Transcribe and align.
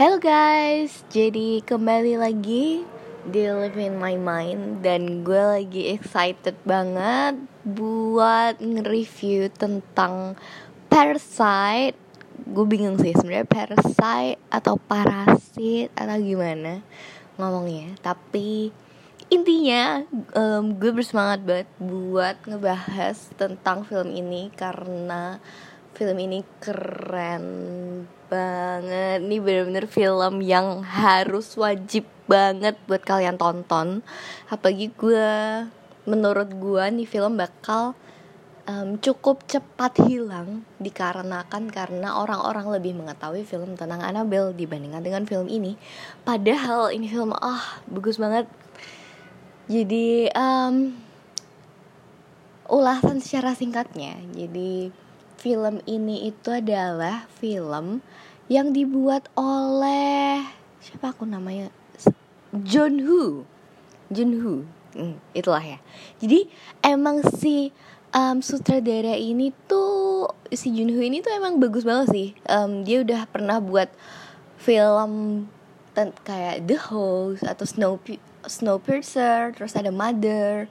Hello 0.00 0.16
guys, 0.16 1.04
jadi 1.12 1.60
kembali 1.60 2.16
lagi 2.16 2.88
di 3.28 3.42
Live 3.44 3.76
in 3.76 4.00
My 4.00 4.16
Mind 4.16 4.80
Dan 4.80 5.20
gue 5.20 5.36
lagi 5.36 5.92
excited 5.92 6.56
banget 6.64 7.36
buat 7.68 8.56
nge-review 8.64 9.52
tentang 9.52 10.40
Parasite. 10.88 12.00
Gue 12.48 12.64
bingung 12.64 12.96
sih 12.96 13.12
sebenarnya 13.12 13.44
Parasite 13.44 14.40
atau 14.48 14.80
Parasit 14.80 15.92
atau 15.92 16.16
gimana 16.16 16.80
ngomongnya. 17.36 17.92
Tapi 18.00 18.72
intinya 19.28 20.00
um, 20.32 20.80
gue 20.80 20.96
bersemangat 20.96 21.44
banget 21.44 21.68
buat 21.76 22.40
ngebahas 22.48 23.36
tentang 23.36 23.84
film 23.84 24.16
ini 24.16 24.48
Karena 24.56 25.36
film 26.00 26.16
ini 26.16 26.40
keren 26.64 27.44
banget 28.32 29.20
Ini 29.20 29.36
bener-bener 29.36 29.84
film 29.84 30.40
yang 30.40 30.80
harus 30.80 31.52
wajib 31.60 32.08
banget 32.24 32.80
buat 32.88 33.04
kalian 33.04 33.36
tonton 33.36 34.00
Apalagi 34.48 34.88
gue 34.96 35.28
menurut 36.08 36.48
gue 36.56 36.84
nih 36.88 37.04
film 37.04 37.36
bakal 37.36 37.92
um, 38.64 38.96
cukup 38.96 39.44
cepat 39.44 40.00
hilang 40.08 40.64
dikarenakan 40.80 41.68
karena 41.68 42.16
orang-orang 42.16 42.80
lebih 42.80 42.96
mengetahui 42.96 43.44
film 43.44 43.76
tentang 43.76 44.00
Annabelle 44.00 44.56
dibandingkan 44.56 45.04
dengan 45.04 45.28
film 45.28 45.46
ini. 45.52 45.76
Padahal 46.24 46.94
ini 46.94 47.06
film 47.10 47.36
ah 47.36 47.82
bagus 47.84 48.16
banget. 48.16 48.48
Jadi 49.70 50.32
um, 50.32 50.96
ulasan 52.70 53.20
secara 53.22 53.54
singkatnya. 53.54 54.18
Jadi 54.34 54.90
film 55.40 55.80
ini 55.88 56.28
itu 56.28 56.52
adalah 56.52 57.24
film 57.40 58.04
yang 58.52 58.76
dibuat 58.76 59.32
oleh 59.40 60.44
siapa 60.84 61.16
aku 61.16 61.24
namanya? 61.24 61.72
John 62.52 63.00
Woo 63.00 63.48
John 64.12 64.36
Woo 64.36 64.68
hmm, 64.92 65.16
itulah 65.32 65.64
ya. 65.64 65.78
Jadi 66.20 66.44
emang 66.84 67.24
si 67.40 67.72
um, 68.12 68.44
sutradara 68.44 69.16
ini 69.16 69.54
tuh 69.64 70.28
si 70.52 70.76
John 70.76 70.92
Woo 70.92 71.00
ini 71.00 71.24
tuh 71.24 71.32
emang 71.32 71.56
bagus 71.56 71.88
banget 71.88 72.06
sih. 72.12 72.28
Um, 72.44 72.84
dia 72.84 73.00
udah 73.00 73.24
pernah 73.24 73.64
buat 73.64 73.88
film 74.60 75.46
kayak 75.96 76.68
The 76.68 76.76
Host 76.76 77.48
atau 77.48 77.64
Snow 77.64 77.96
Snowpiercer 78.44 79.52
terus 79.52 79.76
ada 79.76 79.92
Mother 79.92 80.68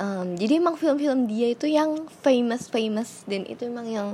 um, 0.00 0.34
jadi 0.34 0.58
emang 0.58 0.80
film-film 0.80 1.28
dia 1.28 1.52
itu 1.52 1.68
yang 1.68 2.08
famous 2.24 2.72
famous 2.72 3.22
dan 3.28 3.44
itu 3.44 3.68
emang 3.68 3.86
yang 3.86 4.08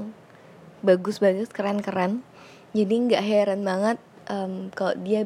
bagus 0.83 1.23
bagus 1.23 1.49
keren 1.49 1.81
keren 1.81 2.27
jadi 2.77 2.93
nggak 2.93 3.25
heran 3.25 3.65
banget 3.65 3.97
um, 4.29 4.69
kalau 4.75 4.93
dia 5.01 5.25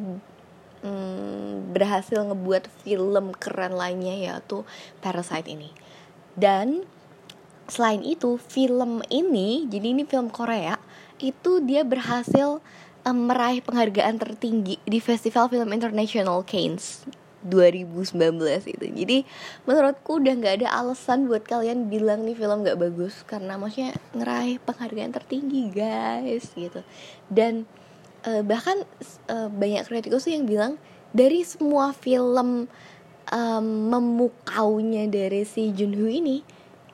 um, 0.85 1.67
berhasil 1.73 2.21
ngebuat 2.23 2.69
film 2.85 3.33
keren 3.37 3.75
lainnya 3.75 4.15
yaitu 4.15 4.63
Parasite 5.01 5.51
ini. 5.51 5.75
Dan 6.37 6.87
selain 7.67 8.03
itu 8.03 8.39
film 8.39 9.03
ini 9.11 9.67
jadi 9.71 9.95
ini 9.95 10.03
film 10.07 10.31
Korea 10.31 10.79
itu 11.23 11.63
dia 11.63 11.87
berhasil 11.87 12.59
um, 13.07 13.19
meraih 13.31 13.63
penghargaan 13.63 14.19
tertinggi 14.19 14.79
di 14.83 14.99
Festival 14.99 15.47
Film 15.47 15.71
International 15.71 16.43
Cannes 16.43 17.07
2019 17.47 18.37
itu. 18.69 18.87
Jadi 18.93 19.19
menurutku 19.65 20.21
udah 20.21 20.35
nggak 20.37 20.55
ada 20.61 20.69
alasan 20.77 21.25
buat 21.25 21.45
kalian 21.45 21.89
bilang 21.89 22.29
nih 22.29 22.37
film 22.37 22.61
nggak 22.67 22.77
bagus 22.77 23.25
karena 23.25 23.57
maksudnya 23.57 23.97
ngeraih 24.13 24.61
penghargaan 24.61 25.13
tertinggi 25.17 25.73
guys 25.73 26.53
gitu. 26.53 26.85
Dan 27.33 27.65
uh, 28.29 28.45
bahkan 28.45 28.85
uh, 29.33 29.49
banyak 29.49 29.89
kritikus 29.89 30.29
yang 30.29 30.45
bilang 30.45 30.77
dari 31.17 31.41
semua 31.43 31.97
film 31.97 32.69
um, 33.33 33.67
memukaunya 33.89 35.09
dari 35.09 35.49
si 35.49 35.73
Junho 35.73 36.07
ini 36.07 36.45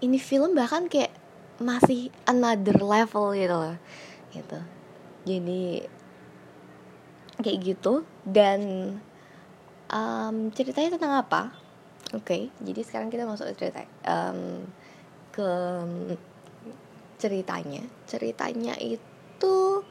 ini 0.05 0.19
film 0.21 0.55
bahkan 0.55 0.87
kayak 0.87 1.11
masih 1.57 2.13
another 2.29 2.79
level 2.79 3.33
gitu 3.33 3.57
loh 3.57 3.77
gitu. 4.31 4.59
Jadi 5.27 5.89
kayak 7.41 7.59
gitu. 7.65 8.05
Dan 8.23 8.61
um, 9.91 10.51
ceritanya 10.55 10.97
tentang 10.99 11.15
apa? 11.21 11.43
Oke 12.15 12.23
okay, 12.23 12.43
jadi 12.63 12.81
sekarang 12.87 13.11
kita 13.11 13.27
masuk 13.27 13.51
ke 13.53 13.67
cerita 13.67 13.83
um, 14.07 14.63
ke 15.35 15.49
ceritanya. 17.19 17.83
Ceritanya 18.07 18.75
itu 18.79 19.83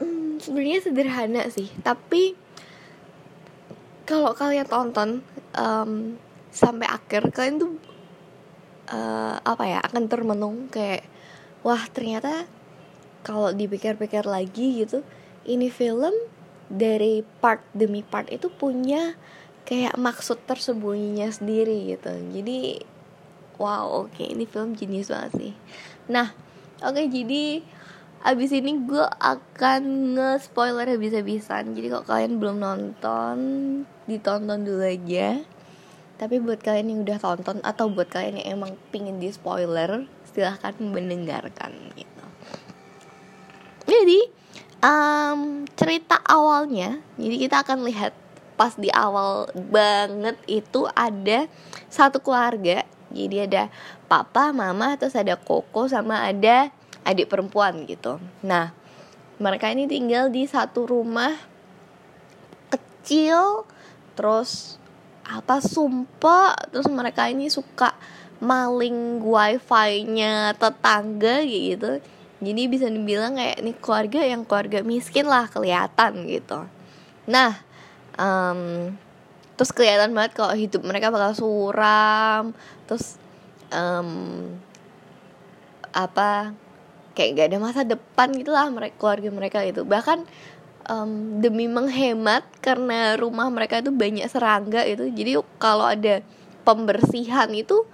um, 0.00 0.36
sebenarnya 0.40 0.80
sederhana 0.82 1.42
sih 1.52 1.68
tapi 1.84 2.34
kalau 4.08 4.34
kalian 4.34 4.66
tonton 4.66 5.22
um, 5.54 6.18
sampai 6.50 6.88
akhir 6.90 7.30
kalian 7.30 7.62
tuh 7.62 7.72
uh, 8.90 9.38
apa 9.38 9.64
ya 9.70 9.78
akan 9.86 10.10
termenung 10.10 10.66
kayak 10.66 11.06
wah 11.62 11.80
ternyata 11.94 12.48
kalau 13.22 13.54
dipikir-pikir 13.54 14.26
lagi 14.26 14.82
gitu 14.82 15.06
ini 15.46 15.70
film 15.70 16.12
dari 16.70 17.26
part 17.42 17.66
demi 17.74 18.06
part 18.06 18.30
itu 18.30 18.46
punya 18.46 19.18
kayak 19.66 19.98
maksud 19.98 20.38
tersembunyinya 20.46 21.26
sendiri 21.34 21.90
gitu. 21.94 22.14
Jadi 22.30 22.86
wow 23.58 24.06
oke 24.06 24.14
okay, 24.14 24.30
ini 24.30 24.46
film 24.46 24.78
jenius 24.78 25.10
banget 25.10 25.32
sih. 25.34 25.54
Nah 26.06 26.30
oke 26.80 26.94
okay, 26.94 27.06
jadi 27.10 27.66
abis 28.20 28.52
ini 28.52 28.84
gue 28.86 29.02
akan 29.02 30.14
nge-spoiler 30.14 30.86
habis-habisan. 30.94 31.74
Jadi 31.74 31.86
kalau 31.90 32.06
kalian 32.06 32.38
belum 32.38 32.56
nonton 32.62 33.36
Ditonton 34.06 34.62
dulu 34.62 34.86
aja. 34.86 35.42
Tapi 36.20 36.36
buat 36.36 36.60
kalian 36.60 36.92
yang 36.92 37.00
udah 37.08 37.16
tonton 37.16 37.64
Atau 37.64 37.88
buat 37.88 38.12
kalian 38.12 38.44
yang 38.44 38.60
emang 38.60 38.76
pingin 38.92 39.16
di 39.16 39.32
spoiler 39.32 40.04
Silahkan 40.28 40.76
mendengarkan 40.76 41.72
gitu. 41.96 42.24
Jadi 43.88 44.39
um, 44.80 45.64
cerita 45.76 46.20
awalnya 46.24 47.00
jadi 47.16 47.36
kita 47.36 47.56
akan 47.64 47.84
lihat 47.88 48.12
pas 48.60 48.76
di 48.76 48.92
awal 48.92 49.48
banget 49.56 50.36
itu 50.44 50.84
ada 50.92 51.48
satu 51.88 52.20
keluarga. 52.20 52.84
Jadi 53.08 53.48
ada 53.48 53.72
papa 54.04 54.52
mama 54.52 55.00
terus 55.00 55.16
ada 55.16 55.40
koko 55.40 55.88
sama 55.88 56.28
ada 56.28 56.68
adik 57.08 57.32
perempuan 57.32 57.88
gitu. 57.88 58.20
Nah 58.44 58.76
mereka 59.40 59.72
ini 59.72 59.88
tinggal 59.88 60.28
di 60.28 60.44
satu 60.44 60.84
rumah 60.84 61.32
kecil 62.68 63.64
terus 64.12 64.76
apa 65.24 65.64
sumpah 65.64 66.52
terus 66.68 66.84
mereka 66.92 67.32
ini 67.32 67.48
suka 67.48 67.96
maling 68.44 69.24
wifi-nya 69.24 70.52
tetangga 70.60 71.40
gitu 71.48 72.04
jadi 72.40 72.62
bisa 72.66 72.86
dibilang 72.88 73.36
kayak 73.36 73.60
ini 73.60 73.72
keluarga 73.76 74.20
yang 74.24 74.42
keluarga 74.48 74.80
miskin 74.80 75.28
lah 75.28 75.46
kelihatan 75.48 76.24
gitu. 76.24 76.64
Nah 77.28 77.60
um, 78.16 78.92
terus 79.60 79.76
kelihatan 79.76 80.16
banget 80.16 80.32
kalau 80.32 80.56
hidup 80.56 80.80
mereka 80.80 81.12
bakal 81.12 81.36
suram 81.36 82.56
terus 82.88 83.20
um, 83.68 84.56
apa 85.92 86.56
kayak 87.12 87.30
gak 87.36 87.48
ada 87.52 87.58
masa 87.60 87.80
depan 87.84 88.32
gitulah 88.32 88.70
mereka 88.72 88.96
keluarga 88.96 89.28
mereka 89.28 89.58
itu 89.66 89.84
bahkan 89.84 90.24
um, 90.88 91.42
demi 91.44 91.68
menghemat 91.68 92.46
karena 92.64 93.20
rumah 93.20 93.52
mereka 93.52 93.84
itu 93.84 93.92
banyak 93.92 94.24
serangga 94.32 94.86
itu 94.88 95.12
jadi 95.12 95.42
kalau 95.60 95.84
ada 95.84 96.24
pembersihan 96.64 97.50
itu 97.52 97.84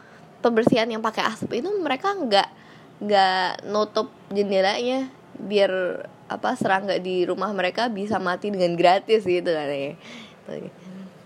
pembersihan 0.44 0.86
yang 0.86 1.02
pakai 1.02 1.26
asap 1.26 1.64
itu 1.64 1.70
mereka 1.82 2.14
nggak 2.14 2.48
nggak 2.96 3.68
nutup 3.68 4.08
jendelanya 4.32 5.12
biar 5.36 6.02
apa 6.26 6.56
serangga 6.58 6.98
di 6.98 7.22
rumah 7.28 7.52
mereka 7.52 7.86
bisa 7.92 8.18
mati 8.18 8.50
dengan 8.50 8.74
gratis 8.74 9.22
gitu 9.22 9.46
kan 9.46 9.68
ya. 9.70 9.92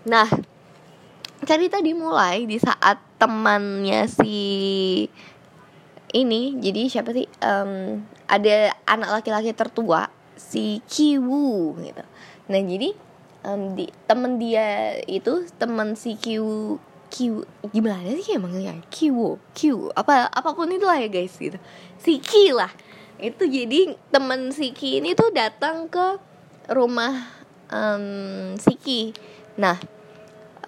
Nah 0.05 0.27
cerita 1.41 1.81
dimulai 1.81 2.45
di 2.45 2.61
saat 2.61 3.01
temannya 3.17 4.05
si 4.05 4.37
ini 6.11 6.59
jadi 6.59 6.81
siapa 6.91 7.15
sih 7.15 7.25
um, 7.41 8.03
ada 8.27 8.75
anak 8.85 9.21
laki-laki 9.21 9.55
tertua 9.55 10.11
si 10.35 10.83
Kiwu 10.85 11.79
gitu. 11.81 12.03
Nah 12.51 12.61
jadi 12.61 12.89
um, 13.47 13.73
di 13.73 13.89
temen 14.05 14.37
dia 14.37 14.99
itu 15.07 15.47
teman 15.57 15.95
si 15.95 16.19
Kiwu 16.19 16.77
Q. 17.11 17.43
Gimana 17.75 18.07
sih 18.15 18.39
emangnya 18.39 18.79
Q 18.87 19.11
Q. 19.51 19.91
Apa 19.91 20.31
apa 20.31 20.49
pun 20.55 20.71
itu 20.71 20.87
lah 20.87 20.97
ya 21.03 21.11
guys 21.11 21.35
gitu. 21.35 21.59
Si 21.99 22.23
Ki 22.23 22.55
lah. 22.55 22.71
Itu 23.19 23.45
jadi 23.45 23.93
temen 24.09 24.55
si 24.55 24.71
Ki 24.71 25.03
ini 25.03 25.11
tuh 25.13 25.29
datang 25.35 25.91
ke 25.91 26.17
rumah 26.71 27.27
um, 27.67 28.55
si 28.55 28.73
Ki. 28.79 29.01
Nah 29.59 29.75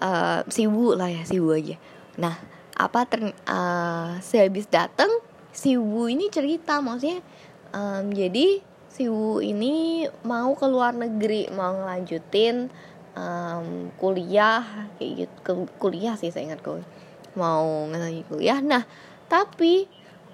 uh, 0.04 0.44
si 0.52 0.68
Wu 0.68 0.92
lah 0.92 1.08
ya 1.08 1.24
si 1.24 1.40
Wu 1.40 1.56
aja. 1.56 1.80
Nah 2.20 2.36
apa 2.76 3.08
ter 3.08 3.32
uh, 3.48 4.20
sehabis 4.20 4.68
datang 4.68 5.08
si 5.54 5.78
Wu 5.78 6.10
ini 6.10 6.28
cerita 6.28 6.82
maksudnya 6.82 7.22
um, 7.70 8.10
jadi 8.10 8.60
si 8.90 9.06
Wu 9.06 9.42
ini 9.42 10.06
mau 10.26 10.54
ke 10.58 10.66
luar 10.66 10.94
negeri 10.94 11.50
mau 11.54 11.74
ngelanjutin 11.74 12.70
um, 13.14 13.90
kuliah 13.98 14.90
kayak 14.98 15.26
gitu. 15.26 15.36
Ke 15.42 15.52
kuliah 15.80 16.14
sih 16.18 16.30
saya 16.30 16.52
ingat 16.52 16.60
gue 16.62 16.82
mau 17.34 17.88
ngelanjutin 17.90 18.28
kuliah. 18.30 18.58
Nah 18.60 18.82
tapi 19.26 19.88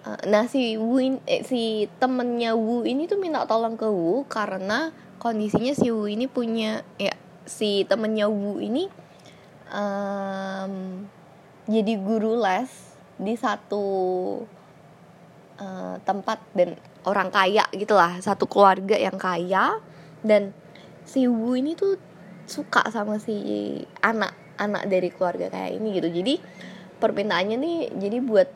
uh, 0.05 0.21
nah 0.29 0.45
si 0.51 0.77
Wu 0.77 1.01
eh, 1.25 1.43
si 1.47 1.89
temennya 1.97 2.53
Wu 2.59 2.85
ini 2.85 3.07
tuh 3.07 3.17
minta 3.17 3.47
tolong 3.49 3.79
ke 3.79 3.89
Wu 3.89 4.27
karena 4.29 4.93
kondisinya 5.21 5.73
si 5.73 5.89
Wu 5.89 6.11
ini 6.11 6.27
punya 6.27 6.83
ya 7.01 7.15
si 7.47 7.87
temennya 7.89 8.29
Wu 8.29 8.61
ini 8.61 8.91
um, 9.71 11.07
jadi 11.71 11.95
guru 12.03 12.35
les 12.41 12.69
di 13.21 13.37
satu 13.37 13.85
uh, 15.61 15.97
tempat 16.03 16.41
dan 16.57 16.75
orang 17.05 17.29
kaya 17.29 17.65
gitulah. 17.73 18.19
Satu 18.21 18.49
keluarga 18.49 18.97
yang 18.97 19.17
kaya. 19.21 19.79
Dan 20.21 20.53
si 21.07 21.25
Wu 21.29 21.57
ini 21.57 21.77
tuh 21.77 21.97
suka 22.51 22.83
sama 22.91 23.23
si 23.23 23.39
anak 24.03 24.35
anak 24.59 24.91
dari 24.91 25.09
keluarga 25.15 25.49
kayak 25.49 25.79
ini 25.79 25.89
gitu. 25.97 26.11
Jadi 26.11 26.35
permintaannya 27.01 27.57
nih 27.57 27.79
jadi 27.97 28.19
buat 28.21 28.49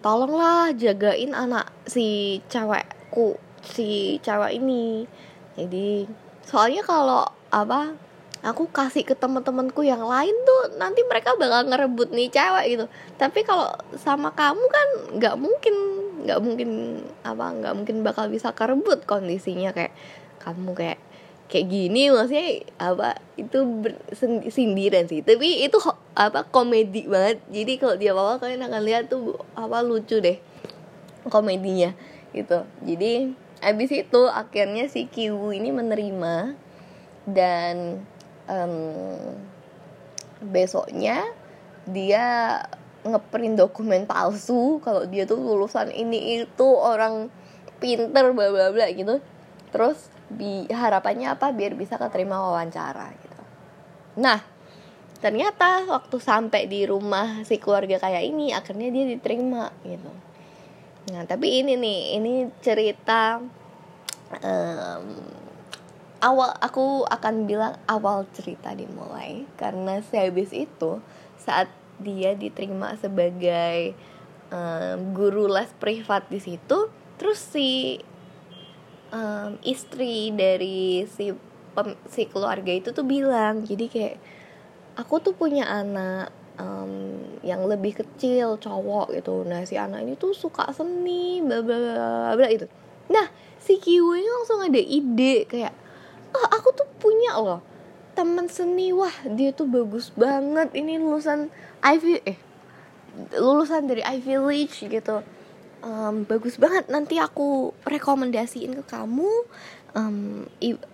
tolonglah 0.00 0.72
jagain 0.78 1.36
anak 1.36 1.68
si 1.84 2.38
cewekku 2.48 3.36
si 3.60 4.22
cewek 4.24 4.56
ini. 4.56 5.04
Jadi 5.58 6.08
soalnya 6.46 6.80
kalau 6.86 7.28
apa 7.50 7.92
aku 8.40 8.72
kasih 8.72 9.04
ke 9.04 9.12
teman-temanku 9.12 9.84
yang 9.84 10.00
lain 10.00 10.32
tuh 10.48 10.80
nanti 10.80 11.04
mereka 11.04 11.36
bakal 11.36 11.68
ngerebut 11.68 12.08
nih 12.16 12.32
cewek 12.32 12.64
gitu. 12.72 12.86
Tapi 13.20 13.44
kalau 13.44 13.68
sama 14.00 14.32
kamu 14.32 14.64
kan 14.64 14.88
nggak 15.20 15.36
mungkin 15.36 15.74
nggak 16.24 16.40
mungkin 16.40 16.70
apa 17.24 17.44
nggak 17.60 17.74
mungkin 17.76 17.96
bakal 18.00 18.32
bisa 18.32 18.56
kerebut 18.56 19.04
kondisinya. 19.04 19.76
Kayak 19.76 19.92
kamu 20.40 20.72
kayak 20.72 21.00
kayak 21.50 21.66
gini 21.66 22.14
maksudnya 22.14 22.62
apa 22.78 23.18
itu 23.34 23.58
sindiran 24.54 25.10
sih. 25.10 25.26
Tapi 25.26 25.66
itu 25.66 25.76
apa 26.14 26.46
komedi 26.46 27.10
banget. 27.10 27.42
Jadi 27.50 27.72
kalau 27.82 27.94
dia 27.98 28.14
bawa 28.14 28.38
kalian 28.38 28.70
akan 28.70 28.82
lihat 28.86 29.10
tuh 29.10 29.34
apa 29.58 29.82
lucu 29.82 30.22
deh 30.22 30.38
komedinya 31.26 31.90
gitu. 32.30 32.62
Jadi 32.86 33.34
abis 33.60 33.90
itu 33.92 34.20
akhirnya 34.30 34.86
si 34.86 35.10
Kiwu 35.10 35.50
ini 35.52 35.74
menerima 35.74 36.54
dan 37.28 38.00
um, 38.46 39.36
besoknya 40.40 41.28
dia 41.84 42.56
ngeprint 43.04 43.56
dokumen 43.56 44.04
palsu 44.04 44.78
kalau 44.84 45.04
dia 45.08 45.24
tuh 45.24 45.40
lulusan 45.40 45.90
ini 45.92 46.44
itu 46.44 46.68
orang 46.68 47.28
pinter 47.82 48.30
bla 48.32 48.48
bla 48.54 48.70
bla 48.70 48.86
gitu. 48.94 49.18
Terus 49.74 50.08
bi 50.30 50.66
harapannya 50.70 51.34
apa? 51.34 51.50
Biar 51.50 51.74
bisa 51.74 51.98
keterima 51.98 52.38
wawancara 52.38 53.10
gitu. 53.18 53.42
Nah 54.22 54.40
ternyata 55.20 55.84
waktu 55.84 56.16
sampai 56.16 56.64
di 56.64 56.88
rumah 56.88 57.44
si 57.44 57.60
keluarga 57.60 58.00
kayak 58.00 58.24
ini 58.24 58.56
akhirnya 58.56 58.88
dia 58.88 59.04
diterima 59.04 59.68
gitu. 59.84 60.12
Nah 61.12 61.22
tapi 61.28 61.60
ini 61.60 61.76
nih 61.76 62.00
ini 62.16 62.34
cerita 62.64 63.42
um, 64.40 65.04
awal 66.24 66.56
aku 66.62 67.04
akan 67.04 67.44
bilang 67.44 67.76
awal 67.90 68.24
cerita 68.32 68.72
dimulai. 68.72 69.44
Karena 69.60 70.00
sehabis 70.00 70.54
itu 70.56 71.04
saat 71.36 71.68
dia 72.00 72.32
diterima 72.32 72.96
sebagai 72.96 73.92
um, 74.48 75.12
guru 75.12 75.46
les 75.48 75.70
privat 75.76 76.26
di 76.28 76.40
situ 76.40 76.88
terus 77.20 77.36
si 77.36 78.00
um, 79.10 79.58
istri 79.62 80.34
dari 80.34 81.06
si 81.06 81.30
pem, 81.76 81.94
si 82.10 82.26
keluarga 82.26 82.70
itu 82.74 82.90
tuh 82.90 83.06
bilang 83.06 83.62
jadi 83.62 83.86
kayak 83.86 84.16
aku 84.98 85.22
tuh 85.22 85.34
punya 85.36 85.66
anak 85.66 86.34
um, 86.58 87.22
yang 87.46 87.64
lebih 87.66 88.02
kecil 88.02 88.58
cowok 88.58 89.14
gitu. 89.14 89.46
Nah 89.46 89.62
si 89.66 89.78
anak 89.78 90.02
ini 90.02 90.14
tuh 90.18 90.34
suka 90.34 90.70
seni 90.74 91.42
bla 91.42 91.62
bla 91.62 91.76
bla 91.78 92.34
bla 92.36 92.48
itu 92.50 92.66
nah 93.10 93.26
si 93.58 93.82
Kiwi 93.82 94.22
langsung 94.22 94.62
ada 94.62 94.78
ide 94.78 95.42
kayak 95.50 95.74
oh 96.30 96.46
aku 96.54 96.70
tuh 96.74 96.86
punya 97.02 97.34
loh 97.38 97.60
teman 98.14 98.46
seni. 98.46 98.90
Wah 98.94 99.14
dia 99.26 99.50
tuh 99.54 99.66
bagus 99.66 100.10
banget. 100.14 100.74
Ini 100.74 100.98
lulusan 100.98 101.50
Ivy 101.82 102.22
eh 102.26 102.38
lulusan 103.34 103.90
dari 103.90 104.02
Ivy 104.06 104.34
League 104.38 104.74
gitu 104.74 105.22
um, 105.84 106.24
bagus 106.24 106.56
banget. 106.56 106.88
Nanti 106.88 107.20
aku 107.20 107.76
rekomendasiin 107.84 108.76
ke 108.80 108.84
kamu. 108.86 109.30
Um, 109.90 110.46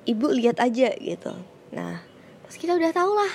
ibu 0.08 0.26
lihat 0.32 0.56
aja 0.62 0.88
gitu. 0.96 1.34
Nah 1.74 2.00
terus 2.46 2.56
kita 2.56 2.78
udah 2.78 2.94
tau 2.94 3.12
lah 3.12 3.34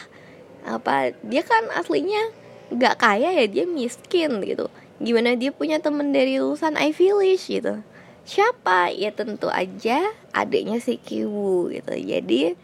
apa 0.61 1.11
dia 1.25 1.43
kan 1.43 1.67
aslinya 1.73 2.31
nggak 2.71 2.95
kaya 2.97 3.29
ya 3.35 3.45
dia 3.45 3.65
miskin 3.67 4.41
gitu. 4.41 4.71
Gimana 5.01 5.37
dia 5.37 5.51
punya 5.53 5.81
temen 5.81 6.13
dari 6.13 6.37
lulusan 6.41 6.77
Ivy 6.77 7.09
League 7.13 7.45
gitu. 7.45 7.83
Siapa? 8.21 8.93
Ya 8.93 9.09
tentu 9.11 9.49
aja 9.49 10.13
adiknya 10.31 10.77
si 10.77 10.97
Kiwu 10.97 11.73
gitu. 11.73 11.93
Jadi 11.93 12.55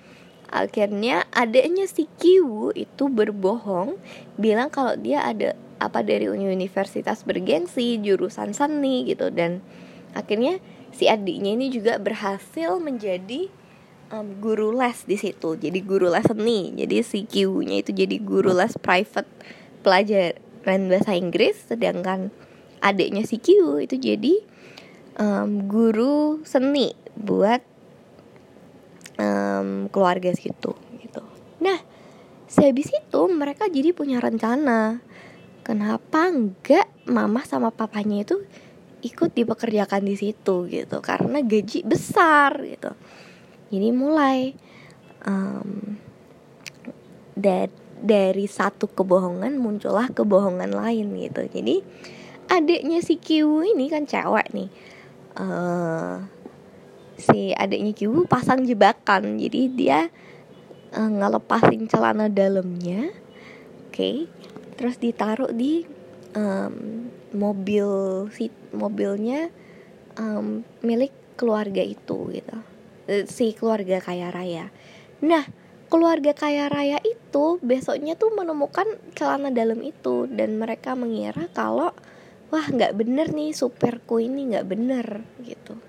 akhirnya 0.48 1.28
adiknya 1.36 1.90
si 1.90 2.08
Kiwu 2.08 2.72
itu 2.72 3.10
berbohong 3.12 4.00
bilang 4.40 4.72
kalau 4.72 4.96
dia 4.96 5.26
ada 5.26 5.58
apa 5.78 6.02
dari 6.02 6.26
universitas 6.30 7.22
bergengsi 7.22 8.02
jurusan 8.02 8.54
seni 8.54 9.06
gitu 9.06 9.30
dan 9.30 9.62
akhirnya 10.18 10.58
si 10.90 11.06
adiknya 11.06 11.54
ini 11.54 11.70
juga 11.70 12.02
berhasil 12.02 12.82
menjadi 12.82 13.52
um, 14.10 14.42
guru 14.42 14.74
les 14.74 15.06
di 15.06 15.18
situ 15.20 15.54
jadi 15.54 15.80
guru 15.86 16.10
les 16.10 16.26
seni 16.26 16.74
jadi 16.74 17.06
si 17.06 17.30
Kiwunya 17.30 17.86
itu 17.86 17.94
jadi 17.94 18.18
guru 18.18 18.58
les 18.58 18.74
private 18.82 19.30
pelajaran 19.86 20.90
bahasa 20.90 21.14
Inggris 21.14 21.56
sedangkan 21.70 22.34
adiknya 22.82 23.26
si 23.26 23.38
Kiwu 23.38 23.86
itu 23.86 24.02
jadi 24.02 24.42
um, 25.22 25.70
guru 25.70 26.42
seni 26.46 26.94
buat 27.18 27.62
um, 29.18 29.90
keluarga 29.90 30.32
situ 30.34 30.74
gitu. 31.02 31.22
Nah, 31.60 31.82
sehabis 32.46 32.94
itu 32.94 33.22
mereka 33.30 33.68
jadi 33.68 33.92
punya 33.92 34.22
rencana. 34.22 35.02
Kenapa 35.68 36.32
enggak 36.32 36.88
mama 37.12 37.44
sama 37.44 37.76
papanya 37.76 38.24
itu 38.24 38.40
ikut 39.04 39.36
dipekerjakan 39.36 40.08
di 40.08 40.16
situ 40.16 40.64
gitu 40.72 41.04
karena 41.04 41.44
gaji 41.44 41.84
besar 41.84 42.56
gitu. 42.64 42.96
Jadi 43.68 43.90
mulai 43.92 44.56
um, 45.28 46.00
da 47.36 47.68
dari 48.00 48.48
satu 48.48 48.88
kebohongan 48.88 49.60
muncullah 49.60 50.08
kebohongan 50.16 50.72
lain 50.72 51.12
gitu. 51.20 51.44
Jadi 51.52 51.84
adiknya 52.48 53.04
si 53.04 53.20
Kiwu 53.20 53.68
ini 53.68 53.92
kan 53.92 54.08
cewek 54.08 54.56
nih. 54.56 54.72
Uh, 55.36 56.24
si 57.18 57.52
adiknya 57.52 57.92
Kiwu 57.92 58.30
pasang 58.30 58.64
jebakan 58.64 59.42
jadi 59.42 59.62
dia 59.74 60.00
uh, 60.94 61.10
ngelepasin 61.10 61.90
celana 61.90 62.30
dalamnya 62.30 63.10
oke 63.90 63.94
okay. 63.94 64.16
Terus 64.78 65.02
ditaruh 65.02 65.50
di 65.52 65.84
um, 66.38 67.10
mobil 67.34 67.90
si 68.32 68.54
mobilnya 68.72 69.50
um, 70.16 70.64
milik 70.86 71.12
keluarga 71.36 71.82
itu 71.82 72.32
gitu. 72.32 72.58
Eh, 73.10 73.26
si 73.26 73.58
keluarga 73.58 74.00
kaya 74.00 74.30
raya. 74.30 74.70
Nah 75.26 75.46
keluarga 75.88 76.36
kaya 76.36 76.68
raya 76.68 77.00
itu 77.02 77.58
besoknya 77.64 78.20
tuh 78.20 78.36
menemukan 78.36 78.86
celana 79.16 79.50
dalam 79.50 79.80
itu 79.82 80.28
dan 80.28 80.60
mereka 80.60 80.94
mengira 80.94 81.48
kalau 81.56 81.96
wah 82.52 82.68
nggak 82.68 82.96
bener 82.96 83.32
nih 83.32 83.56
supirku 83.56 84.20
ini 84.20 84.56
nggak 84.56 84.68
bener 84.68 85.24
gitu. 85.44 85.80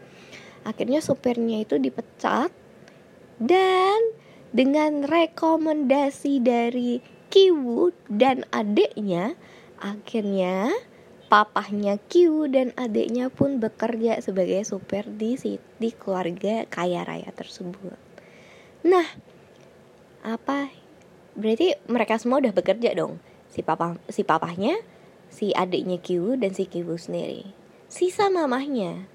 Akhirnya 0.62 1.02
supirnya 1.02 1.62
itu 1.62 1.80
dipecat 1.80 2.50
dan 3.38 4.00
dengan 4.50 5.06
rekomendasi 5.06 6.42
dari 6.42 7.17
Kiwu 7.28 7.92
dan 8.08 8.48
adiknya 8.48 9.36
akhirnya 9.78 10.72
papahnya 11.28 12.00
Kiwu 12.08 12.48
dan 12.48 12.72
adiknya 12.74 13.28
pun 13.28 13.60
bekerja 13.60 14.18
sebagai 14.24 14.64
supir 14.64 15.04
di 15.04 15.36
di 15.76 15.90
keluarga 15.92 16.64
kaya 16.66 17.04
raya 17.04 17.28
tersebut. 17.36 17.96
Nah, 18.88 19.04
apa 20.24 20.72
berarti 21.36 21.76
mereka 21.86 22.16
semua 22.16 22.40
udah 22.40 22.56
bekerja 22.56 22.96
dong. 22.96 23.20
Si 23.52 23.60
papa 23.60 24.00
si 24.08 24.24
papahnya, 24.24 24.80
si 25.28 25.52
adiknya 25.52 26.00
Kiwu 26.00 26.40
dan 26.40 26.56
si 26.56 26.64
Kiwu 26.64 26.96
sendiri. 26.96 27.44
Sisa 27.88 28.32
mamahnya. 28.32 29.08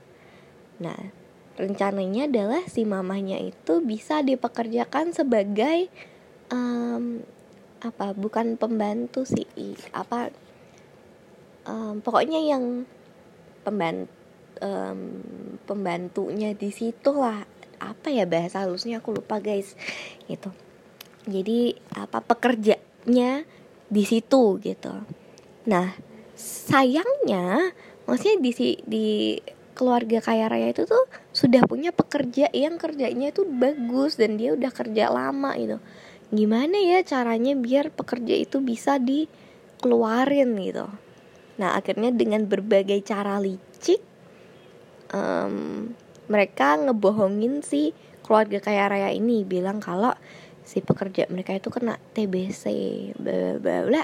Nah, 0.82 1.14
rencananya 1.58 2.26
adalah 2.30 2.66
si 2.66 2.86
mamanya 2.86 3.38
itu 3.38 3.82
bisa 3.82 4.26
dipekerjakan 4.26 5.14
sebagai 5.14 5.90
um, 6.50 7.22
apa 7.84 8.16
bukan 8.16 8.56
pembantu 8.56 9.28
sih 9.28 9.46
apa 9.92 10.32
um, 11.68 12.00
pokoknya 12.00 12.40
yang 12.40 12.88
pembantu 13.64 14.24
um, 14.64 15.00
pembantunya 15.68 16.56
di 16.56 16.70
situ 16.70 17.12
lah. 17.16 17.44
Apa 17.84 18.08
ya 18.08 18.24
bahasa 18.24 18.64
halusnya 18.64 19.04
aku 19.04 19.20
lupa 19.20 19.44
guys 19.44 19.76
gitu. 20.32 20.52
Jadi 21.28 21.76
apa 21.96 22.24
pekerjanya 22.24 23.44
di 23.92 24.04
situ 24.08 24.60
gitu. 24.64 24.94
Nah 25.68 25.92
sayangnya 26.40 27.76
maksudnya 28.08 28.40
di 28.40 28.52
di 28.88 29.08
keluarga 29.74 30.22
kaya 30.22 30.48
raya 30.48 30.70
itu 30.70 30.86
tuh 30.86 31.10
sudah 31.34 31.66
punya 31.66 31.90
pekerja 31.90 32.48
yang 32.54 32.78
kerjanya 32.78 33.34
itu 33.34 33.42
bagus 33.48 34.22
dan 34.22 34.38
dia 34.38 34.54
udah 34.54 34.70
kerja 34.70 35.10
lama 35.10 35.58
gitu 35.58 35.82
gimana 36.34 36.82
ya 36.82 37.06
caranya 37.06 37.54
biar 37.54 37.94
pekerja 37.94 38.34
itu 38.34 38.58
bisa 38.60 38.98
dikeluarin 38.98 40.58
gitu. 40.58 40.90
Nah 41.62 41.78
akhirnya 41.78 42.10
dengan 42.10 42.50
berbagai 42.50 43.06
cara 43.06 43.38
licik 43.38 44.02
um, 45.14 45.94
mereka 46.26 46.82
ngebohongin 46.82 47.62
si 47.62 47.94
keluarga 48.26 48.58
kaya 48.58 48.90
raya 48.90 49.10
ini. 49.14 49.46
Bilang 49.46 49.78
kalau 49.78 50.18
si 50.66 50.82
pekerja 50.82 51.30
mereka 51.30 51.54
itu 51.54 51.70
kena 51.70 52.02
TBC 52.18 52.64
bla 53.22 53.62
bla 53.62 53.78
bla. 53.86 54.04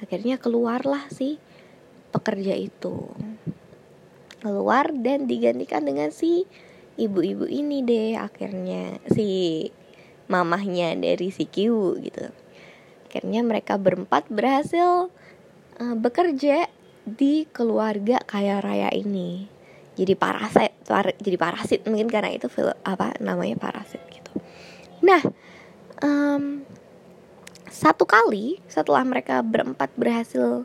Akhirnya 0.00 0.40
keluarlah 0.40 1.12
si 1.12 1.36
pekerja 2.08 2.56
itu. 2.56 3.12
Keluar 4.40 4.92
dan 4.96 5.28
digantikan 5.28 5.84
dengan 5.84 6.08
si 6.08 6.48
ibu-ibu 6.96 7.44
ini 7.44 7.84
deh 7.84 8.16
akhirnya. 8.16 8.96
Si 9.12 9.28
mamahnya 10.26 10.94
dari 10.98 11.30
si 11.30 11.46
Kiwu 11.46 11.98
gitu. 12.02 12.30
Akhirnya 13.06 13.40
mereka 13.46 13.78
berempat 13.80 14.28
berhasil 14.28 15.08
uh, 15.80 15.96
bekerja 15.96 16.68
di 17.06 17.46
keluarga 17.54 18.20
kaya 18.26 18.58
raya 18.58 18.90
ini. 18.92 19.46
Jadi 19.96 20.12
parasit 20.12 20.76
par, 20.84 21.16
jadi 21.16 21.36
parasit 21.40 21.80
mungkin 21.88 22.12
karena 22.12 22.34
itu 22.34 22.52
film 22.52 22.76
apa 22.84 23.16
namanya 23.22 23.56
parasit 23.56 24.02
gitu. 24.12 24.32
Nah 25.00 25.22
um, 26.04 26.66
satu 27.70 28.04
kali 28.04 28.60
setelah 28.68 29.04
mereka 29.04 29.40
berempat 29.40 29.92
berhasil 29.96 30.64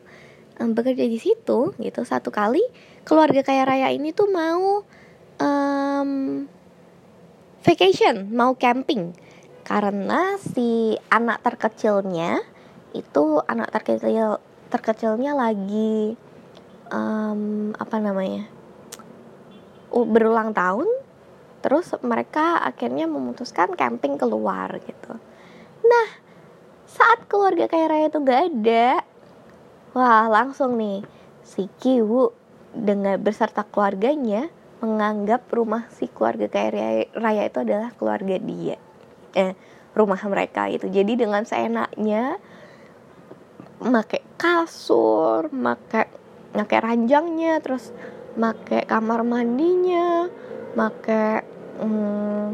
um, 0.59 0.69
bekerja 0.71 1.05
di 1.07 1.19
situ 1.19 1.73
gitu 1.75 2.01
satu 2.03 2.29
kali 2.29 2.61
keluarga 3.03 3.41
kaya 3.41 3.65
raya 3.65 3.89
ini 3.91 4.13
tuh 4.13 4.29
mau 4.31 4.85
um, 5.41 6.11
vacation 7.65 8.29
mau 8.31 8.53
camping 8.55 9.11
karena 9.71 10.35
si 10.35 10.99
anak 11.07 11.39
terkecilnya 11.47 12.43
itu 12.91 13.39
anak 13.47 13.71
terkecil 13.71 14.43
terkecilnya 14.67 15.31
lagi 15.31 16.19
um, 16.91 17.71
apa 17.79 17.95
namanya 18.03 18.51
berulang 19.95 20.51
tahun 20.51 20.91
terus 21.63 21.95
mereka 22.03 22.59
akhirnya 22.67 23.07
memutuskan 23.07 23.71
camping 23.79 24.19
keluar 24.19 24.75
gitu 24.83 25.15
nah 25.87 26.07
saat 26.83 27.23
keluarga 27.31 27.71
kaya 27.71 27.87
raya 27.87 28.11
itu 28.11 28.19
gak 28.19 28.51
ada 28.51 29.07
Wah, 29.95 30.27
langsung 30.27 30.75
nih 30.75 31.03
si 31.47 31.71
Kiwu 31.79 32.31
dengan 32.75 33.19
beserta 33.19 33.63
keluarganya 33.63 34.51
menganggap 34.83 35.47
rumah 35.47 35.87
si 35.95 36.11
keluarga 36.11 36.51
kaya 36.51 37.07
raya 37.11 37.43
itu 37.47 37.59
adalah 37.59 37.91
keluarga 37.99 38.39
dia. 38.39 38.79
Eh, 39.35 39.53
rumah 39.91 40.19
mereka 40.27 40.71
itu. 40.71 40.87
Jadi 40.87 41.19
dengan 41.19 41.43
seenaknya 41.43 42.39
make 43.83 44.23
kasur, 44.39 45.51
make 45.51 46.07
make 46.55 46.77
ranjangnya, 46.79 47.59
terus 47.59 47.91
make 48.37 48.87
kamar 48.87 49.23
mandinya, 49.27 50.29
make 50.77 51.43
hmm, 51.79 52.47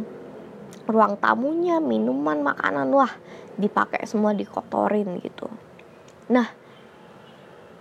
ruang 0.88 1.14
tamunya, 1.20 1.78
minuman, 1.84 2.42
makanan, 2.42 2.90
wah 2.94 3.12
dipakai 3.58 4.06
semua 4.06 4.32
dikotorin 4.34 5.20
gitu. 5.22 5.50
Nah, 6.30 6.48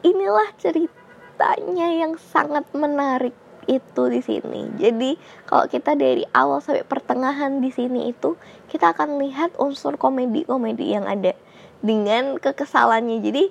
inilah 0.03 0.49
ceritanya 0.59 1.89
yang 1.93 2.17
sangat 2.19 2.67
menarik 2.73 3.37
itu 3.67 4.03
di 4.11 4.21
sini. 4.23 4.71
Jadi 4.79 5.19
kalau 5.47 5.67
kita 5.67 5.99
dari 5.99 6.23
awal 6.35 6.63
sampai 6.63 6.87
pertengahan 6.87 7.59
di 7.59 7.71
sini 7.71 8.11
itu 8.15 8.39
kita 8.71 8.95
akan 8.95 9.19
lihat 9.23 9.55
unsur 9.59 9.99
komedi-komedi 9.99 10.95
yang 10.95 11.05
ada 11.07 11.35
dengan 11.83 12.39
kekesalannya. 12.39 13.19
Jadi 13.23 13.45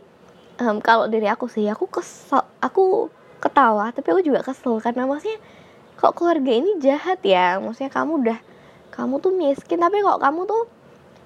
um, 0.64 0.80
kalau 0.80 1.08
dari 1.12 1.28
aku 1.28 1.52
sih 1.52 1.68
aku 1.68 1.88
kesel, 1.92 2.44
aku 2.64 3.12
ketawa 3.44 3.92
tapi 3.92 4.16
aku 4.16 4.22
juga 4.24 4.42
kesel 4.42 4.80
karena 4.82 5.06
maksudnya 5.06 5.38
kok 6.00 6.16
keluarga 6.16 6.52
ini 6.52 6.80
jahat 6.80 7.20
ya. 7.22 7.60
Maksudnya 7.60 7.92
kamu 7.92 8.12
udah 8.26 8.40
kamu 8.96 9.20
tuh 9.20 9.36
miskin 9.36 9.84
tapi 9.84 10.00
kok 10.00 10.24
kamu 10.24 10.48
tuh 10.48 10.64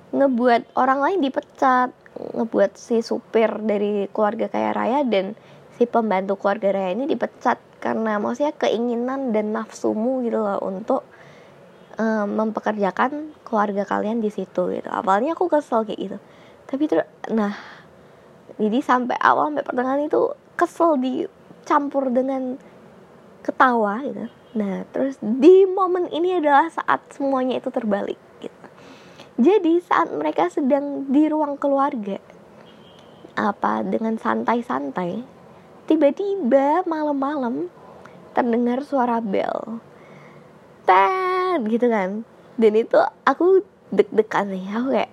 ngebuat 0.09 0.73
orang 0.73 0.99
lain 1.05 1.19
dipecat 1.21 1.93
ngebuat 2.19 2.75
si 2.75 3.05
supir 3.05 3.47
dari 3.61 4.09
keluarga 4.09 4.49
kaya 4.49 4.73
raya 4.73 4.99
dan 5.05 5.37
si 5.79 5.87
pembantu 5.87 6.35
keluarga 6.35 6.75
raya 6.75 6.91
ini 6.91 7.07
dipecat 7.07 7.55
karena 7.79 8.19
maksudnya 8.19 8.51
keinginan 8.51 9.31
dan 9.31 9.55
nafsumu 9.55 10.19
gitu 10.27 10.43
loh 10.43 10.59
untuk 10.59 11.07
um, 11.95 12.27
mempekerjakan 12.27 13.31
keluarga 13.47 13.87
kalian 13.87 14.19
di 14.19 14.27
situ 14.27 14.75
gitu. 14.75 14.89
Awalnya 14.91 15.39
aku 15.39 15.47
kesel 15.47 15.87
kayak 15.87 15.99
gitu. 16.03 16.17
Tapi 16.67 16.83
terus 16.91 17.07
nah 17.31 17.55
jadi 18.59 18.83
sampai 18.83 19.15
awal 19.23 19.55
sampai 19.55 19.63
pertengahan 19.63 20.03
itu 20.03 20.35
kesel 20.59 20.99
dicampur 20.99 22.11
dengan 22.11 22.59
ketawa 23.39 24.03
gitu. 24.03 24.27
Nah, 24.49 24.83
terus 24.91 25.15
di 25.21 25.63
momen 25.63 26.11
ini 26.11 26.41
adalah 26.41 26.67
saat 26.67 26.99
semuanya 27.15 27.61
itu 27.61 27.71
terbalik. 27.71 28.19
Jadi 29.39 29.79
saat 29.79 30.11
mereka 30.11 30.51
sedang 30.51 31.07
di 31.07 31.31
ruang 31.31 31.55
keluarga 31.55 32.19
apa 33.39 33.87
dengan 33.87 34.19
santai-santai 34.19 35.38
tiba-tiba 35.89 36.85
malam-malam 36.85 37.65
terdengar 38.37 38.85
suara 38.85 39.17
bel. 39.17 39.81
Tet 40.85 41.65
gitu 41.65 41.89
kan. 41.89 42.21
Dan 42.61 42.73
itu 42.77 43.01
aku 43.25 43.65
deg-degan 43.89 44.53
nih. 44.53 44.65
Aku 44.77 44.87
kayak 44.93 45.11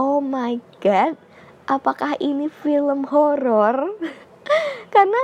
oh 0.00 0.24
my 0.24 0.56
god 0.80 1.20
apakah 1.68 2.16
ini 2.18 2.48
film 2.48 3.04
horor? 3.04 3.92
Karena 4.94 5.20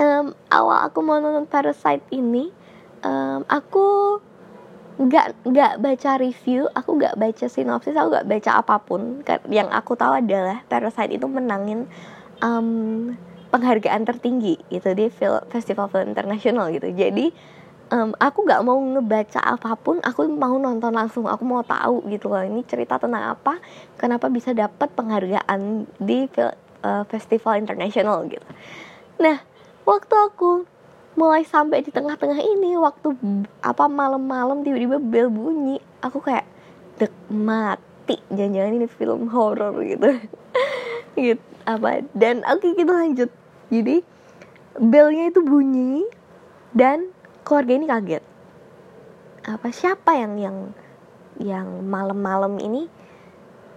um, 0.00 0.32
awal 0.48 0.88
aku 0.88 1.04
mau 1.04 1.20
nonton 1.20 1.44
Parasite 1.44 2.02
ini 2.08 2.48
um, 3.04 3.44
aku 3.44 4.16
nggak 5.00 5.48
nggak 5.48 5.72
baca 5.80 6.20
review 6.20 6.68
aku 6.76 7.00
nggak 7.00 7.16
baca 7.16 7.48
sinopsis 7.48 7.96
aku 7.96 8.16
nggak 8.16 8.28
baca 8.28 8.50
apa 8.64 8.76
pun. 8.80 9.20
Yang 9.52 9.68
aku 9.76 9.92
tahu 9.94 10.24
adalah 10.24 10.64
Parasite 10.66 11.12
itu 11.12 11.28
menangin 11.28 11.84
um, 12.40 13.12
penghargaan 13.50 14.06
tertinggi 14.06 14.56
gitu 14.70 14.94
di 14.94 15.10
film 15.10 15.42
festival 15.50 15.90
film 15.90 16.14
internasional 16.14 16.70
gitu. 16.70 16.88
Jadi 16.94 17.34
um, 17.90 18.14
aku 18.16 18.46
nggak 18.46 18.62
mau 18.62 18.78
ngebaca 18.78 19.42
apa 19.42 19.74
pun 19.74 19.98
aku 20.00 20.30
mau 20.30 20.54
nonton 20.56 20.94
langsung 20.94 21.26
aku 21.26 21.42
mau 21.42 21.66
tahu 21.66 22.06
gitu 22.08 22.30
loh 22.30 22.46
ini 22.46 22.62
cerita 22.64 22.96
tentang 22.96 23.34
apa 23.34 23.58
kenapa 23.98 24.30
bisa 24.30 24.54
dapat 24.54 24.88
penghargaan 24.94 25.84
di 25.98 26.30
uh, 26.40 27.04
festival 27.10 27.58
internasional 27.58 28.24
gitu. 28.30 28.46
Nah 29.18 29.42
waktu 29.84 30.14
aku 30.14 30.64
mulai 31.18 31.42
sampai 31.42 31.82
di 31.82 31.90
tengah-tengah 31.90 32.38
ini 32.38 32.78
waktu 32.78 33.18
apa 33.66 33.90
malam-malam 33.90 34.62
tiba-tiba 34.62 35.02
bel 35.02 35.26
bunyi 35.26 35.82
aku 36.00 36.22
kayak 36.22 36.46
dek 37.02 37.10
mati 37.28 38.14
jangan-jangan 38.30 38.78
ini 38.78 38.86
film 38.86 39.26
horor 39.28 39.74
gitu. 39.82 40.08
Gitu 41.10 41.42
apa 41.68 42.02
dan 42.16 42.42
oke 42.46 42.60
okay, 42.62 42.72
kita 42.74 42.92
lanjut 42.92 43.30
jadi 43.70 44.02
belnya 44.78 45.30
itu 45.30 45.40
bunyi 45.46 46.02
dan 46.74 47.10
keluarga 47.46 47.72
ini 47.78 47.86
kaget. 47.86 48.24
Apa 49.46 49.70
siapa 49.70 50.18
yang 50.18 50.34
yang 50.36 50.58
yang 51.40 51.68
malam-malam 51.86 52.58
ini 52.58 52.90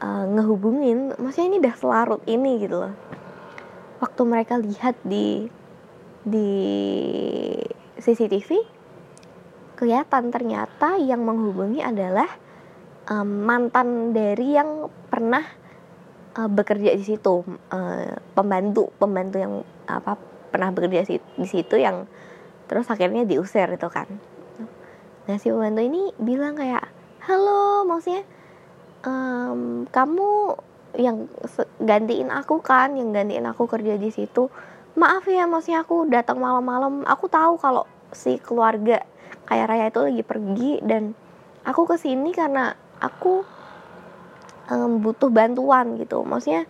uh, 0.02 0.26
ngehubungin? 0.28 1.14
Maksudnya 1.18 1.48
ini 1.54 1.58
udah 1.62 1.76
selarut 1.78 2.22
ini 2.26 2.52
gitu 2.62 2.82
loh. 2.82 2.94
Waktu 4.02 4.22
mereka 4.26 4.58
lihat 4.58 4.98
di 5.06 5.48
di 6.26 6.50
CCTV 8.02 8.50
kelihatan 9.78 10.32
ternyata 10.32 10.98
yang 10.98 11.22
menghubungi 11.22 11.84
adalah 11.84 12.28
um, 13.10 13.46
mantan 13.46 14.16
dari 14.16 14.56
yang 14.56 14.88
pernah 15.12 15.44
uh, 16.38 16.50
bekerja 16.50 16.94
di 16.94 17.06
situ 17.06 17.46
uh, 17.48 18.14
pembantu 18.34 18.90
pembantu 18.98 19.38
yang 19.42 19.54
apa 19.86 20.18
pernah 20.54 20.70
bekerja 20.70 21.06
di 21.18 21.48
situ 21.48 21.76
yang 21.78 22.06
terus 22.70 22.88
akhirnya 22.90 23.26
diusir 23.26 23.68
itu 23.70 23.90
kan. 23.90 24.08
Nah 25.26 25.36
si 25.40 25.50
pembantu 25.50 25.82
ini 25.82 26.14
bilang 26.22 26.54
kayak 26.54 26.86
halo 27.26 27.88
maksudnya 27.88 28.24
um, 29.08 29.88
kamu 29.90 30.60
yang 30.94 31.26
gantiin 31.82 32.30
aku 32.30 32.62
kan 32.62 32.94
yang 32.94 33.10
gantiin 33.14 33.50
aku 33.50 33.66
kerja 33.66 33.98
di 33.98 34.14
situ. 34.14 34.50
Maaf 34.94 35.26
ya 35.26 35.50
maksudnya 35.50 35.82
aku 35.82 36.06
datang 36.06 36.38
malam-malam. 36.38 37.02
Aku 37.10 37.26
tahu 37.26 37.58
kalau 37.58 37.90
si 38.14 38.38
keluarga 38.38 39.02
kayak 39.50 39.68
raya 39.68 39.86
itu 39.90 40.00
lagi 40.06 40.24
pergi 40.24 40.72
dan 40.86 41.18
aku 41.66 41.90
ke 41.90 41.98
sini 41.98 42.30
karena 42.30 42.78
aku 43.02 43.42
um, 44.72 45.02
butuh 45.04 45.32
bantuan 45.34 45.98
gitu. 46.00 46.22
Maksudnya 46.24 46.70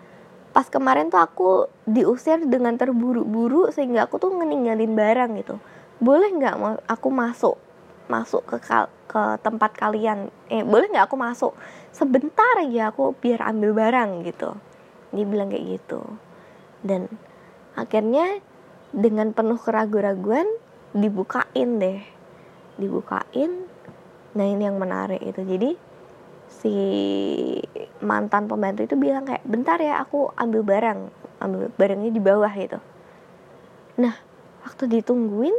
pas 0.54 0.70
kemarin 0.70 1.10
tuh 1.10 1.22
aku 1.22 1.50
diusir 1.90 2.46
dengan 2.46 2.78
terburu-buru 2.78 3.74
sehingga 3.74 4.06
aku 4.06 4.22
tuh 4.22 4.34
ngeninggalin 4.38 4.94
barang 4.94 5.32
gitu. 5.42 5.58
Boleh 5.98 6.30
nggak 6.30 6.86
aku 6.90 7.10
masuk 7.10 7.58
masuk 8.12 8.44
ke 8.44 8.58
kal 8.60 8.92
ke 9.08 9.22
tempat 9.42 9.72
kalian? 9.74 10.28
Eh 10.52 10.62
boleh 10.62 10.92
nggak 10.92 11.08
aku 11.08 11.18
masuk? 11.18 11.54
Sebentar 11.94 12.60
aja 12.60 12.92
aku 12.92 13.16
biar 13.18 13.42
ambil 13.50 13.72
barang 13.74 14.26
gitu. 14.28 14.54
Dia 15.14 15.26
bilang 15.26 15.50
kayak 15.54 15.66
gitu. 15.80 16.02
Dan 16.84 17.08
akhirnya 17.78 18.42
dengan 18.94 19.32
penuh 19.32 19.58
keraguan-raguan 19.58 20.46
dibukain 20.94 21.70
deh. 21.80 22.02
Dibukain. 22.78 23.70
Nah 24.34 24.46
ini 24.46 24.66
yang 24.66 24.78
menarik 24.82 25.22
itu. 25.22 25.42
Jadi 25.46 25.93
si 26.62 26.76
mantan 28.04 28.46
pembantu 28.46 28.86
itu 28.86 28.96
bilang 29.00 29.26
kayak 29.26 29.42
bentar 29.48 29.82
ya 29.82 30.04
aku 30.04 30.30
ambil 30.38 30.62
barang 30.62 31.00
ambil 31.42 31.68
barangnya 31.76 32.12
di 32.14 32.22
bawah 32.22 32.52
gitu. 32.54 32.80
Nah 34.00 34.16
waktu 34.64 35.00
ditungguin 35.00 35.56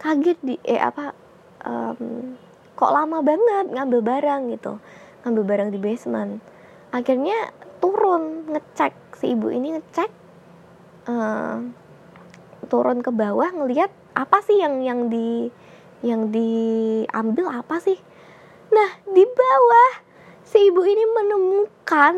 kaget 0.00 0.38
di 0.40 0.54
eh 0.64 0.80
apa 0.80 1.12
um, 1.66 2.34
kok 2.78 2.92
lama 2.94 3.20
banget 3.20 3.66
ngambil 3.74 4.00
barang 4.00 4.42
gitu. 4.54 4.80
Ngambil 5.26 5.44
barang 5.44 5.68
di 5.74 5.78
basement. 5.82 6.40
Akhirnya 6.94 7.52
turun 7.82 8.48
ngecek 8.48 8.92
si 9.20 9.36
ibu 9.36 9.52
ini 9.52 9.76
ngecek 9.76 10.10
uh, 11.08 11.60
turun 12.68 13.04
ke 13.04 13.12
bawah 13.12 13.52
ngelihat 13.52 13.92
apa 14.16 14.40
sih 14.44 14.60
yang 14.60 14.80
yang 14.84 15.12
di 15.12 15.52
yang 16.00 16.32
diambil 16.32 17.52
apa 17.52 17.76
sih 17.80 18.00
nah 18.70 18.90
di 19.10 19.24
bawah 19.26 19.90
si 20.46 20.70
ibu 20.70 20.82
ini 20.82 21.04
menemukan 21.10 22.16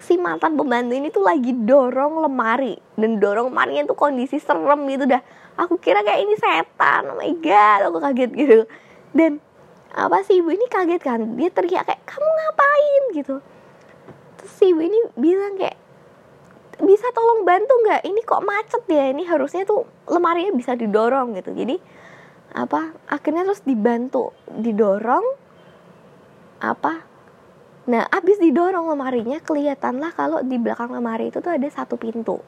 si 0.00 0.16
mantan 0.16 0.56
pembantu 0.56 0.96
ini 0.96 1.12
tuh 1.12 1.22
lagi 1.22 1.52
dorong 1.52 2.24
lemari. 2.24 2.74
Dan 2.96 3.20
dorong 3.20 3.52
lemarinya 3.52 3.92
tuh 3.92 3.98
kondisi 3.98 4.40
serem 4.40 4.88
gitu 4.88 5.06
dah. 5.06 5.20
Aku 5.60 5.76
kira 5.76 6.00
kayak 6.00 6.24
ini 6.24 6.34
setan 6.40 7.12
oh 7.12 7.16
my 7.20 7.32
god 7.38 7.80
aku 7.86 7.98
kaget 8.00 8.30
gitu. 8.32 8.58
Dan 9.12 9.38
apa 9.92 10.24
sih 10.24 10.40
ibu 10.40 10.50
ini 10.50 10.66
kaget 10.66 11.02
kan? 11.02 11.20
Dia 11.36 11.50
teriak 11.52 11.84
kayak 11.86 12.02
kamu 12.08 12.26
ngapain? 12.26 13.02
gitu. 13.14 13.36
Terus 14.40 14.52
si 14.56 14.72
ibu 14.72 14.80
ini 14.80 14.98
bilang 15.18 15.58
kayak 15.58 15.76
bisa 16.80 17.12
tolong 17.12 17.44
bantu 17.44 17.74
nggak? 17.84 18.02
Ini 18.08 18.20
kok 18.24 18.42
macet 18.42 18.82
ya? 18.88 19.12
Ini 19.12 19.22
harusnya 19.28 19.68
tuh 19.68 19.84
lemarinya 20.08 20.56
bisa 20.56 20.72
didorong 20.72 21.36
gitu. 21.36 21.52
Jadi 21.52 21.76
apa 22.50 22.94
akhirnya 23.06 23.46
terus 23.46 23.62
dibantu 23.62 24.34
didorong 24.50 25.22
apa 26.58 27.06
nah 27.88 28.04
abis 28.10 28.38
didorong 28.42 28.90
lemarinya 28.90 29.40
kelihatan 29.40 30.02
lah 30.02 30.12
kalau 30.12 30.42
di 30.44 30.60
belakang 30.60 30.92
lemari 30.92 31.32
itu 31.32 31.40
tuh 31.40 31.50
ada 31.50 31.66
satu 31.66 31.96
pintu. 31.96 32.38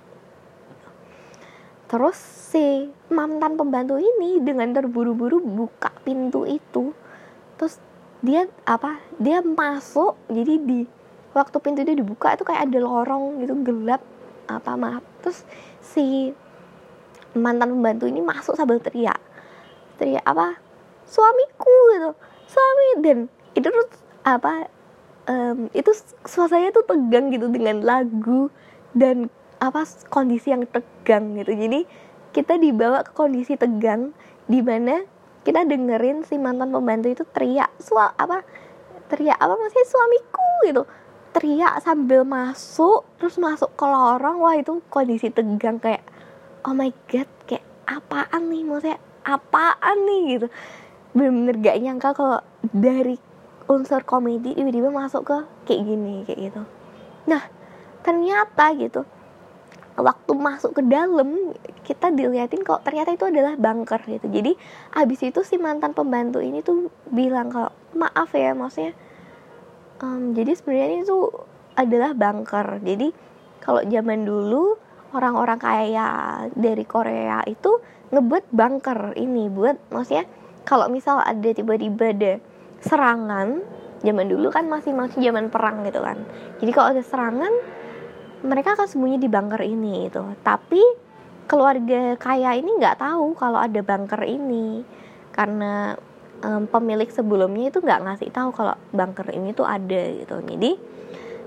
Terus 1.89 2.17
si 2.53 2.89
mantan 3.11 3.57
pembantu 3.57 3.99
ini 3.99 4.39
dengan 4.41 4.71
terburu-buru 4.73 5.41
buka 5.43 5.93
pintu 6.05 6.45
itu 6.49 6.93
terus 7.57 7.81
dia 8.23 8.47
apa 8.69 9.03
dia 9.19 9.43
masuk 9.43 10.15
jadi 10.31 10.57
di 10.63 10.81
waktu 11.33 11.57
pintu 11.59 11.83
itu 11.83 11.97
dibuka 11.97 12.37
itu 12.37 12.45
kayak 12.45 12.69
ada 12.69 12.79
lorong 12.79 13.41
gitu 13.43 13.57
gelap 13.67 14.05
apa 14.47 14.73
maaf. 14.77 15.05
Terus 15.25 15.43
si 15.81 16.31
mantan 17.35 17.73
pembantu 17.73 18.05
ini 18.05 18.21
masuk 18.21 18.55
sambil 18.55 18.79
teriak 18.79 19.32
teriak 19.97 20.25
apa? 20.25 20.59
Suamiku 21.09 21.77
gitu. 21.97 22.11
Suami 22.49 22.87
dan 23.05 23.19
itu 23.53 23.69
terus 23.69 23.91
apa 24.23 24.69
um, 25.29 25.69
itu 25.75 25.91
suasananya 26.25 26.73
tuh 26.73 26.87
tegang 26.87 27.33
gitu 27.35 27.51
dengan 27.51 27.83
lagu 27.83 28.49
dan 28.95 29.29
apa 29.63 29.87
kondisi 30.11 30.51
yang 30.51 30.67
tegang 30.67 31.39
gitu. 31.39 31.53
Jadi 31.55 31.87
kita 32.33 32.57
dibawa 32.57 33.05
ke 33.05 33.13
kondisi 33.13 33.55
tegang 33.55 34.17
di 34.49 34.59
mana 34.65 35.05
kita 35.43 35.67
dengerin 35.67 36.23
si 36.23 36.39
mantan 36.39 36.71
pembantu 36.71 37.11
itu 37.11 37.25
teriak 37.31 37.71
sua 37.83 38.15
apa 38.15 38.47
teriak 39.11 39.37
apa 39.37 39.55
masih 39.59 39.85
suamiku? 39.87 40.43
gitu. 40.67 40.83
Teriak 41.33 41.81
sambil 41.81 42.23
masuk 42.29 43.09
terus 43.17 43.41
masuk 43.41 43.73
ke 43.75 43.85
lorong. 43.89 44.39
Wah 44.43 44.57
itu 44.59 44.85
kondisi 44.93 45.33
tegang 45.33 45.81
kayak 45.81 46.05
oh 46.63 46.77
my 46.77 46.93
god 47.09 47.29
kayak 47.49 47.65
apaan 47.89 48.53
nih? 48.53 48.63
Maksudnya 48.63 48.99
apaan 49.23 49.99
nih 50.07 50.23
gitu. 50.39 50.47
Bener-bener 51.13 51.57
gak 51.61 51.79
nyangka 51.83 52.09
kalau 52.17 52.39
dari 52.73 53.17
unsur 53.71 54.03
komedi 54.03 54.55
tiba-tiba 54.59 54.91
masuk 54.91 55.23
ke 55.27 55.39
kayak 55.71 55.83
gini 55.87 56.15
kayak 56.27 56.41
gitu. 56.51 56.63
Nah 57.31 57.43
ternyata 58.03 58.75
gitu 58.75 59.07
waktu 59.93 60.33
masuk 60.33 60.81
ke 60.81 60.83
dalam 60.89 61.53
kita 61.85 62.09
diliatin 62.09 62.65
kok 62.65 62.81
ternyata 62.83 63.13
itu 63.13 63.29
adalah 63.29 63.55
bunker 63.61 64.01
gitu. 64.09 64.27
Jadi 64.27 64.57
abis 64.97 65.21
itu 65.23 65.41
si 65.45 65.61
mantan 65.61 65.93
pembantu 65.93 66.41
ini 66.41 66.65
tuh 66.65 66.89
bilang 67.13 67.53
kalau 67.53 67.71
maaf 67.93 68.33
ya 68.33 68.57
maksudnya 68.57 68.97
um, 70.01 70.33
jadi 70.33 70.57
sebenarnya 70.57 70.89
ini 70.97 71.05
tuh 71.05 71.29
adalah 71.77 72.17
bunker. 72.17 72.81
Jadi 72.81 73.13
kalau 73.63 73.85
zaman 73.85 74.25
dulu 74.25 74.81
orang-orang 75.13 75.61
kaya 75.61 76.09
dari 76.53 76.85
Korea 76.89 77.45
itu 77.45 77.81
ngebuat 78.13 78.53
bunker 78.53 79.17
ini 79.17 79.49
buat 79.49 79.77
maksudnya 79.89 80.29
kalau 80.69 80.89
misal 80.93 81.21
ada 81.21 81.49
tiba-tiba 81.53 82.13
ada 82.13 82.33
serangan 82.83 83.63
zaman 84.03 84.27
dulu 84.27 84.51
kan 84.51 84.67
masih 84.67 84.93
masih 84.93 85.23
zaman 85.23 85.49
perang 85.49 85.87
gitu 85.87 86.03
kan. 86.03 86.19
Jadi 86.59 86.71
kalau 86.75 86.89
ada 86.93 87.03
serangan 87.03 87.53
mereka 88.43 88.75
akan 88.75 88.87
sembunyi 88.91 89.23
di 89.23 89.31
bunker 89.31 89.63
ini 89.63 90.11
itu 90.11 90.23
tapi 90.43 90.83
keluarga 91.47 92.19
kaya 92.19 92.59
ini 92.59 92.79
nggak 92.79 92.99
tahu 92.99 93.39
kalau 93.39 93.59
ada 93.63 93.81
bunker 93.81 94.23
ini. 94.27 94.83
Karena 95.33 95.97
um, 96.45 96.69
pemilik 96.69 97.09
sebelumnya 97.09 97.73
itu 97.73 97.81
nggak 97.81 98.03
ngasih 98.05 98.29
tahu 98.35 98.53
kalau 98.53 98.77
bunker 98.93 99.31
ini 99.33 99.55
tuh 99.57 99.65
ada 99.65 100.03
gitu. 100.21 100.37
Jadi 100.45 100.71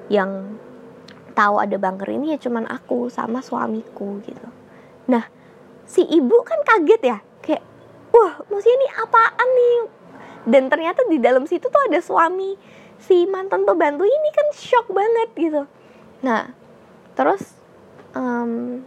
yang 0.10 0.58
tahu 1.36 1.60
ada 1.60 1.76
bunker 1.76 2.08
ini 2.08 2.34
ya 2.34 2.40
cuman 2.40 2.66
aku 2.66 3.12
sama 3.12 3.44
suamiku 3.44 4.24
gitu. 4.24 4.48
Nah 5.12 5.28
si 5.86 6.02
ibu 6.02 6.42
kan 6.42 6.64
kaget 6.64 7.02
ya 7.04 7.18
kayak 7.44 7.64
wah 8.16 8.42
maksudnya 8.48 8.76
ini 8.80 8.88
apaan 8.96 9.50
nih? 9.52 9.78
Dan 10.46 10.64
ternyata 10.72 11.04
di 11.06 11.20
dalam 11.20 11.44
situ 11.46 11.68
tuh 11.68 11.84
ada 11.92 12.00
suami 12.00 12.56
si 12.98 13.28
mantan 13.28 13.68
pembantu 13.68 14.08
ini 14.08 14.30
kan 14.32 14.48
shock 14.56 14.88
banget 14.90 15.30
gitu. 15.36 15.62
Nah 16.24 16.56
terus 17.14 17.44
um, 18.16 18.82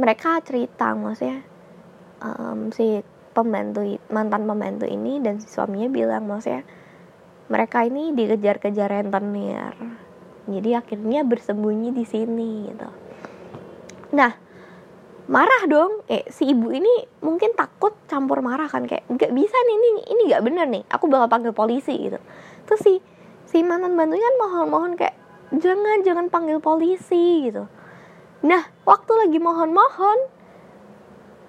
mereka 0.00 0.40
cerita 0.40 0.96
maksudnya 0.96 1.44
um, 2.24 2.72
si 2.72 3.04
pembantu 3.36 3.84
mantan 4.08 4.48
pembantu 4.48 4.88
ini 4.88 5.20
dan 5.20 5.38
si 5.38 5.46
suaminya 5.46 5.92
bilang 5.92 6.24
maksudnya 6.26 6.64
mereka 7.50 7.82
ini 7.84 8.14
dikejar-kejar 8.14 8.88
rentenir 8.90 9.74
jadi 10.48 10.80
akhirnya 10.80 11.26
bersembunyi 11.26 11.92
di 11.92 12.04
sini 12.08 12.70
gitu. 12.72 12.88
Nah 14.16 14.32
marah 15.30 15.62
dong. 15.70 16.02
Eh 16.10 16.26
si 16.32 16.50
ibu 16.50 16.74
ini 16.74 17.06
mungkin 17.22 17.54
takut 17.54 17.94
campur 18.10 18.40
marah 18.40 18.66
kan. 18.66 18.86
Kayak 18.88 19.06
nggak 19.10 19.32
bisa 19.34 19.56
nih 19.56 19.74
ini 19.76 19.88
ini 20.10 20.22
nggak 20.32 20.42
bener 20.42 20.66
nih. 20.66 20.82
Aku 20.90 21.06
bakal 21.06 21.28
panggil 21.30 21.52
polisi 21.52 21.94
gitu. 21.96 22.18
Terus 22.66 22.80
si 22.80 22.94
si 23.46 23.62
mantan 23.62 23.94
bantunya 23.98 24.22
kan 24.22 24.36
mohon-mohon 24.38 24.92
kayak 24.94 25.16
jangan 25.54 26.02
jangan 26.06 26.26
panggil 26.30 26.58
polisi 26.62 27.50
gitu. 27.50 27.66
Nah 28.46 28.62
waktu 28.86 29.12
lagi 29.14 29.38
mohon-mohon 29.38 30.18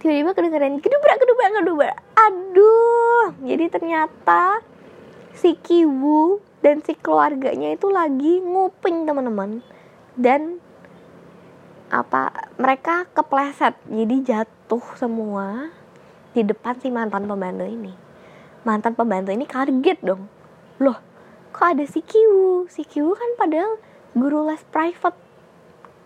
tiba-tiba 0.02 0.34
kedengeran 0.34 0.82
kedubrak 0.82 1.18
kedubrak 1.22 1.50
kedubrak. 1.62 1.98
Aduh 2.18 3.38
jadi 3.46 3.70
ternyata 3.70 4.71
si 5.36 5.56
Kiwu 5.58 6.40
dan 6.62 6.86
si 6.86 6.94
keluarganya 6.94 7.74
itu 7.74 7.88
lagi 7.90 8.40
nguping 8.42 9.08
teman-teman. 9.10 9.66
Dan 10.16 10.60
apa 11.92 12.52
mereka 12.56 13.06
kepleset. 13.12 13.76
Jadi 13.92 14.24
jatuh 14.24 14.84
semua 14.96 15.70
di 16.32 16.42
depan 16.48 16.80
si 16.80 16.88
mantan 16.88 17.28
pembantu 17.28 17.68
ini. 17.68 17.92
Mantan 18.64 18.96
pembantu 18.96 19.36
ini 19.36 19.44
kaget 19.44 20.00
dong. 20.00 20.32
Loh 20.80 20.98
kok 21.52 21.76
ada 21.76 21.84
si 21.84 22.00
Kiwu 22.00 22.72
si 22.72 22.88
Kiwu 22.88 23.12
kan 23.12 23.32
padahal 23.36 23.76
guru 24.16 24.48
les 24.48 24.64
private 24.72 25.20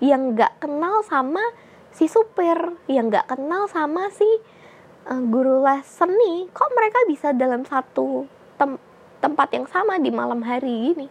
yang 0.02 0.34
nggak 0.34 0.58
kenal 0.58 1.06
sama 1.06 1.42
si 1.94 2.10
supir 2.10 2.58
yang 2.90 3.14
nggak 3.14 3.30
kenal 3.30 3.70
sama 3.70 4.10
si 4.10 4.26
uh, 5.06 5.22
guru 5.22 5.62
les 5.62 5.86
seni. 5.86 6.50
Kok 6.50 6.70
mereka 6.74 7.00
bisa 7.06 7.30
dalam 7.32 7.62
satu 7.64 8.26
tem 8.58 8.82
tempat 9.26 9.50
yang 9.58 9.66
sama 9.66 9.98
di 9.98 10.14
malam 10.14 10.46
hari 10.46 10.94
gini. 10.94 11.10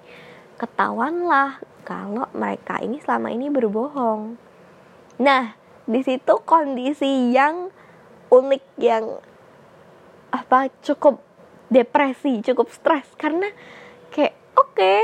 Ketahuanlah 0.54 1.58
kalau 1.82 2.30
mereka 2.30 2.78
ini 2.78 3.02
selama 3.02 3.34
ini 3.34 3.50
berbohong. 3.50 4.38
Nah 5.18 5.58
di 5.82 6.00
situ 6.06 6.38
kondisi 6.46 7.34
yang 7.34 7.74
unik 8.30 8.64
yang 8.78 9.18
apa 10.30 10.70
cukup 10.86 11.18
depresi 11.74 12.38
cukup 12.46 12.70
stres. 12.70 13.10
Karena 13.18 13.50
kayak 14.14 14.38
oke 14.54 14.78
okay, 14.78 15.02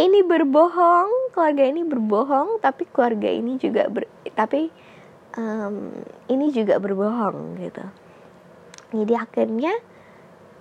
ini 0.00 0.24
berbohong 0.24 1.36
keluarga 1.36 1.68
ini 1.68 1.84
berbohong 1.84 2.64
tapi 2.64 2.88
keluarga 2.88 3.28
ini 3.28 3.60
juga 3.60 3.92
ber, 3.92 4.08
tapi 4.32 4.72
um, 5.36 5.92
ini 6.32 6.48
juga 6.48 6.80
berbohong 6.80 7.60
gitu. 7.60 7.84
Jadi 8.90 9.14
akhirnya 9.14 9.76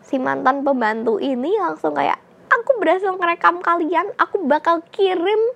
si 0.09 0.17
mantan 0.17 0.65
pembantu 0.65 1.21
ini 1.21 1.53
langsung 1.61 1.93
kayak 1.93 2.17
aku 2.49 2.81
berhasil 2.81 3.13
merekam 3.13 3.61
kalian 3.61 4.09
aku 4.17 4.41
bakal 4.49 4.81
kirim 4.89 5.53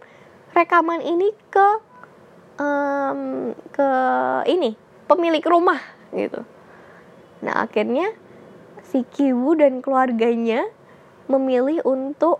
rekaman 0.54 1.02
ini 1.02 1.34
ke 1.50 1.68
um, 2.62 3.52
ke 3.74 3.89
ini 4.46 4.78
pemilik 5.10 5.42
rumah 5.42 5.82
gitu. 6.13 6.46
Nah 7.42 7.66
akhirnya 7.66 8.13
si 8.86 9.02
Kiwu 9.02 9.58
dan 9.58 9.82
keluarganya 9.82 10.70
memilih 11.26 11.82
untuk 11.82 12.38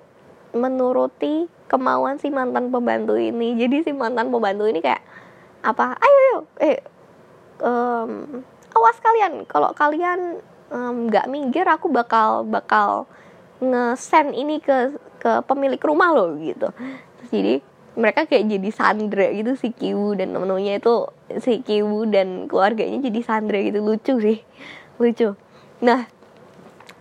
menuruti 0.54 1.49
kemauan 1.65 2.21
si 2.21 2.30
mantan 2.30 2.69
pembantu 2.69 3.17
ini. 3.17 3.58
Jadi 3.58 3.89
si 3.89 3.91
mantan 3.91 4.30
pembantu 4.30 4.69
ini 4.69 4.86
kayak 4.86 5.02
apa? 5.65 5.97
Ayo 5.97 6.13
ayo 6.21 6.38
eh 6.62 6.80
um, 7.65 8.45
awas 8.78 8.97
kalian. 9.02 9.49
Kalau 9.49 9.73
kalian 9.73 10.38
nggak 10.73 11.25
um, 11.29 11.31
minggir 11.31 11.69
aku 11.69 11.93
bakal 11.93 12.41
bakal 12.49 13.05
nge-send 13.62 14.33
ini 14.33 14.57
ke 14.57 14.97
ke 15.21 15.45
pemilik 15.45 15.79
rumah 15.79 16.12
loh 16.12 16.33
gitu. 16.41 16.73
Terus 17.21 17.29
jadi 17.31 17.55
mereka 17.93 18.25
kayak 18.25 18.49
jadi 18.49 18.69
sandra 18.73 19.29
gitu 19.29 19.53
si 19.53 19.69
Kiwu 19.69 20.17
dan 20.17 20.33
temen-temennya 20.33 20.81
itu 20.81 20.95
si 21.38 21.62
Kiwu 21.62 22.09
dan 22.09 22.49
keluarganya 22.49 23.05
jadi 23.05 23.21
sandra 23.21 23.62
gitu. 23.62 23.86
Lucu 23.86 24.13
sih 24.17 24.39
lucu. 24.97 25.38
Nah 25.86 26.09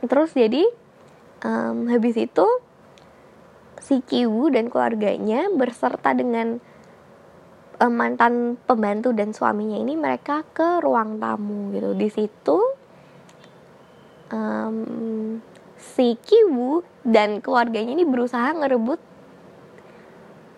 terus 0.05 0.37
jadi 0.37 0.69
um, 1.43 1.89
habis 1.89 2.15
itu 2.21 2.47
si 3.81 4.05
Kiwu 4.05 4.53
dan 4.53 4.69
keluarganya 4.69 5.49
berserta 5.51 6.13
dengan 6.13 6.61
um, 7.81 7.93
mantan 7.93 8.61
pembantu 8.69 9.11
dan 9.11 9.35
suaminya 9.35 9.81
ini 9.81 9.99
mereka 9.99 10.47
ke 10.53 10.85
ruang 10.85 11.19
tamu 11.19 11.73
gitu. 11.75 11.97
Di 11.97 12.09
situ 12.13 12.82
um, 14.33 15.39
si 15.77 16.17
Kiwu 16.19 16.83
dan 17.05 17.45
keluarganya 17.45 17.93
ini 17.95 18.09
berusaha 18.09 18.57
ngerebut 18.57 18.99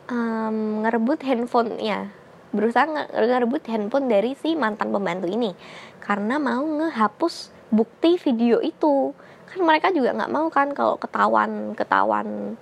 um, 0.09 0.87
ngerebut 0.87 1.21
handphonenya. 1.27 2.15
Berusaha 2.55 2.87
ngerebut 3.11 3.67
handphone 3.67 4.07
dari 4.07 4.39
si 4.39 4.55
mantan 4.55 4.95
pembantu 4.95 5.27
ini. 5.27 5.53
Karena 5.99 6.39
mau 6.39 6.63
ngehapus 6.63 7.51
bukti 7.75 8.15
video 8.23 8.63
itu. 8.63 9.11
Kan 9.51 9.67
mereka 9.67 9.91
juga 9.91 10.15
nggak 10.15 10.33
mau 10.33 10.47
kan 10.55 10.71
kalau 10.71 10.95
ketahuan 10.95 11.75
ketahuan 11.75 12.55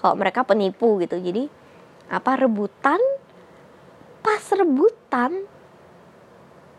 kalau 0.00 0.14
mereka 0.16 0.48
penipu 0.48 0.96
gitu. 1.04 1.20
Jadi 1.20 1.52
apa 2.08 2.40
rebutan? 2.40 3.00
Pas 4.24 4.40
rebutan 4.56 5.44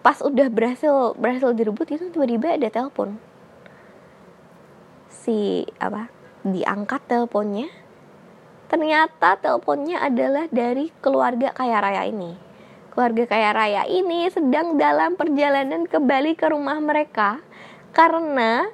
pas 0.05 0.21
udah 0.21 0.53
berhasil 0.53 1.17
berhasil 1.17 1.49
direbut 1.57 1.89
itu 1.89 2.13
tiba-tiba 2.13 2.53
ada 2.53 2.69
telepon 2.69 3.17
si 5.25 5.65
apa 5.81 6.13
diangkat 6.45 7.01
teleponnya 7.09 7.65
ternyata 8.69 9.41
teleponnya 9.41 10.05
adalah 10.05 10.45
dari 10.53 10.93
keluarga 11.01 11.49
kaya 11.53 11.81
raya 11.81 12.05
ini. 12.05 12.37
Keluarga 12.93 13.27
kaya 13.27 13.49
raya 13.51 13.83
ini 13.89 14.29
sedang 14.31 14.77
dalam 14.79 15.17
perjalanan 15.19 15.83
kembali 15.89 16.37
ke 16.37 16.47
rumah 16.47 16.77
mereka 16.79 17.41
karena 17.91 18.69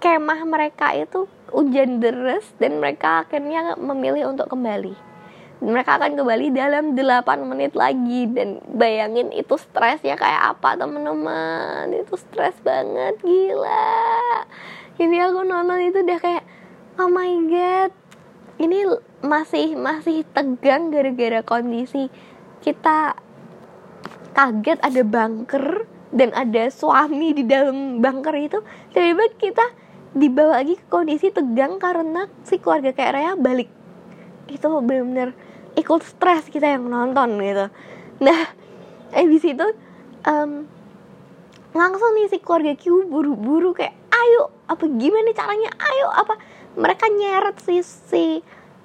kemah 0.00 0.48
mereka 0.48 0.96
itu 0.96 1.28
hujan 1.52 2.00
deras 2.00 2.46
dan 2.56 2.80
mereka 2.80 3.26
akhirnya 3.26 3.76
memilih 3.76 4.32
untuk 4.32 4.48
kembali. 4.48 4.96
Mereka 5.60 6.00
akan 6.00 6.16
kembali 6.16 6.56
dalam 6.56 6.96
8 6.96 7.44
menit 7.44 7.76
lagi 7.76 8.24
dan 8.32 8.64
bayangin 8.64 9.28
itu 9.28 9.60
stres 9.60 10.00
ya 10.00 10.16
kayak 10.16 10.56
apa 10.56 10.80
teman-teman. 10.80 11.92
Itu 11.92 12.16
stres 12.16 12.56
banget 12.64 13.20
gila 13.20 14.48
ini 14.96 15.16
aku 15.22 15.46
nonton 15.46 15.78
itu 15.84 16.00
udah 16.02 16.18
kayak 16.18 16.44
oh 16.98 17.10
my 17.12 17.32
god. 17.46 17.90
Ini 18.60 18.84
masih 19.24 19.76
masih 19.76 20.24
tegang 20.36 20.92
gara-gara 20.92 21.40
kondisi 21.40 22.12
kita 22.60 23.16
kaget 24.36 24.78
ada 24.84 25.02
bunker 25.04 25.88
dan 26.12 26.34
ada 26.36 26.68
suami 26.68 27.32
di 27.32 27.44
dalam 27.46 28.04
bunker 28.04 28.34
itu. 28.36 28.58
Tiba-tiba 28.92 29.24
kita 29.40 29.66
dibawa 30.12 30.60
lagi 30.60 30.76
ke 30.76 30.86
kondisi 30.90 31.30
tegang 31.30 31.78
karena 31.78 32.26
si 32.44 32.58
keluarga 32.60 32.92
kayak 32.92 33.12
Raya 33.16 33.32
balik. 33.38 33.70
Itu 34.50 34.82
benar-benar 34.82 35.32
ikut 35.78 36.02
stres 36.04 36.50
kita 36.50 36.66
yang 36.66 36.90
nonton 36.90 37.38
gitu. 37.40 37.66
Nah 38.20 38.40
di 39.14 39.38
situ 39.40 39.64
um, 40.26 40.66
langsung 41.72 42.10
nih 42.18 42.28
si 42.28 42.38
keluarga 42.42 42.74
Q 42.74 43.06
buru-buru 43.06 43.72
kayak 43.72 43.94
ayo 44.10 44.50
apa 44.70 44.84
gimana 44.86 45.34
caranya? 45.34 45.70
Ayo 45.74 46.06
apa? 46.14 46.38
Mereka 46.78 47.10
nyeret 47.10 47.58
si 47.58 47.82
si 47.82 48.22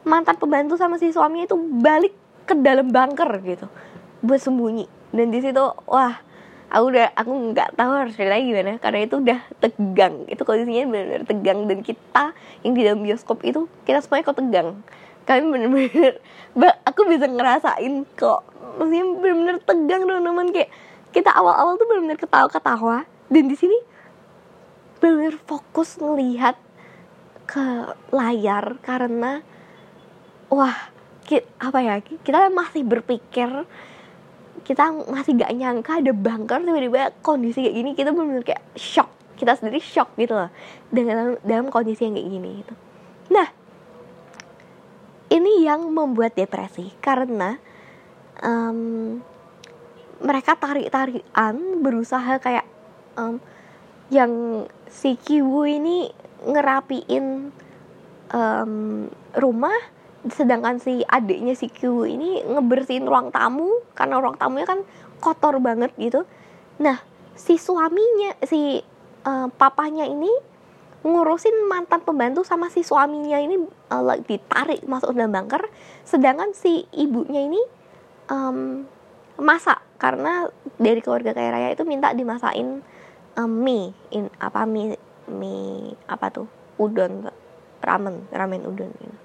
mantan 0.02 0.42
pembantu 0.42 0.74
sama 0.82 0.98
si 0.98 1.14
suaminya 1.14 1.46
itu 1.46 1.58
balik 1.58 2.14
ke 2.50 2.58
dalam 2.58 2.90
bunker 2.90 3.30
gitu 3.42 3.66
buat 4.22 4.38
sembunyi 4.38 4.86
dan 5.14 5.34
di 5.34 5.42
situ 5.42 5.66
wah 5.90 6.14
aku 6.70 6.92
udah 6.92 7.08
aku 7.16 7.32
nggak 7.56 7.78
tahu 7.80 7.92
harus 7.94 8.14
cerita 8.20 8.36
gimana 8.36 8.76
karena 8.84 9.00
itu 9.08 9.16
udah 9.22 9.40
tegang. 9.64 10.28
Itu 10.28 10.42
kondisinya 10.44 10.84
benar-benar 10.92 11.24
tegang. 11.24 11.60
Dan 11.72 11.80
kita 11.86 12.36
yang 12.68 12.74
di 12.76 12.82
dalam 12.84 13.00
bioskop 13.06 13.40
itu 13.48 13.72
kita 13.88 14.04
semuanya 14.04 14.28
kok 14.28 14.38
tegang. 14.44 14.70
Kami 15.26 15.42
benar-benar 15.50 16.14
aku 16.84 17.02
bisa 17.08 17.26
ngerasain 17.32 18.04
kok. 18.20 18.44
Maksudnya 18.76 19.06
benar-benar 19.24 19.58
tegang 19.64 20.02
teman-teman. 20.04 20.48
Kayak 20.52 20.70
kita 21.16 21.32
awal-awal 21.32 21.80
tuh 21.80 21.88
benar-benar 21.88 22.20
ketawa-ketawa. 22.20 22.98
Dan 23.32 23.48
di 23.48 23.56
sini 23.56 23.78
benar-benar 25.06 25.38
fokus 25.46 26.02
ngelihat 26.02 26.58
ke 27.46 27.94
layar 28.10 28.82
karena 28.82 29.46
wah 30.50 30.74
kita, 31.30 31.46
apa 31.62 31.78
ya 31.86 31.96
kita 32.02 32.50
masih 32.50 32.82
berpikir 32.82 33.70
kita 34.66 34.90
masih 35.06 35.38
gak 35.38 35.54
nyangka 35.54 36.02
ada 36.02 36.10
bunker 36.10 36.58
tiba-tiba 36.66 37.14
kondisi 37.22 37.62
kayak 37.62 37.76
gini 37.78 37.90
kita 37.94 38.10
benar-benar 38.10 38.42
kayak 38.42 38.66
shock 38.74 39.14
kita 39.38 39.54
sendiri 39.54 39.78
shock 39.78 40.18
gitu 40.18 40.34
loh 40.34 40.50
dengan 40.90 41.38
dalam 41.46 41.70
kondisi 41.70 42.10
yang 42.10 42.18
kayak 42.18 42.30
gini 42.34 42.50
gitu. 42.66 42.74
Nah 43.30 43.48
ini 45.30 45.70
yang 45.70 45.86
membuat 45.94 46.34
depresi 46.34 46.90
karena 46.98 47.62
um, 48.42 49.22
mereka 50.24 50.58
tarik-tarikan 50.58 51.84
berusaha 51.86 52.42
kayak 52.42 52.66
um, 53.20 53.38
yang 54.10 54.66
si 54.90 55.18
Kiwu 55.18 55.66
ini 55.66 56.10
ngerapiin 56.46 57.52
um, 58.32 58.74
rumah 59.36 59.76
sedangkan 60.26 60.82
si 60.82 61.06
adiknya 61.06 61.54
si 61.54 61.70
Kiwu 61.70 62.10
ini 62.10 62.42
ngebersihin 62.46 63.06
ruang 63.06 63.30
tamu 63.30 63.70
karena 63.94 64.18
ruang 64.18 64.38
tamunya 64.38 64.66
kan 64.66 64.82
kotor 65.22 65.62
banget 65.62 65.94
gitu. 65.98 66.26
Nah 66.82 67.02
si 67.38 67.62
suaminya 67.62 68.34
si 68.46 68.82
uh, 69.26 69.48
papanya 69.54 70.10
ini 70.10 70.32
ngurusin 71.06 71.70
mantan 71.70 72.02
pembantu 72.02 72.42
sama 72.42 72.74
si 72.74 72.82
suaminya 72.82 73.38
ini 73.38 73.62
uh, 73.94 74.18
ditarik 74.26 74.82
masuk 74.90 75.14
dalam 75.14 75.30
bunker. 75.30 75.70
Sedangkan 76.02 76.58
si 76.58 76.90
ibunya 76.98 77.46
ini 77.46 77.62
um, 78.34 78.90
masak 79.38 79.84
karena 80.02 80.50
dari 80.82 81.00
keluarga 81.04 81.36
kaya 81.36 81.54
raya 81.54 81.70
itu 81.76 81.84
minta 81.86 82.12
dimasain 82.12 82.82
um, 83.40 83.52
mie 83.52 83.92
in 84.12 84.32
apa 84.40 84.64
mie 84.64 84.96
mie 85.30 85.96
apa 86.08 86.32
tuh 86.32 86.48
udon 86.80 87.30
ramen 87.84 88.26
ramen 88.32 88.64
udon 88.66 88.92
gitu. 88.98 89.18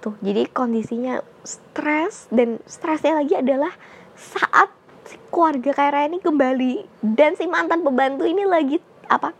tuh 0.00 0.14
jadi 0.24 0.48
kondisinya 0.48 1.20
stres 1.44 2.28
dan 2.32 2.60
stresnya 2.64 3.20
lagi 3.20 3.36
adalah 3.36 3.72
saat 4.16 4.72
si 5.04 5.16
keluarga 5.32 5.90
raya 5.90 6.08
ini 6.08 6.20
kembali 6.22 6.74
dan 7.02 7.36
si 7.36 7.44
mantan 7.48 7.84
pembantu 7.84 8.24
ini 8.24 8.44
lagi 8.46 8.78
apa 9.10 9.32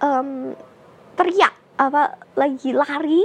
um, 0.00 0.54
teriak 1.16 1.52
apa 1.76 2.16
lagi 2.38 2.70
lari 2.72 3.24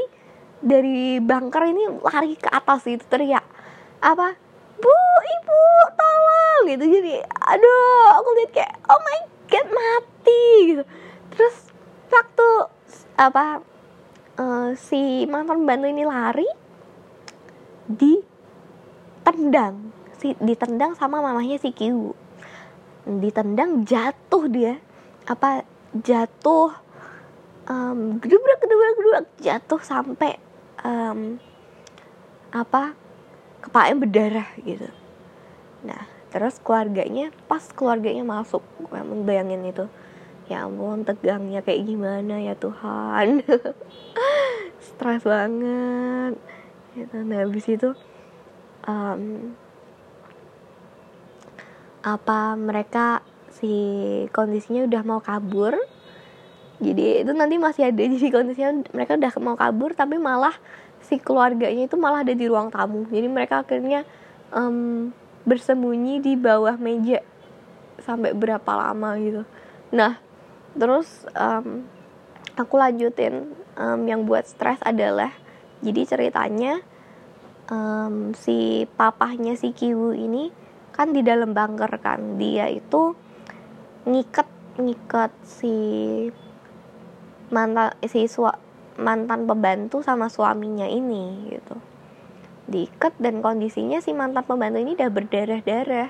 dari 0.58 1.22
bunker 1.22 1.64
ini 1.70 2.02
lari 2.02 2.34
ke 2.34 2.50
atas 2.50 2.90
itu 2.90 3.06
teriak 3.06 3.46
apa 4.02 4.47
bu 4.78 4.98
ibu 5.22 5.62
tolong. 5.98 6.62
Gitu 6.70 6.86
jadi 6.86 7.22
aduh 7.26 8.22
aku 8.22 8.30
lihat 8.42 8.52
kayak 8.54 8.74
oh 8.90 9.00
my 9.02 9.20
god 9.50 9.68
mati 9.72 10.46
gitu. 10.74 10.84
Terus 11.34 11.56
waktu 12.10 12.48
apa 13.18 13.62
uh, 14.38 14.74
si 14.78 15.26
mantan 15.26 15.66
bantu 15.66 15.88
ini 15.90 16.06
lari 16.06 16.48
ditendang. 17.90 19.76
Si 20.18 20.34
ditendang 20.42 20.98
sama 20.98 21.22
mamahnya 21.22 21.62
si 21.62 21.70
Kiwu 21.74 22.14
ditendang 23.08 23.86
jatuh 23.88 24.46
dia. 24.52 24.82
Apa 25.28 25.64
jatuh 25.92 26.72
um, 27.68 28.20
gedubrak 28.20 28.60
gedubrak 28.60 28.94
gedubrak. 28.98 29.26
Jatuh 29.40 29.82
sampai 29.82 30.40
um, 30.84 31.40
apa 32.52 32.96
kepalanya 33.68 33.98
berdarah 34.00 34.50
gitu. 34.64 34.90
Nah 35.84 36.08
terus 36.32 36.60
keluarganya 36.60 37.32
pas 37.48 37.64
keluarganya 37.72 38.24
masuk 38.24 38.64
gue 38.80 39.00
membayangin 39.04 39.64
itu. 39.68 39.86
Ya 40.48 40.64
ampun 40.64 41.04
tegangnya 41.04 41.60
kayak 41.60 41.84
gimana 41.84 42.40
ya 42.40 42.56
Tuhan? 42.56 43.44
Stres 44.88 45.24
banget 45.28 46.40
gitu. 46.96 47.16
Nah 47.28 47.38
habis 47.44 47.66
itu 47.68 47.92
um, 48.88 49.52
apa 52.02 52.56
mereka 52.56 53.22
si 53.52 53.74
kondisinya 54.32 54.88
udah 54.88 55.02
mau 55.04 55.20
kabur. 55.20 55.76
Jadi 56.78 57.26
itu 57.26 57.32
nanti 57.34 57.58
masih 57.58 57.90
ada 57.90 58.02
jadi 58.14 58.30
kondisinya 58.32 58.72
mereka 58.96 59.20
udah 59.20 59.32
mau 59.44 59.60
kabur 59.60 59.92
tapi 59.98 60.16
malah 60.16 60.56
si 61.08 61.18
keluarganya 61.24 61.88
itu 61.88 61.96
malah 61.96 62.22
ada 62.28 62.36
di 62.36 62.46
ruang 62.46 62.68
tamu. 62.68 63.08
Jadi 63.08 63.28
mereka 63.32 63.64
akhirnya 63.64 64.04
um, 64.52 65.10
bersembunyi 65.48 66.20
di 66.20 66.36
bawah 66.36 66.76
meja 66.76 67.24
sampai 68.04 68.36
berapa 68.36 68.68
lama 68.68 69.16
gitu. 69.18 69.42
Nah 69.96 70.20
terus 70.76 71.24
um, 71.34 71.88
aku 72.60 72.76
lanjutin 72.76 73.56
um, 73.80 74.02
yang 74.04 74.28
buat 74.28 74.44
stres 74.46 74.78
adalah 74.84 75.32
jadi 75.80 76.04
ceritanya 76.04 76.84
um, 77.72 78.36
si 78.36 78.84
papahnya 79.00 79.56
si 79.56 79.72
Kiwu 79.72 80.12
ini 80.12 80.52
kan 80.92 81.16
di 81.16 81.24
dalam 81.24 81.56
bunker 81.56 81.96
kan. 82.04 82.36
Dia 82.36 82.68
itu 82.68 83.16
ngikat 84.04 84.48
ngikat 84.78 85.32
si 85.48 85.76
mantan 87.48 87.96
si 88.04 88.28
sua, 88.28 88.60
mantan 88.98 89.46
pembantu 89.46 90.02
sama 90.02 90.28
suaminya 90.28 90.90
ini 90.90 91.54
gitu. 91.54 91.78
Diikat 92.68 93.16
dan 93.22 93.40
kondisinya 93.40 94.02
si 94.04 94.12
mantan 94.12 94.44
pembantu 94.44 94.82
ini 94.82 94.98
udah 94.98 95.10
berdarah-darah. 95.14 96.10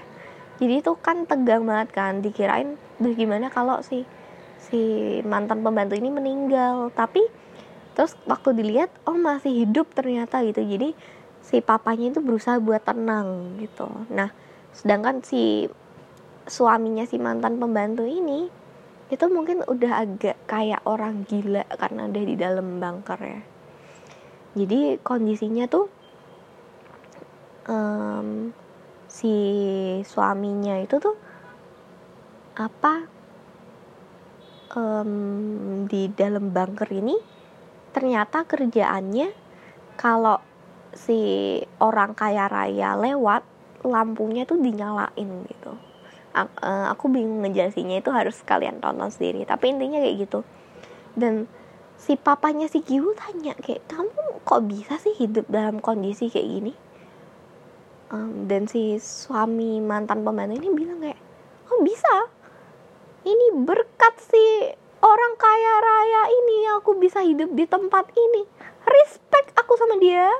Jadi 0.57 0.73
itu 0.81 0.91
kan 0.97 1.29
tegang 1.29 1.69
banget 1.69 1.93
kan 1.93 2.23
dikirain 2.25 2.81
duh 2.97 3.13
gimana 3.13 3.53
kalau 3.53 3.77
si 3.85 4.09
si 4.57 4.81
mantan 5.21 5.61
pembantu 5.61 5.93
ini 5.93 6.09
meninggal? 6.09 6.89
Tapi 6.97 7.21
terus 7.93 8.17
waktu 8.25 8.57
dilihat 8.57 8.89
oh 9.05 9.19
masih 9.19 9.67
hidup 9.67 9.93
ternyata 9.93 10.41
gitu. 10.41 10.65
Jadi 10.65 10.97
si 11.45 11.61
papanya 11.61 12.17
itu 12.17 12.19
berusaha 12.23 12.57
buat 12.57 12.81
tenang 12.81 13.61
gitu. 13.61 13.85
Nah 14.09 14.33
sedangkan 14.73 15.21
si 15.21 15.69
suaminya 16.47 17.03
si 17.03 17.19
mantan 17.19 17.59
pembantu 17.59 18.07
ini 18.07 18.49
itu 19.07 19.25
mungkin 19.31 19.63
udah 19.63 20.03
agak 20.03 20.35
kayak 20.43 20.83
orang 20.83 21.23
gila 21.23 21.63
karena 21.79 22.11
ada 22.11 22.19
di 22.19 22.35
dalam 22.35 22.83
bunker 22.83 23.19
ya. 23.19 23.41
Jadi 24.57 24.99
kondisinya 24.99 25.69
tuh 25.69 25.87
um, 27.71 28.51
si 29.07 29.33
suaminya 30.03 30.81
itu 30.83 30.99
tuh 30.99 31.15
apa 32.57 33.05
um, 34.75 35.85
di 35.87 36.11
dalam 36.11 36.51
bunker 36.51 36.89
ini 36.91 37.15
ternyata 37.95 38.43
kerjaannya 38.43 39.31
kalau 39.95 40.41
si 40.91 41.61
orang 41.79 42.17
kaya 42.17 42.49
raya 42.49 42.97
lewat 42.97 43.45
lampunya 43.85 44.43
tuh 44.43 44.59
dinyalain 44.59 45.29
gitu 45.47 45.86
aku 46.93 47.09
bingung 47.09 47.41
ngejelasinnya 47.41 48.05
itu 48.05 48.13
harus 48.13 48.37
kalian 48.45 48.77
tonton 48.77 49.09
sendiri. 49.09 49.47
Tapi 49.47 49.73
intinya 49.73 49.97
kayak 49.97 50.17
gitu. 50.27 50.39
Dan 51.17 51.49
si 51.97 52.13
papanya 52.13 52.69
si 52.69 52.85
Giwu 52.85 53.17
tanya 53.17 53.57
kayak 53.57 53.89
kamu 53.89 54.45
kok 54.45 54.61
bisa 54.69 55.01
sih 55.01 55.17
hidup 55.17 55.49
dalam 55.49 55.81
kondisi 55.81 56.29
kayak 56.29 56.47
gini? 56.47 56.73
Um, 58.07 58.47
dan 58.47 58.69
si 58.69 59.01
suami 59.03 59.83
mantan 59.83 60.23
pembantu 60.23 60.55
ini 60.61 60.69
bilang 60.71 60.99
kayak 61.01 61.19
oh 61.73 61.79
bisa. 61.81 62.15
Ini 63.27 63.59
berkat 63.67 64.15
si 64.23 64.45
orang 65.03 65.33
kaya 65.35 65.73
raya 65.83 66.21
ini 66.31 66.57
aku 66.79 66.95
bisa 66.95 67.19
hidup 67.25 67.51
di 67.51 67.67
tempat 67.67 68.07
ini. 68.15 68.47
Respect 68.87 69.51
aku 69.57 69.75
sama 69.75 69.99
dia. 69.99 70.31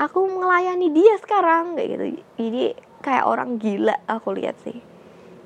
Aku 0.00 0.24
melayani 0.24 0.88
dia 0.88 1.20
sekarang. 1.20 1.76
Kayak 1.76 1.88
gitu. 1.92 2.04
Jadi 2.40 2.62
kayak 3.04 3.24
orang 3.28 3.60
gila 3.60 3.96
aku 4.08 4.32
lihat 4.32 4.56
sih 4.64 4.89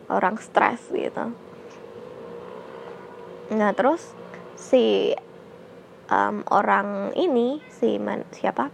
orang 0.09 0.37
stres 0.41 0.81
gitu. 0.93 1.33
Nah 3.55 3.71
terus 3.77 4.17
si 4.57 5.13
um, 6.09 6.45
orang 6.49 7.13
ini 7.17 7.61
si 7.73 7.97
man, 8.01 8.25
siapa? 8.33 8.69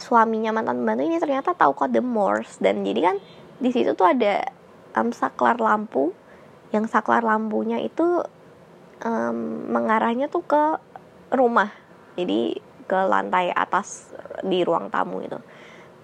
Suaminya 0.00 0.52
mantan 0.52 0.82
pembantu 0.82 1.02
ini 1.06 1.16
ternyata 1.20 1.56
tahu 1.56 1.72
kode 1.72 2.00
Morse. 2.04 2.60
Dan 2.60 2.84
jadi 2.84 3.12
kan 3.12 3.16
di 3.60 3.70
situ 3.72 3.96
tuh 3.96 4.08
ada 4.08 4.44
um, 4.96 5.12
saklar 5.14 5.60
lampu. 5.60 6.12
Yang 6.74 6.90
saklar 6.90 7.22
lampunya 7.22 7.78
itu 7.78 8.24
um, 9.04 9.38
mengarahnya 9.70 10.26
tuh 10.28 10.44
ke 10.44 10.64
rumah. 11.32 11.70
Jadi 12.18 12.58
ke 12.84 12.98
lantai 13.00 13.48
atas 13.48 14.12
di 14.44 14.60
ruang 14.60 14.92
tamu 14.92 15.24
itu. 15.24 15.40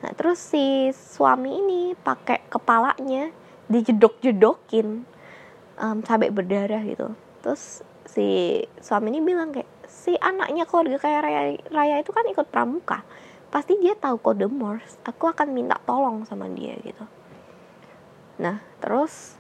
Nah 0.00 0.12
terus 0.16 0.40
si 0.40 0.88
suami 0.96 1.60
ini 1.60 1.92
pakai 1.92 2.48
kepalanya 2.48 3.28
dijedok-jedokin 3.70 5.06
um, 5.78 5.98
sampai 6.02 6.28
berdarah 6.34 6.82
gitu. 6.82 7.14
Terus 7.40 7.86
si 8.04 8.60
suami 8.82 9.14
ini 9.14 9.22
bilang 9.22 9.54
kayak 9.54 9.70
si 9.86 10.18
anaknya 10.18 10.66
keluarga 10.66 10.98
kaya 10.98 11.18
raya, 11.22 11.40
raya 11.70 11.96
itu 12.02 12.10
kan 12.10 12.26
ikut 12.26 12.50
pramuka. 12.50 13.06
Pasti 13.50 13.78
dia 13.78 13.94
tahu 13.94 14.18
kode 14.18 14.50
Morse. 14.50 14.98
Aku 15.06 15.30
akan 15.30 15.54
minta 15.54 15.78
tolong 15.86 16.26
sama 16.26 16.50
dia 16.50 16.74
gitu. 16.82 17.06
Nah 18.42 18.58
terus 18.82 19.38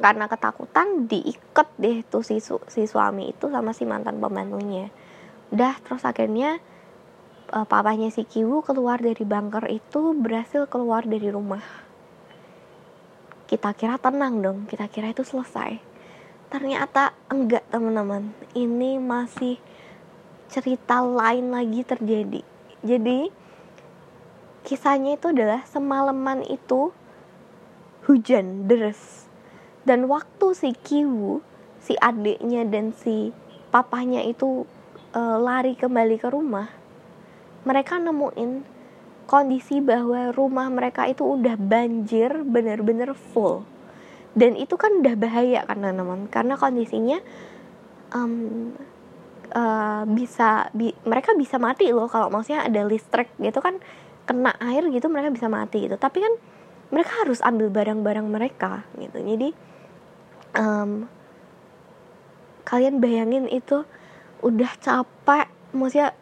karena 0.00 0.32
ketakutan 0.32 1.04
diikat 1.04 1.68
deh 1.76 2.00
tuh 2.08 2.24
si, 2.24 2.40
su 2.40 2.56
si 2.72 2.88
suami 2.88 3.36
itu 3.36 3.52
sama 3.52 3.76
si 3.76 3.84
mantan 3.84 4.16
pembantunya. 4.16 4.88
Udah 5.52 5.76
terus 5.84 6.08
akhirnya 6.08 6.56
uh, 7.52 7.68
papanya 7.68 8.08
si 8.08 8.24
Kiwu 8.24 8.64
keluar 8.64 8.96
dari 8.96 9.20
bunker 9.28 9.68
itu 9.68 10.16
berhasil 10.16 10.64
keluar 10.72 11.04
dari 11.04 11.28
rumah 11.28 11.89
kita 13.50 13.74
kira 13.74 13.98
tenang 13.98 14.38
dong 14.38 14.58
kita 14.70 14.86
kira 14.86 15.10
itu 15.10 15.26
selesai. 15.26 15.82
Ternyata 16.54 17.10
enggak 17.26 17.66
teman-teman. 17.66 18.30
Ini 18.54 19.02
masih 19.02 19.58
cerita 20.46 21.02
lain 21.02 21.50
lagi 21.50 21.82
terjadi. 21.82 22.42
Jadi 22.86 23.26
kisahnya 24.62 25.18
itu 25.18 25.34
adalah 25.34 25.66
semalaman 25.66 26.46
itu 26.46 26.94
hujan 28.06 28.70
deras. 28.70 29.26
Dan 29.82 30.06
waktu 30.06 30.54
si 30.54 30.70
Kiwu 30.70 31.42
si 31.80 31.98
adiknya 31.98 32.62
dan 32.68 32.94
si 32.94 33.34
papahnya 33.72 34.22
itu 34.28 34.68
e, 35.16 35.20
lari 35.20 35.72
kembali 35.74 36.20
ke 36.20 36.28
rumah 36.28 36.68
mereka 37.64 37.96
nemuin 37.96 38.79
kondisi 39.30 39.78
bahwa 39.78 40.34
rumah 40.34 40.66
mereka 40.66 41.06
itu 41.06 41.22
udah 41.22 41.54
banjir 41.54 42.42
bener-bener 42.42 43.14
full. 43.14 43.62
Dan 44.34 44.58
itu 44.58 44.74
kan 44.74 44.98
udah 44.98 45.14
bahaya 45.14 45.62
karena 45.70 45.94
teman 45.94 46.26
karena 46.26 46.58
kondisinya 46.58 47.22
um, 48.10 48.74
uh, 49.54 50.02
bisa 50.10 50.74
bi 50.74 50.90
mereka 51.06 51.34
bisa 51.38 51.62
mati 51.62 51.94
loh 51.94 52.10
kalau 52.10 52.26
maksudnya 52.26 52.66
ada 52.66 52.82
listrik 52.82 53.30
gitu 53.38 53.62
kan 53.62 53.78
kena 54.26 54.54
air 54.58 54.82
gitu 54.90 55.06
mereka 55.06 55.30
bisa 55.30 55.46
mati 55.46 55.86
gitu. 55.86 55.94
Tapi 55.94 56.18
kan 56.18 56.34
mereka 56.90 57.22
harus 57.22 57.38
ambil 57.46 57.70
barang-barang 57.70 58.26
mereka 58.26 58.82
gitu. 58.98 59.22
Jadi 59.22 59.54
um, 60.58 61.06
kalian 62.66 62.98
bayangin 62.98 63.46
itu 63.46 63.86
udah 64.42 64.74
capek 64.82 65.46
maksudnya 65.70 66.18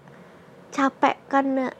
capek 0.69 1.17
karena 1.33 1.73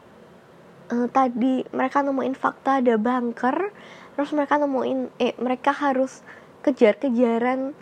uh, 0.93 1.07
tadi 1.09 1.65
mereka 1.73 2.05
nemuin 2.05 2.37
fakta 2.37 2.85
ada 2.85 2.97
bunker 2.97 3.73
terus 4.15 4.31
mereka 4.35 4.59
nemuin 4.59 5.15
eh 5.23 5.35
mereka 5.39 5.71
harus 5.71 6.21
kejar-kejaran 6.67 7.73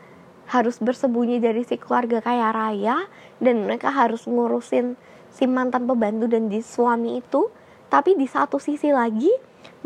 harus 0.47 0.79
bersembunyi 0.79 1.42
dari 1.42 1.66
si 1.66 1.75
keluarga 1.75 2.23
kaya 2.23 2.55
raya 2.55 3.11
dan 3.42 3.66
mereka 3.66 3.90
harus 3.90 4.31
ngurusin 4.31 4.95
si 5.35 5.45
mantan 5.45 5.85
pembantu 5.85 6.31
dan 6.31 6.47
di 6.47 6.62
suami 6.62 7.21
itu. 7.21 7.51
Tapi 7.87 8.19
di 8.19 8.27
satu 8.27 8.59
sisi 8.59 8.90
lagi 8.90 9.31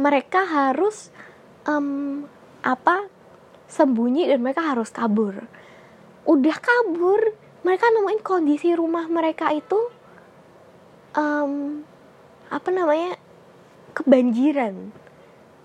mereka 0.00 0.44
harus 0.44 1.12
um, 1.68 2.24
apa 2.64 3.08
sembunyi 3.68 4.28
dan 4.28 4.40
mereka 4.40 4.64
harus 4.64 4.92
kabur. 4.92 5.36
Udah 6.28 6.56
kabur 6.60 7.20
mereka 7.64 7.88
nemuin 7.92 8.20
kondisi 8.24 8.72
rumah 8.72 9.04
mereka 9.08 9.52
itu 9.52 9.80
um, 11.16 11.84
apa 12.50 12.68
namanya 12.74 13.16
kebanjiran. 13.94 14.90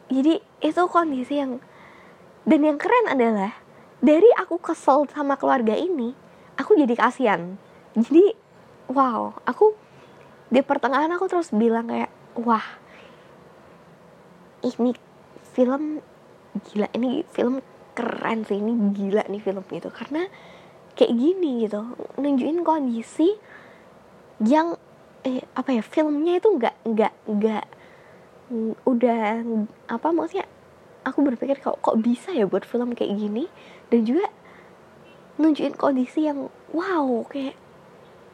Jadi 0.08 0.38
itu 0.62 0.82
kondisi 0.86 1.42
yang 1.42 1.58
dan 2.46 2.62
yang 2.62 2.78
keren 2.78 3.10
adalah 3.10 3.58
dari 4.00 4.30
aku 4.38 4.62
kesel 4.62 5.10
sama 5.10 5.34
keluarga 5.36 5.74
ini 5.74 6.14
aku 6.62 6.78
jadi 6.78 6.94
kasihan. 6.94 7.58
Jadi 7.98 8.38
wow 8.94 9.34
aku 9.50 9.74
di 10.54 10.62
pertengahan 10.62 11.10
aku 11.18 11.26
terus 11.26 11.50
bilang 11.50 11.90
kayak 11.90 12.14
wah 12.38 12.64
ini 14.62 14.94
film 15.58 16.02
gila 16.70 16.88
ini 16.94 17.26
film 17.34 17.66
keren 17.98 18.46
sih 18.46 18.62
ini 18.62 18.94
gila 18.94 19.26
nih 19.26 19.42
film 19.42 19.64
itu 19.74 19.90
karena 19.90 20.30
kayak 20.96 21.12
gini 21.12 21.68
gitu 21.68 21.82
nunjukin 22.20 22.62
kondisi 22.64 23.36
yang 24.44 24.76
eh 25.26 25.42
apa 25.58 25.74
ya 25.74 25.82
filmnya 25.82 26.38
itu 26.38 26.48
nggak 26.54 26.76
nggak 26.86 27.14
nggak 27.26 27.66
udah 28.86 29.42
apa 29.90 30.08
maksudnya 30.14 30.46
aku 31.06 31.22
berpikir 31.22 31.62
kok 31.62 31.82
kok 31.82 31.98
bisa 32.02 32.34
ya 32.34 32.46
buat 32.50 32.66
film 32.66 32.94
kayak 32.98 33.14
gini? 33.18 33.50
Dan 33.90 34.06
juga 34.06 34.30
nunjukin 35.38 35.78
kondisi 35.78 36.26
yang 36.26 36.50
wow 36.74 37.26
kayak 37.30 37.58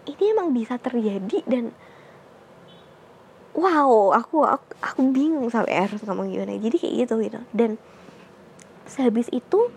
ini 0.07 0.23
emang 0.33 0.55
bisa 0.55 0.75
terjadi 0.81 1.43
dan 1.45 1.75
wow 3.55 4.15
aku 4.15 4.47
aku, 4.47 4.67
aku 4.79 4.99
bingung 5.11 5.51
sampai 5.51 5.79
harus 5.83 5.99
ngomong 6.03 6.31
gimana. 6.31 6.55
Jadi 6.59 6.75
kayak 6.79 6.95
gitu 7.07 7.15
gitu. 7.23 7.39
Dan 7.51 7.79
sehabis 8.87 9.27
itu 9.31 9.71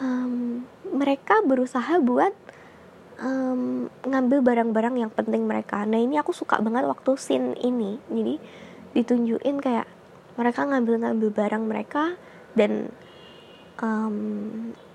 um, 0.00 0.64
mereka 0.88 1.40
berusaha 1.44 2.00
buat 2.00 2.32
um, 3.22 3.86
ngambil 4.02 4.42
barang-barang 4.42 5.06
yang 5.06 5.12
penting 5.14 5.46
mereka. 5.46 5.86
Nah 5.86 6.02
ini 6.02 6.18
aku 6.18 6.34
suka 6.34 6.58
banget 6.58 6.84
waktu 6.84 7.14
scene 7.16 7.54
ini. 7.62 7.96
Jadi 8.10 8.34
ditunjukin 8.92 9.62
kayak 9.62 9.88
mereka 10.36 10.66
ngambil-ngambil 10.66 11.30
barang 11.32 11.64
mereka 11.64 12.18
dan 12.58 12.92
um, 13.80 14.16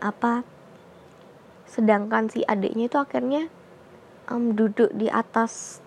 apa 0.03 0.45
sedangkan 1.67 2.29
si 2.29 2.45
adiknya 2.45 2.87
itu 2.91 2.97
akhirnya 2.99 3.43
um, 4.29 4.53
duduk 4.53 4.91
di 4.93 5.09
atas 5.09 5.83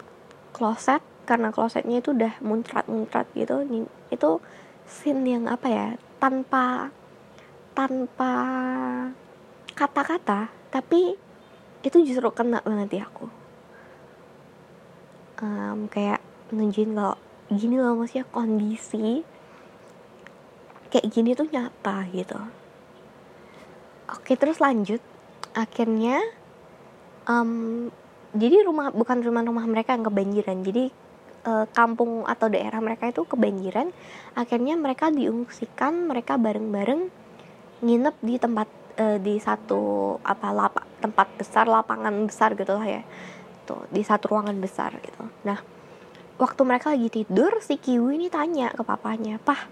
kloset 0.50 1.04
karena 1.28 1.54
klosetnya 1.54 2.02
itu 2.02 2.16
udah 2.16 2.40
muncrat-muncrat 2.42 3.30
gitu. 3.36 3.62
Itu 4.10 4.42
scene 4.88 5.38
yang 5.38 5.44
apa 5.46 5.68
ya 5.70 5.88
tanpa 6.18 6.90
tanpa 7.76 8.32
kata-kata 9.78 10.50
tapi 10.74 11.29
itu 11.80 11.96
justru 12.04 12.28
kena 12.32 12.60
banget 12.60 12.88
di 12.92 12.98
aku. 13.00 13.26
Um, 15.40 15.88
kayak 15.88 16.20
nunjukin 16.52 16.92
kalau 16.92 17.16
gini 17.48 17.80
loh 17.80 17.96
maksudnya 17.96 18.28
kondisi 18.28 19.24
kayak 20.92 21.06
gini 21.08 21.32
tuh 21.32 21.48
nyata 21.48 22.04
gitu. 22.12 22.36
Oke 24.10 24.34
terus 24.36 24.60
lanjut. 24.60 25.00
Akhirnya 25.54 26.20
um, 27.30 27.88
jadi 28.36 28.62
rumah 28.66 28.92
bukan 28.94 29.22
rumah-rumah 29.22 29.66
mereka 29.70 29.94
yang 29.96 30.04
kebanjiran. 30.06 30.60
Jadi 30.66 30.84
uh, 31.46 31.66
kampung 31.70 32.26
atau 32.26 32.50
daerah 32.50 32.82
mereka 32.82 33.08
itu 33.08 33.24
kebanjiran. 33.24 33.94
Akhirnya 34.34 34.74
mereka 34.76 35.08
diungsikan 35.08 36.10
mereka 36.10 36.36
bareng-bareng 36.36 37.10
nginep 37.80 38.16
di 38.20 38.34
tempat 38.36 38.68
uh, 38.96 39.18
di 39.20 39.38
satu 39.38 40.16
apa 40.24 40.50
lapak 40.50 40.86
tempat 40.98 41.28
besar 41.38 41.68
lapangan 41.70 42.26
besar 42.26 42.56
gitu 42.58 42.74
lah 42.74 42.86
ya. 42.86 43.02
Tuh 43.68 43.86
di 43.92 44.02
satu 44.02 44.34
ruangan 44.34 44.56
besar 44.58 44.96
gitu. 44.98 45.22
Nah 45.46 45.58
waktu 46.40 46.60
mereka 46.64 46.96
lagi 46.96 47.12
tidur 47.12 47.60
si 47.60 47.76
Kiwi 47.76 48.16
ini 48.16 48.28
tanya 48.32 48.72
ke 48.72 48.82
papanya 48.82 49.36
pah 49.38 49.68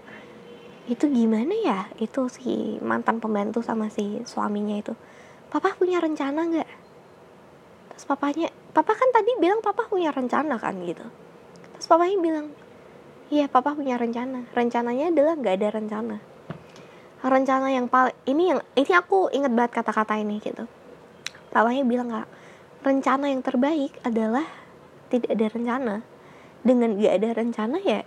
itu 0.87 1.09
gimana 1.09 1.53
ya? 1.53 1.79
Itu 1.97 2.31
si 2.31 2.77
mantan 2.79 3.19
pembantu 3.19 3.59
sama 3.65 3.91
si 3.91 4.21
suaminya 4.23 4.79
itu. 4.79 4.93
Papa 5.49 5.73
punya 5.73 5.97
rencana 5.99 6.45
nggak? 6.45 6.69
Terus 7.93 8.05
papanya 8.05 8.47
papa 8.71 8.93
kan 8.93 9.09
tadi 9.11 9.33
bilang 9.41 9.59
papa 9.65 9.89
punya 9.89 10.13
rencana 10.13 10.55
kan 10.61 10.77
gitu. 10.85 11.05
Terus 11.75 11.87
papanya 11.89 12.17
bilang 12.21 12.47
iya 13.33 13.49
papa 13.49 13.73
punya 13.75 13.97
rencana. 13.97 14.47
Rencananya 14.53 15.11
adalah 15.11 15.33
nggak 15.35 15.55
ada 15.57 15.69
rencana 15.73 16.17
rencana 17.27 17.67
yang 17.67 17.91
paling 17.91 18.15
ini 18.23 18.55
yang 18.55 18.59
ini 18.79 18.91
aku 18.95 19.27
inget 19.35 19.51
banget 19.51 19.83
kata-kata 19.83 20.15
ini 20.15 20.39
gitu. 20.39 20.63
Papanya 21.51 21.83
bilang 21.83 22.07
nggak 22.07 22.29
rencana 22.85 23.27
yang 23.27 23.43
terbaik 23.43 23.99
adalah 24.07 24.47
tidak 25.11 25.35
ada 25.35 25.45
rencana. 25.51 25.95
Dengan 26.59 26.99
gak 26.99 27.23
ada 27.23 27.29
rencana 27.39 27.79
ya 27.79 28.03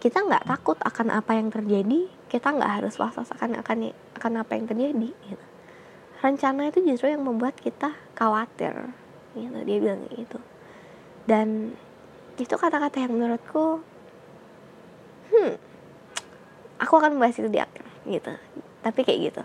kita 0.00 0.24
nggak 0.24 0.48
takut 0.48 0.74
akan 0.80 1.12
apa 1.12 1.36
yang 1.36 1.52
terjadi 1.52 2.08
kita 2.26 2.56
nggak 2.56 2.80
harus 2.80 2.96
was-was 2.96 3.28
akan 3.36 3.60
akan 3.60 3.92
akan 4.16 4.32
apa 4.40 4.52
yang 4.56 4.66
terjadi. 4.66 5.10
Gitu. 5.12 5.46
rencana 6.20 6.68
itu 6.68 6.84
justru 6.84 7.08
yang 7.08 7.24
membuat 7.24 7.56
kita 7.56 7.96
khawatir 8.12 8.92
gitu. 9.32 9.58
Dia 9.64 9.78
bilang 9.80 10.04
gitu. 10.12 10.38
Dan 11.24 11.72
itu 12.36 12.54
kata-kata 12.56 12.96
yang 13.00 13.14
menurutku 13.16 13.80
hmm 15.30 15.69
aku 16.80 16.96
akan 16.96 17.20
membahas 17.20 17.38
itu 17.38 17.52
di 17.52 17.60
akhir 17.60 17.84
gitu. 18.08 18.32
Tapi 18.80 19.00
kayak 19.04 19.20
gitu. 19.30 19.42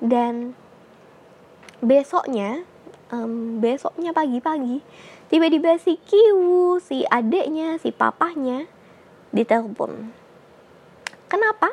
Dan 0.00 0.56
besoknya 1.84 2.64
um, 3.12 3.60
besoknya 3.60 4.16
pagi-pagi 4.16 4.80
tiba-tiba 5.28 5.76
si 5.76 6.00
Kiwu 6.00 6.80
si 6.80 7.04
adeknya 7.06 7.76
si 7.76 7.92
papahnya 7.92 8.66
ditelepon. 9.30 10.10
Kenapa? 11.30 11.70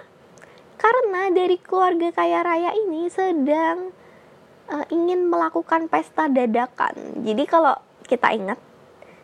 Karena 0.78 1.34
dari 1.34 1.58
keluarga 1.58 2.14
kaya 2.14 2.46
raya 2.46 2.70
ini 2.78 3.10
sedang 3.10 3.90
uh, 4.70 4.86
ingin 4.94 5.26
melakukan 5.26 5.90
pesta 5.90 6.30
dadakan. 6.30 7.26
Jadi 7.26 7.44
kalau 7.50 7.74
kita 8.06 8.30
ingat 8.36 8.60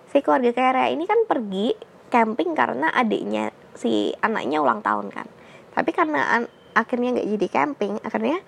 si 0.10 0.26
keluarga 0.26 0.50
kaya 0.50 0.72
raya 0.74 0.90
ini 0.90 1.06
kan 1.06 1.30
pergi 1.30 1.78
camping 2.10 2.58
karena 2.58 2.90
adiknya 2.94 3.54
si 3.74 4.14
anaknya 4.22 4.62
ulang 4.62 4.86
tahun 4.86 5.10
kan 5.10 5.26
tapi 5.74 5.92
karena 5.92 6.46
akhirnya 6.74 7.20
nggak 7.20 7.30
jadi 7.38 7.48
camping 7.50 7.94
akhirnya 8.02 8.42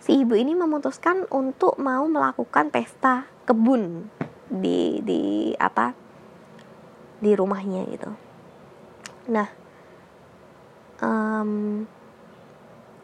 si 0.00 0.24
ibu 0.24 0.32
ini 0.36 0.56
memutuskan 0.56 1.28
untuk 1.28 1.76
mau 1.76 2.08
melakukan 2.08 2.72
pesta 2.72 3.28
kebun 3.44 4.08
di 4.48 5.04
di 5.04 5.52
apa 5.60 5.92
di 7.20 7.36
rumahnya 7.36 7.84
gitu. 7.92 8.10
Nah 9.28 9.48
um, 11.04 11.84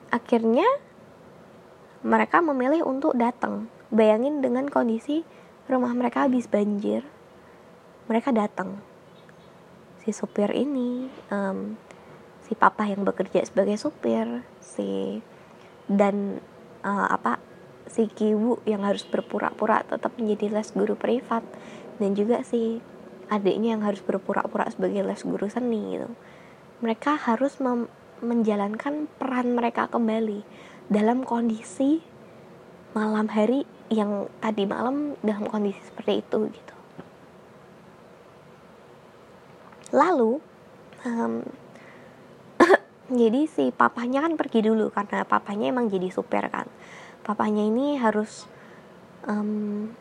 akhirnya 0.08 0.66
mereka 2.00 2.40
memilih 2.40 2.88
untuk 2.88 3.12
datang. 3.14 3.68
Bayangin 3.92 4.42
dengan 4.42 4.66
kondisi 4.66 5.22
rumah 5.70 5.94
mereka 5.94 6.26
habis 6.26 6.48
banjir 6.48 7.06
mereka 8.06 8.30
datang. 8.30 8.80
Si 10.02 10.14
supir 10.14 10.54
ini 10.54 11.10
um, 11.30 11.74
si 12.46 12.54
papa 12.54 12.86
yang 12.86 13.02
bekerja 13.02 13.42
sebagai 13.42 13.74
supir 13.74 14.46
si 14.62 15.18
dan 15.90 16.38
uh, 16.86 17.10
apa 17.10 17.42
si 17.90 18.06
kiwu 18.06 18.62
yang 18.66 18.86
harus 18.86 19.02
berpura-pura 19.06 19.82
tetap 19.86 20.14
menjadi 20.18 20.54
les 20.54 20.70
guru 20.70 20.94
privat 20.94 21.42
dan 21.98 22.14
juga 22.14 22.46
si 22.46 22.78
adiknya 23.26 23.74
yang 23.78 23.82
harus 23.82 24.02
berpura-pura 24.02 24.70
sebagai 24.70 25.02
les 25.02 25.22
guru 25.26 25.50
seni 25.50 25.98
gitu. 25.98 26.10
Mereka 26.82 27.18
harus 27.18 27.58
menjalankan 28.22 29.10
peran 29.18 29.58
mereka 29.58 29.90
kembali 29.90 30.46
dalam 30.86 31.26
kondisi 31.26 32.04
malam 32.94 33.26
hari 33.26 33.66
yang 33.90 34.30
tadi 34.42 34.66
malam 34.66 35.18
dalam 35.22 35.46
kondisi 35.50 35.78
seperti 35.82 36.22
itu 36.22 36.38
gitu. 36.52 36.74
Lalu 39.94 40.42
um, 41.06 41.42
jadi 43.06 43.46
si 43.46 43.70
papanya 43.70 44.26
kan 44.26 44.34
pergi 44.34 44.66
dulu 44.66 44.90
karena 44.90 45.22
papanya 45.22 45.70
emang 45.70 45.86
jadi 45.86 46.10
supir 46.10 46.42
kan. 46.50 46.66
Papanya 47.22 47.62
ini 47.62 47.94
harus 47.94 48.50
um, 49.30 49.94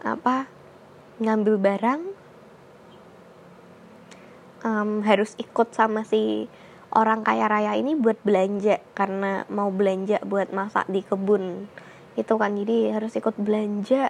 apa 0.00 0.48
ngambil 1.20 1.60
barang 1.60 2.00
um, 4.64 5.04
harus 5.04 5.36
ikut 5.36 5.68
sama 5.76 6.08
si 6.08 6.48
orang 6.96 7.20
kaya 7.20 7.44
raya 7.44 7.76
ini 7.76 7.92
buat 7.92 8.16
belanja 8.24 8.80
karena 8.96 9.44
mau 9.52 9.68
belanja 9.68 10.24
buat 10.24 10.48
masak 10.48 10.88
di 10.88 11.04
kebun. 11.04 11.68
Itu 12.16 12.40
kan 12.40 12.56
jadi 12.56 12.96
harus 12.96 13.12
ikut 13.20 13.36
belanja 13.36 14.08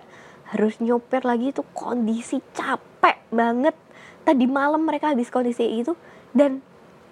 harus 0.55 0.79
nyopir 0.79 1.27
lagi 1.27 1.51
itu 1.51 1.67
kondisi 1.75 2.39
capek 2.55 3.27
banget. 3.35 3.75
Tadi 4.23 4.47
malam 4.47 4.87
mereka 4.87 5.11
habis 5.11 5.35
kondisi 5.35 5.67
itu 5.83 5.99
dan 6.31 6.63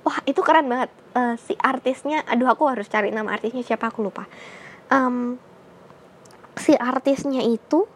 wah 0.07 0.23
itu 0.31 0.39
keren 0.39 0.71
banget 0.71 0.95
uh, 1.15 1.35
si 1.39 1.55
artisnya 1.57 2.27
aduh 2.27 2.51
aku 2.51 2.67
harus 2.69 2.91
cari 2.91 3.15
nama 3.15 3.33
artisnya 3.33 3.63
siapa 3.63 3.89
aku 3.89 4.05
lupa. 4.05 4.27
Um, 4.93 5.41
si 6.59 6.77
artisnya 6.77 7.41
itu 7.43 7.89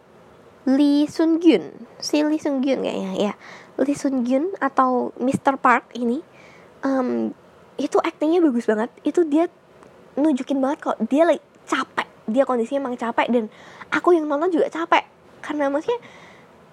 Lee 0.67 1.07
Sun 1.07 1.39
Gyun. 1.39 1.71
Si 1.99 2.19
Lee 2.23 2.41
Sun 2.41 2.59
Gyun 2.63 2.83
kayaknya 2.83 3.13
ya. 3.15 3.33
Lee 3.79 3.95
Sun 3.95 4.27
Gyun 4.27 4.51
atau 4.59 5.15
Mr. 5.19 5.55
Park 5.55 5.95
ini 5.95 6.19
um, 6.83 7.31
itu 7.79 7.95
aktingnya 7.99 8.43
bagus 8.43 8.67
banget. 8.67 8.91
Itu 9.07 9.23
dia 9.27 9.47
nunjukin 10.19 10.59
banget 10.59 10.79
kok 10.91 10.97
dia 11.07 11.23
lagi 11.23 11.43
capek. 11.63 12.07
Dia 12.29 12.43
kondisinya 12.45 12.85
emang 12.89 12.99
capek 12.99 13.27
dan 13.31 13.45
aku 13.89 14.13
yang 14.13 14.27
nonton 14.27 14.51
juga 14.51 14.67
capek. 14.67 15.07
Karena 15.39 15.71
maksudnya 15.71 15.97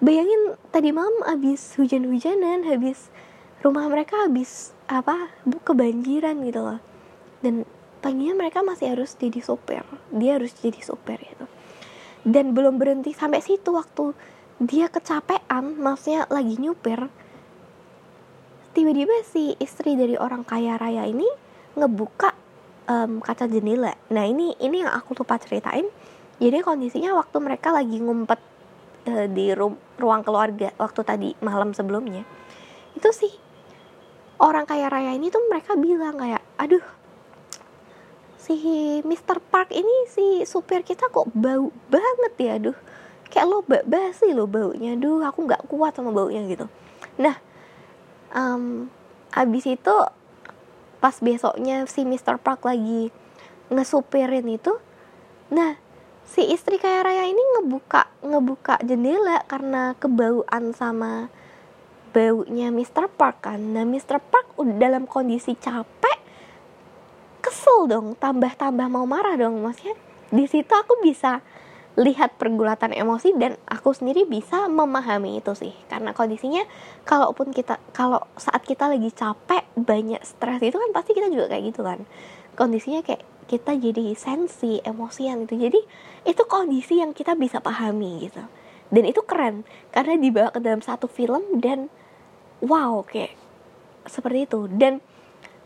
bayangin 0.03 0.59
tadi 0.69 0.93
malam 0.93 1.25
habis 1.25 1.73
hujan-hujanan 1.79 2.67
habis 2.69 3.09
rumah 3.65 3.89
mereka 3.89 4.29
habis 4.29 4.76
apa 4.87 5.31
bu 5.43 5.59
kebanjiran 5.61 6.39
gitu 6.43 6.63
loh. 6.63 6.79
Dan 7.43 7.67
paginya 7.99 8.39
mereka 8.39 8.63
masih 8.63 8.95
harus 8.95 9.13
jadi 9.13 9.41
sopir 9.43 9.83
dia 10.13 10.39
harus 10.39 10.55
jadi 10.57 10.79
sopir 10.79 11.19
gitu. 11.19 11.45
Dan 12.27 12.51
belum 12.51 12.79
berhenti 12.79 13.15
sampai 13.15 13.43
situ 13.43 13.71
waktu 13.71 14.15
dia 14.57 14.89
kecapean 14.89 15.77
maksudnya 15.77 16.25
lagi 16.33 16.57
nyupir 16.57 17.07
tiba-tiba 18.73 19.25
si 19.25 19.53
istri 19.57 19.97
dari 19.97 20.17
orang 20.17 20.45
kaya 20.45 20.77
raya 20.77 21.05
ini 21.05 21.25
ngebuka 21.77 22.33
um, 22.89 23.21
kaca 23.21 23.45
jendela. 23.49 23.93
Nah 24.13 24.25
ini 24.25 24.53
ini 24.61 24.85
yang 24.85 24.93
aku 24.93 25.17
lupa 25.17 25.37
ceritain. 25.41 25.85
Jadi 26.37 26.61
kondisinya 26.61 27.17
waktu 27.17 27.37
mereka 27.41 27.73
lagi 27.73 27.97
ngumpet 27.97 28.37
uh, 29.09 29.25
di 29.25 29.49
ru 29.57 29.73
ruang 29.97 30.21
keluarga 30.21 30.69
waktu 30.77 31.01
tadi 31.01 31.29
malam 31.41 31.73
sebelumnya 31.73 32.21
itu 32.93 33.09
sih 33.13 33.33
orang 34.37 34.65
kaya 34.69 34.89
raya 34.89 35.13
ini 35.17 35.33
tuh 35.33 35.41
mereka 35.49 35.73
bilang 35.77 36.17
kayak 36.17 36.41
aduh 36.61 36.83
si 38.37 38.55
Mr. 39.03 39.43
Park 39.43 39.75
ini 39.75 40.07
si 40.07 40.47
supir 40.47 40.85
kita 40.85 41.11
kok 41.11 41.27
bau 41.35 41.73
banget 41.91 42.33
ya 42.39 42.51
aduh 42.61 42.77
kayak 43.27 43.45
lo 43.49 43.59
basi 43.65 44.31
lo 44.31 44.47
baunya 44.47 44.95
aduh 44.95 45.19
aku 45.25 45.43
nggak 45.43 45.67
kuat 45.67 45.97
sama 45.97 46.15
baunya 46.15 46.47
gitu 46.47 46.71
nah 47.19 47.35
um, 48.31 48.87
abis 49.35 49.67
itu 49.67 49.95
pas 51.03 51.15
besoknya 51.19 51.83
si 51.91 52.07
Mr. 52.07 52.39
Park 52.39 52.63
lagi 52.63 53.11
ngesupirin 53.67 54.47
itu 54.47 54.79
nah 55.51 55.75
si 56.27 56.43
istri 56.47 56.79
kaya 56.79 57.03
raya 57.03 57.27
ini 57.27 57.39
ngebuka 57.57 58.07
ngebuka 58.23 58.79
jendela 58.83 59.43
karena 59.47 59.95
kebauan 59.99 60.71
sama 60.71 61.31
baunya 62.13 62.71
Mr. 62.73 63.11
Park 63.11 63.47
kan. 63.47 63.59
Nah 63.59 63.83
Mr. 63.83 64.19
Park 64.19 64.55
udah 64.59 64.75
dalam 64.75 65.03
kondisi 65.05 65.53
capek 65.57 66.19
kesel 67.39 67.87
dong. 67.87 68.15
Tambah-tambah 68.19 68.87
mau 68.91 69.07
marah 69.07 69.35
dong. 69.39 69.59
Maksudnya 69.63 69.95
di 70.31 70.45
situ 70.49 70.71
aku 70.71 70.99
bisa 71.03 71.39
lihat 71.97 72.37
pergulatan 72.37 72.93
emosi 72.93 73.33
dan 73.41 73.57
aku 73.65 73.89
sendiri 73.89 74.29
bisa 74.29 74.69
memahami 74.69 75.41
itu 75.41 75.57
sih. 75.57 75.73
Karena 75.89 76.13
kondisinya 76.13 76.61
kalaupun 77.07 77.49
kita 77.49 77.81
kalau 77.95 78.21
saat 78.37 78.61
kita 78.61 78.85
lagi 78.85 79.09
capek 79.09 79.65
banyak 79.73 80.21
stres 80.21 80.61
itu 80.61 80.77
kan 80.77 80.91
pasti 80.93 81.17
kita 81.17 81.31
juga 81.33 81.49
kayak 81.49 81.63
gitu 81.73 81.81
kan. 81.81 82.05
Kondisinya 82.53 83.01
kayak 83.01 83.25
kita 83.47 83.79
jadi 83.79 84.11
sensi 84.13 84.83
emosian 84.83 85.47
itu 85.47 85.55
jadi 85.55 85.79
itu 86.27 86.43
kondisi 86.51 86.99
yang 86.99 87.15
kita 87.15 87.33
bisa 87.39 87.63
pahami 87.63 88.27
gitu 88.27 88.43
dan 88.93 89.03
itu 89.03 89.19
keren 89.23 89.67
karena 89.91 90.15
dibawa 90.15 90.49
ke 90.51 90.59
dalam 90.63 90.79
satu 90.79 91.11
film 91.11 91.59
dan 91.59 91.91
wow 92.63 93.03
kayak 93.03 93.35
seperti 94.07 94.47
itu 94.47 94.71
dan 94.71 95.03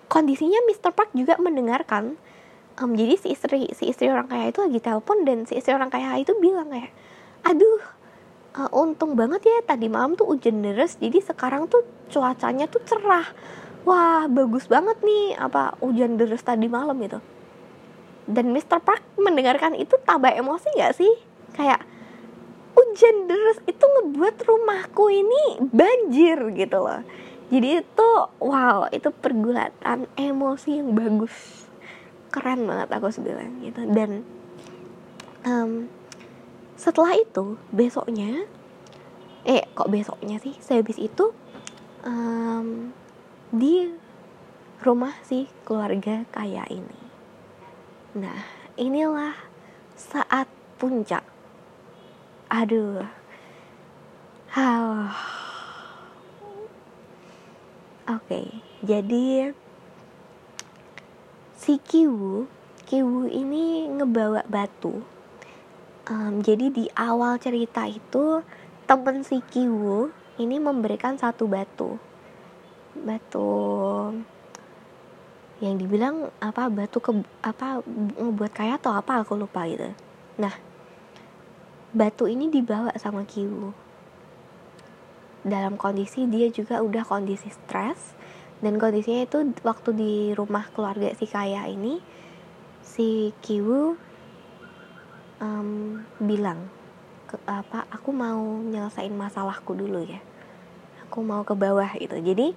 kondisinya 0.10 0.60
Mr. 0.68 0.92
Park 0.92 1.14
juga 1.14 1.38
mendengarkan 1.38 2.18
um, 2.82 2.92
jadi 2.98 3.16
si 3.16 3.38
istri 3.38 3.70
si 3.78 3.94
istri 3.94 4.10
orang 4.10 4.28
kaya 4.28 4.50
itu 4.50 4.60
lagi 4.66 4.80
telepon 4.82 5.24
dan 5.24 5.46
si 5.46 5.62
istri 5.62 5.72
orang 5.72 5.94
kaya 5.94 6.18
itu 6.18 6.34
bilang 6.42 6.74
kayak 6.74 6.92
aduh 7.46 7.82
uh, 8.58 8.70
untung 8.74 9.14
banget 9.14 9.46
ya 9.46 9.58
tadi 9.64 9.88
malam 9.88 10.18
tuh 10.18 10.28
hujan 10.34 10.66
deras 10.66 10.98
jadi 10.98 11.22
sekarang 11.22 11.70
tuh 11.70 11.86
cuacanya 12.10 12.66
tuh 12.68 12.82
cerah 12.84 13.30
wah 13.86 14.26
bagus 14.26 14.66
banget 14.66 14.98
nih 15.02 15.38
apa 15.38 15.78
hujan 15.80 16.18
deras 16.18 16.42
tadi 16.42 16.66
malam 16.66 16.98
gitu 17.02 17.22
dan 18.30 18.54
Mr. 18.54 18.80
Park 18.82 19.02
mendengarkan 19.18 19.74
itu 19.74 19.98
tambah 20.06 20.30
emosi 20.30 20.70
gak 20.78 20.94
sih 20.94 21.14
kayak 21.58 21.82
hujan 22.92 23.32
deras 23.32 23.56
itu 23.64 23.80
ngebuat 23.80 24.36
rumahku 24.44 25.08
ini 25.08 25.64
banjir 25.72 26.44
gitu 26.60 26.84
loh. 26.84 27.00
Jadi 27.48 27.80
itu 27.80 28.10
wow 28.44 28.92
itu 28.92 29.08
pergulatan 29.16 30.12
emosi 30.20 30.84
yang 30.84 30.92
bagus. 30.92 31.64
Keren 32.36 32.68
banget 32.68 32.92
aku 32.92 33.08
bilang 33.24 33.64
gitu. 33.64 33.88
Dan 33.88 34.28
um, 35.48 35.88
setelah 36.76 37.16
itu 37.16 37.56
besoknya 37.72 38.44
eh 39.48 39.64
kok 39.72 39.88
besoknya 39.88 40.36
sih? 40.44 40.60
Sehabis 40.60 41.00
itu 41.00 41.32
um, 42.04 42.92
di 43.56 43.88
rumah 44.84 45.16
si 45.24 45.48
keluarga 45.64 46.28
kaya 46.28 46.68
ini. 46.68 47.00
Nah, 48.20 48.44
inilah 48.76 49.32
saat 49.96 50.52
puncak. 50.76 51.31
Aduh. 52.52 53.08
Oke, 58.12 58.28
okay, 58.28 58.46
jadi 58.84 59.56
si 61.56 61.80
Kiwu, 61.80 62.52
Kiwu 62.84 63.32
ini 63.32 63.88
ngebawa 63.88 64.44
batu. 64.52 65.00
Um, 66.12 66.44
jadi 66.44 66.68
di 66.76 66.92
awal 66.92 67.40
cerita 67.40 67.88
itu 67.88 68.44
temen 68.84 69.24
si 69.24 69.40
Kiwu 69.40 70.12
ini 70.36 70.60
memberikan 70.60 71.16
satu 71.16 71.48
batu, 71.48 71.96
batu 73.00 74.12
yang 75.64 75.80
dibilang 75.80 76.28
apa 76.44 76.68
batu 76.68 77.00
ke 77.00 77.16
apa 77.46 77.80
ngebuat 78.20 78.52
kaya 78.52 78.76
atau 78.82 78.98
apa 78.98 79.22
aku 79.22 79.38
lupa 79.38 79.70
gitu 79.70 79.94
nah 80.42 80.50
batu 81.92 82.28
ini 82.28 82.48
dibawa 82.48 82.96
sama 82.96 83.28
Kiwu 83.28 83.72
dalam 85.42 85.74
kondisi 85.76 86.30
dia 86.30 86.48
juga 86.54 86.80
udah 86.86 87.02
kondisi 87.02 87.50
stres 87.50 88.14
dan 88.62 88.78
kondisinya 88.78 89.26
itu 89.26 89.58
waktu 89.66 89.90
di 89.98 90.14
rumah 90.38 90.70
keluarga 90.70 91.10
si 91.18 91.26
kaya 91.26 91.66
ini 91.66 91.98
si 92.86 93.34
Kiwu 93.42 93.98
um, 95.42 95.98
bilang 96.22 96.70
ke, 97.26 97.42
apa 97.50 97.90
aku 97.90 98.14
mau 98.14 98.62
nyelesain 98.62 99.12
masalahku 99.12 99.74
dulu 99.74 100.06
ya. 100.06 100.22
Aku 101.10 101.26
mau 101.26 101.42
ke 101.42 101.58
bawah 101.58 101.90
gitu. 101.98 102.22
Jadi 102.22 102.54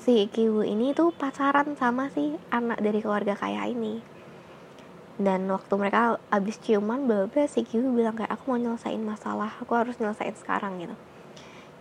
si 0.00 0.26
Kiwu 0.26 0.64
ini 0.64 0.96
tuh 0.96 1.12
pacaran 1.12 1.76
sama 1.76 2.08
si 2.10 2.34
anak 2.48 2.80
dari 2.80 3.04
keluarga 3.04 3.36
kaya 3.36 3.68
ini 3.68 4.00
dan 5.20 5.44
waktu 5.52 5.74
mereka 5.76 6.16
abis 6.32 6.56
ciuman 6.64 7.04
bebe 7.04 7.44
si 7.44 7.60
Kiwu 7.68 7.92
bilang 7.92 8.16
kayak 8.16 8.32
aku 8.32 8.54
mau 8.54 8.58
nyelesain 8.60 9.00
masalah 9.02 9.52
aku 9.60 9.76
harus 9.76 10.00
nyelesain 10.00 10.32
sekarang 10.40 10.80
gitu. 10.80 10.96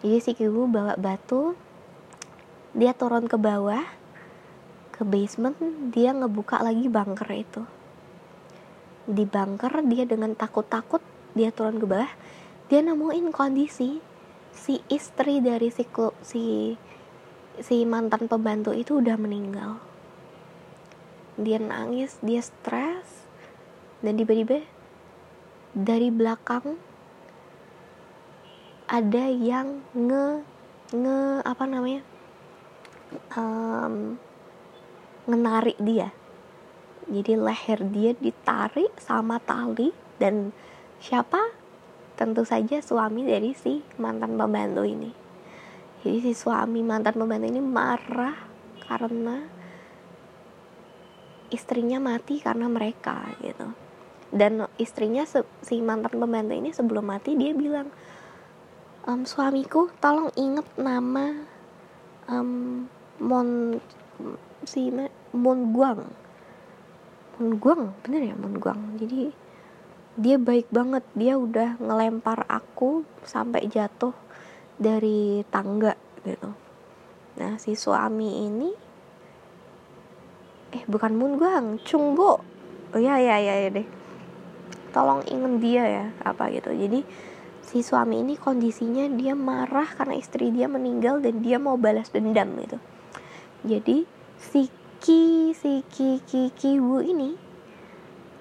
Jadi 0.04 0.18
si 0.20 0.32
Kiwu 0.36 0.68
bawa 0.68 1.00
batu 1.00 1.56
dia 2.76 2.92
turun 2.92 3.32
ke 3.32 3.40
bawah 3.40 3.84
ke 4.92 5.08
basement 5.08 5.56
dia 5.96 6.12
ngebuka 6.12 6.60
lagi 6.60 6.92
bunker 6.92 7.30
itu. 7.32 7.64
Di 9.08 9.24
bunker 9.24 9.80
dia 9.88 10.04
dengan 10.04 10.36
takut-takut 10.36 11.00
dia 11.32 11.56
turun 11.56 11.80
ke 11.80 11.88
bawah 11.88 12.12
dia 12.68 12.84
nemuin 12.84 13.32
kondisi 13.32 14.04
si 14.52 14.84
istri 14.92 15.40
dari 15.40 15.72
si 15.72 15.88
si 16.20 16.44
si 17.64 17.78
mantan 17.88 18.28
pembantu 18.28 18.76
itu 18.76 19.00
udah 19.00 19.16
meninggal. 19.16 19.80
Dia 21.40 21.64
nangis 21.64 22.20
dia 22.20 22.44
stres 22.44 23.21
dan 24.02 24.18
tiba-tiba 24.18 24.66
dari 25.78 26.10
belakang 26.10 26.74
ada 28.90 29.26
yang 29.30 29.86
nge 29.94 30.42
nge 30.92 31.20
apa 31.46 31.64
namanya 31.70 32.02
um, 33.38 34.20
ngenarik 35.30 35.78
dia. 35.80 36.10
Jadi 37.08 37.34
leher 37.38 37.80
dia 37.94 38.12
ditarik 38.18 38.98
sama 39.00 39.38
tali 39.38 39.94
dan 40.18 40.50
siapa? 40.98 41.40
Tentu 42.18 42.46
saja 42.46 42.84
suami 42.84 43.26
dari 43.26 43.56
si 43.56 43.82
mantan 43.98 44.36
pembantu 44.36 44.84
ini. 44.84 45.10
Jadi 46.02 46.18
si 46.26 46.34
suami 46.34 46.82
mantan 46.82 47.16
pembantu 47.16 47.48
ini 47.48 47.62
marah 47.62 48.38
karena 48.82 49.46
istrinya 51.54 52.02
mati 52.02 52.42
karena 52.42 52.66
mereka 52.68 53.28
gitu 53.40 53.91
dan 54.32 54.64
istrinya 54.80 55.28
si 55.62 55.84
mantan 55.84 56.16
pembantu 56.16 56.56
ini 56.56 56.72
sebelum 56.72 57.04
mati 57.04 57.36
dia 57.36 57.52
bilang 57.52 57.92
um, 59.04 59.28
suamiku 59.28 59.92
tolong 60.00 60.32
inget 60.40 60.68
nama 60.80 61.36
um, 62.32 62.88
Mon 63.22 63.78
si 64.66 64.90
Mon 65.36 65.60
Guang. 65.70 66.10
Mon 67.38 67.52
Guang? 67.62 67.94
Bener 68.02 68.34
ya 68.34 68.36
Mon 68.40 68.58
Guang? 68.58 68.98
Jadi 68.98 69.30
dia 70.18 70.42
baik 70.42 70.74
banget. 70.74 71.06
Dia 71.14 71.38
udah 71.38 71.78
ngelempar 71.78 72.50
aku 72.50 73.06
sampai 73.22 73.70
jatuh 73.70 74.16
dari 74.82 75.46
tangga 75.54 75.94
gitu. 76.26 76.50
Nah 77.38 77.62
si 77.62 77.78
suami 77.78 78.50
ini 78.50 78.72
eh 80.74 80.84
bukan 80.90 81.14
Mun 81.14 81.38
Guang 81.38 81.66
Chung 81.86 82.18
Bo. 82.18 82.42
Oh 82.92 83.00
ya 83.00 83.22
ya 83.22 83.38
ya, 83.38 83.70
ya 83.70 83.70
deh 83.70 84.01
tolong 84.92 85.24
ingin 85.28 85.58
dia 85.64 85.84
ya 85.88 86.06
apa 86.22 86.52
gitu. 86.52 86.72
Jadi 86.72 87.04
si 87.66 87.80
suami 87.82 88.20
ini 88.20 88.36
kondisinya 88.36 89.08
dia 89.16 89.32
marah 89.32 89.88
karena 89.96 90.20
istri 90.20 90.52
dia 90.52 90.68
meninggal 90.68 91.24
dan 91.24 91.40
dia 91.40 91.58
mau 91.58 91.80
balas 91.80 92.12
dendam 92.12 92.52
gitu. 92.60 92.78
Jadi 93.64 94.04
si 94.38 94.68
Ki 95.02 95.56
si 95.58 95.82
Ki 95.90 96.22
Ki 96.22 96.54
Ki 96.54 96.78
Wu 96.78 97.02
ini 97.02 97.34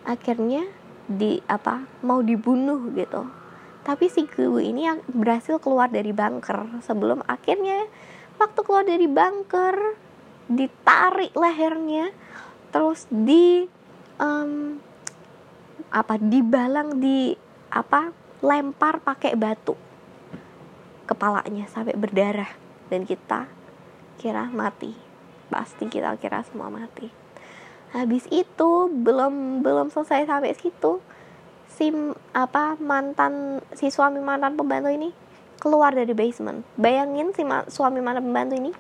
akhirnya 0.05 0.67
di 1.07 1.41
apa 1.47 1.87
mau 2.05 2.21
dibunuh 2.21 2.91
gitu. 2.93 3.25
Tapi 3.87 4.11
si 4.13 4.27
Ki 4.29 4.45
Wu 4.45 4.61
ini 4.61 4.85
yang 4.85 5.01
berhasil 5.09 5.57
keluar 5.63 5.89
dari 5.89 6.13
bunker 6.13 6.83
sebelum 6.85 7.25
akhirnya 7.25 7.89
waktu 8.37 8.61
keluar 8.65 8.85
dari 8.85 9.07
bunker 9.07 9.77
ditarik 10.51 11.31
lehernya 11.39 12.11
terus 12.75 13.07
di 13.13 13.69
um, 14.19 14.83
apa 15.91 16.19
dibalang 16.19 17.03
di 17.03 17.35
apa 17.71 18.15
lempar 18.41 19.03
pakai 19.03 19.35
batu 19.37 19.75
kepalanya 21.07 21.67
sampai 21.67 21.99
berdarah. 21.99 22.51
Dan 22.91 23.07
kita 23.07 23.47
kira 24.19 24.51
mati. 24.51 24.95
Pasti 25.51 25.87
kita 25.91 26.15
kira 26.19 26.43
semua 26.47 26.71
mati. 26.71 27.11
Habis 27.91 28.27
itu 28.31 28.87
belum 28.87 29.67
belum 29.67 29.91
selesai 29.91 30.27
sampai 30.31 30.55
situ 30.55 31.03
si 31.71 31.91
apa 32.35 32.79
mantan 32.79 33.63
si 33.75 33.91
suami 33.91 34.23
mantan 34.23 34.55
pembantu 34.55 34.91
ini 34.91 35.11
keluar 35.59 35.95
dari 35.95 36.15
basement. 36.15 36.63
Bayangin 36.79 37.35
si 37.35 37.43
ma 37.43 37.67
suami 37.67 37.99
mantan 37.99 38.31
pembantu 38.31 38.55
ini 38.59 38.71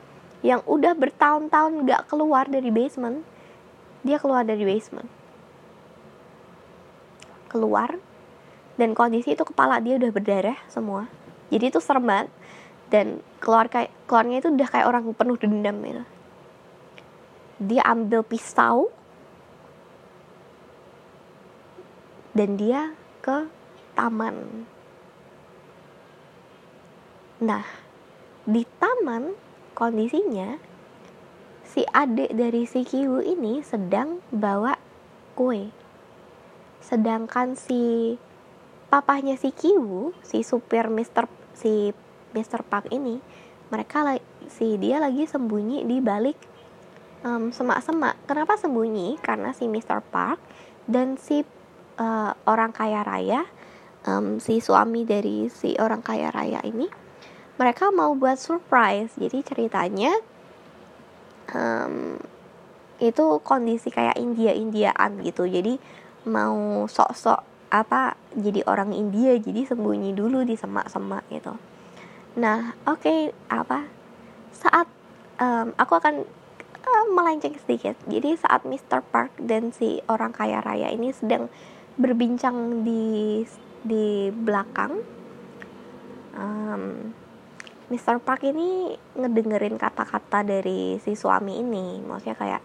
yang 0.40 0.64
udah 0.64 0.96
bertahun-tahun 0.96 1.84
gak 1.84 2.02
keluar 2.08 2.48
dari 2.48 2.72
basement 2.72 3.20
dia 4.00 4.16
keluar 4.16 4.44
dari 4.44 4.64
basement 4.64 5.08
keluar 7.50 7.98
dan 8.78 8.94
kondisi 8.94 9.34
itu 9.34 9.44
kepala 9.44 9.82
dia 9.82 9.98
udah 9.98 10.08
berdarah 10.08 10.58
semua. 10.70 11.10
Jadi 11.50 11.68
itu 11.68 11.82
serem 11.82 12.06
banget. 12.06 12.30
Dan 12.90 13.22
keluar 13.38 13.70
kayak 13.70 13.90
keluarnya 14.06 14.42
itu 14.42 14.48
udah 14.50 14.68
kayak 14.70 14.86
orang 14.86 15.04
penuh 15.14 15.36
dendam 15.38 15.76
gitu. 15.84 16.02
Dia 17.60 17.82
ambil 17.86 18.24
pisau 18.24 18.90
dan 22.34 22.56
dia 22.56 22.94
ke 23.20 23.46
taman. 23.94 24.66
Nah 27.44 27.66
di 28.48 28.64
taman 28.80 29.36
kondisinya 29.76 30.56
si 31.62 31.86
adik 31.94 32.34
dari 32.34 32.66
si 32.66 32.82
Kiwu 32.82 33.22
ini 33.22 33.62
sedang 33.62 34.18
bawa 34.34 34.74
kue 35.38 35.70
sedangkan 36.80 37.54
si 37.54 38.16
papahnya 38.90 39.38
si 39.38 39.54
Kiwu 39.54 40.10
si 40.26 40.42
supir 40.42 40.90
Mister 40.90 41.30
si 41.54 41.94
Mister 42.34 42.66
Park 42.66 42.90
ini 42.90 43.22
mereka 43.70 44.02
si 44.50 44.74
dia 44.82 44.98
lagi 44.98 45.30
sembunyi 45.30 45.86
di 45.86 46.02
balik 46.02 46.34
um, 47.22 47.54
semak-semak. 47.54 48.18
Kenapa 48.26 48.58
sembunyi? 48.58 49.14
Karena 49.22 49.54
si 49.54 49.70
Mister 49.70 50.02
Park 50.02 50.42
dan 50.90 51.14
si 51.14 51.46
uh, 52.02 52.32
orang 52.50 52.74
kaya 52.74 53.06
raya 53.06 53.46
um, 54.10 54.42
si 54.42 54.58
suami 54.58 55.06
dari 55.06 55.46
si 55.46 55.78
orang 55.78 56.02
kaya 56.02 56.34
raya 56.34 56.58
ini 56.66 56.90
mereka 57.60 57.94
mau 57.94 58.16
buat 58.18 58.40
surprise. 58.40 59.14
Jadi 59.20 59.38
ceritanya 59.46 60.10
um, 61.54 62.18
itu 62.98 63.24
kondisi 63.46 63.92
kayak 63.92 64.18
India 64.18 64.50
Indiaan 64.50 65.22
gitu. 65.22 65.46
Jadi 65.46 65.78
mau 66.26 66.84
sok-sok 66.84 67.40
apa 67.70 68.18
jadi 68.34 68.66
orang 68.66 68.90
India 68.90 69.38
jadi 69.38 69.62
sembunyi 69.62 70.10
dulu 70.10 70.42
di 70.42 70.58
semak-semak 70.58 71.22
gitu 71.30 71.54
nah 72.34 72.74
oke 72.84 73.00
okay, 73.00 73.20
apa 73.46 73.86
saat 74.50 74.90
um, 75.38 75.72
aku 75.78 75.94
akan 75.96 76.26
uh, 76.82 77.04
melenceng 77.14 77.54
sedikit 77.62 77.94
jadi 78.10 78.34
saat 78.36 78.66
Mr. 78.66 79.06
Park 79.06 79.34
dan 79.38 79.70
si 79.70 80.02
orang 80.10 80.34
kaya 80.34 80.58
raya 80.60 80.90
ini 80.90 81.14
sedang 81.14 81.46
berbincang 81.94 82.82
di 82.82 83.42
di 83.86 84.28
belakang 84.34 85.00
um, 86.36 87.14
Mr. 87.90 88.22
Park 88.22 88.46
ini 88.46 88.94
ngedengerin 89.18 89.74
kata-kata 89.74 90.46
dari 90.46 90.98
si 91.02 91.18
suami 91.18 91.58
ini 91.58 91.98
maksudnya 92.02 92.38
kayak 92.38 92.62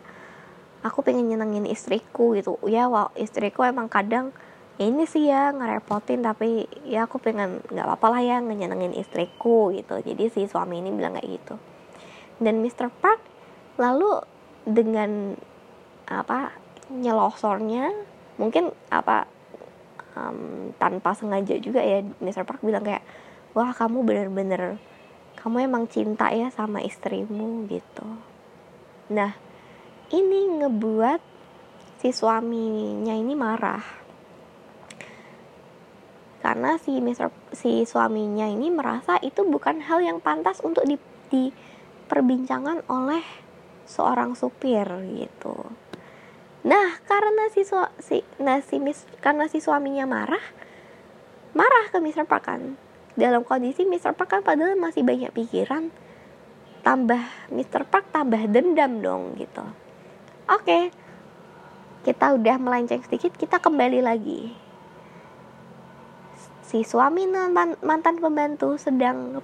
aku 0.86 1.02
pengen 1.02 1.26
nyenengin 1.26 1.66
istriku 1.66 2.38
gitu 2.38 2.62
ya 2.70 2.86
wow 2.86 3.10
istriku 3.18 3.66
emang 3.66 3.90
kadang 3.90 4.30
ini 4.78 5.10
sih 5.10 5.32
ya 5.32 5.50
ngerepotin 5.50 6.22
tapi 6.22 6.70
ya 6.86 7.10
aku 7.10 7.18
pengen 7.18 7.66
nggak 7.74 7.86
apa-apa 7.90 8.08
lah 8.14 8.22
ya 8.22 8.38
nyenengin 8.38 8.94
istriku 8.94 9.74
gitu 9.74 9.98
jadi 10.06 10.30
si 10.30 10.46
suami 10.46 10.86
ini 10.86 10.94
bilang 10.94 11.18
kayak 11.18 11.42
gitu 11.42 11.56
dan 12.38 12.62
Mr. 12.62 12.94
Park 12.94 13.18
lalu 13.82 14.22
dengan 14.68 15.34
apa 16.06 16.54
nyelosornya 16.94 17.90
mungkin 18.38 18.70
apa 18.94 19.26
um, 20.14 20.70
tanpa 20.78 21.18
sengaja 21.18 21.58
juga 21.58 21.82
ya 21.82 22.06
Mr. 22.22 22.46
Park 22.46 22.62
bilang 22.62 22.86
kayak 22.86 23.02
wah 23.58 23.74
kamu 23.74 24.06
bener-bener 24.06 24.78
kamu 25.40 25.66
emang 25.66 25.90
cinta 25.90 26.30
ya 26.30 26.54
sama 26.54 26.84
istrimu 26.86 27.66
gitu 27.72 28.06
nah 29.10 29.34
ini 30.14 30.62
ngebuat 30.62 31.22
si 32.02 32.14
suaminya 32.14 33.16
ini 33.16 33.34
marah 33.34 34.06
karena 36.46 36.78
si 36.78 37.02
Mister 37.02 37.34
si 37.58 37.90
suaminya 37.90 38.46
ini 38.46 38.70
merasa 38.70 39.18
itu 39.18 39.42
bukan 39.42 39.82
hal 39.82 40.06
yang 40.06 40.22
pantas 40.22 40.62
untuk 40.62 40.86
di, 40.86 41.02
diperbincangan 41.34 42.86
oleh 42.86 43.26
seorang 43.90 44.38
supir 44.38 44.86
gitu. 45.18 45.58
Nah, 46.66 47.02
karena 47.06 47.50
si 47.50 47.66
su, 47.66 47.78
si 47.98 48.22
nah 48.38 48.62
si 48.62 48.78
mis, 48.78 49.10
karena 49.22 49.50
si 49.50 49.58
suaminya 49.58 50.06
marah, 50.06 50.42
marah 51.58 51.90
ke 51.90 51.98
Mr. 51.98 52.30
Park 52.30 52.46
kan. 52.46 52.78
Dalam 53.18 53.42
kondisi 53.42 53.86
Mr. 53.86 54.14
Park 54.14 54.30
kan 54.30 54.42
padahal 54.46 54.78
masih 54.78 55.02
banyak 55.02 55.34
pikiran, 55.34 55.90
tambah 56.86 57.22
Mr. 57.50 57.90
Park 57.90 58.14
tambah 58.14 58.46
dendam 58.50 59.02
dong 59.02 59.34
gitu. 59.38 59.66
Oke, 60.46 60.94
kita 62.06 62.38
udah 62.38 62.62
melenceng 62.62 63.02
sedikit, 63.02 63.34
kita 63.34 63.58
kembali 63.58 64.06
lagi. 64.06 64.54
Si 66.62 66.86
suami 66.86 67.26
mantan 67.82 68.22
pembantu 68.22 68.78
sedang 68.78 69.42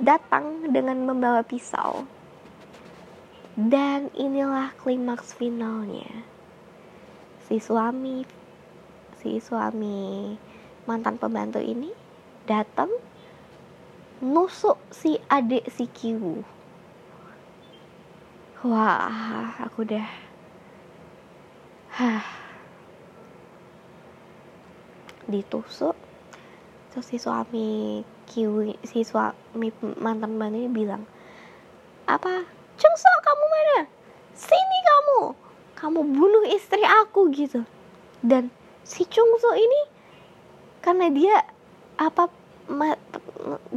datang 0.00 0.64
dengan 0.72 1.04
membawa 1.04 1.44
pisau. 1.44 2.08
Dan 3.52 4.08
inilah 4.16 4.72
klimaks 4.80 5.36
finalnya. 5.36 6.24
Si 7.44 7.60
suami 7.60 8.24
si 9.20 9.36
suami 9.44 10.32
mantan 10.88 11.20
pembantu 11.20 11.60
ini 11.60 11.92
datang 12.48 12.88
nusuk 14.24 14.80
si 14.88 15.20
adik 15.28 15.68
si 15.68 15.84
Kiwu. 15.84 16.40
Wah, 18.64 19.56
aku 19.60 19.84
udah 19.84 20.29
Hah. 21.96 22.22
Ditusuk. 25.26 25.96
Terus 26.90 27.06
si 27.06 27.16
suami 27.22 28.02
Kiwi, 28.26 28.78
si 28.86 29.06
suami 29.06 29.70
mantan 29.98 30.38
ini 30.54 30.70
bilang, 30.70 31.06
apa? 32.06 32.46
Cungso 32.74 33.10
kamu 33.22 33.44
mana? 33.46 33.78
Sini 34.34 34.78
kamu. 34.86 35.20
Kamu 35.78 36.00
bunuh 36.02 36.44
istri 36.50 36.82
aku 36.82 37.30
gitu. 37.30 37.62
Dan 38.22 38.50
si 38.82 39.06
Cungso 39.06 39.54
ini 39.54 39.80
karena 40.80 41.06
dia 41.12 41.36
apa 42.00 42.32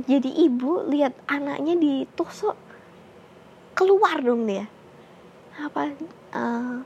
jadi 0.07 0.29
ibu 0.47 0.87
lihat 0.87 1.13
anaknya 1.27 1.75
ditusuk 1.75 2.55
keluar 3.73 4.21
dong 4.21 4.45
dia 4.45 4.69
apa 5.57 5.93
uh, 6.33 6.81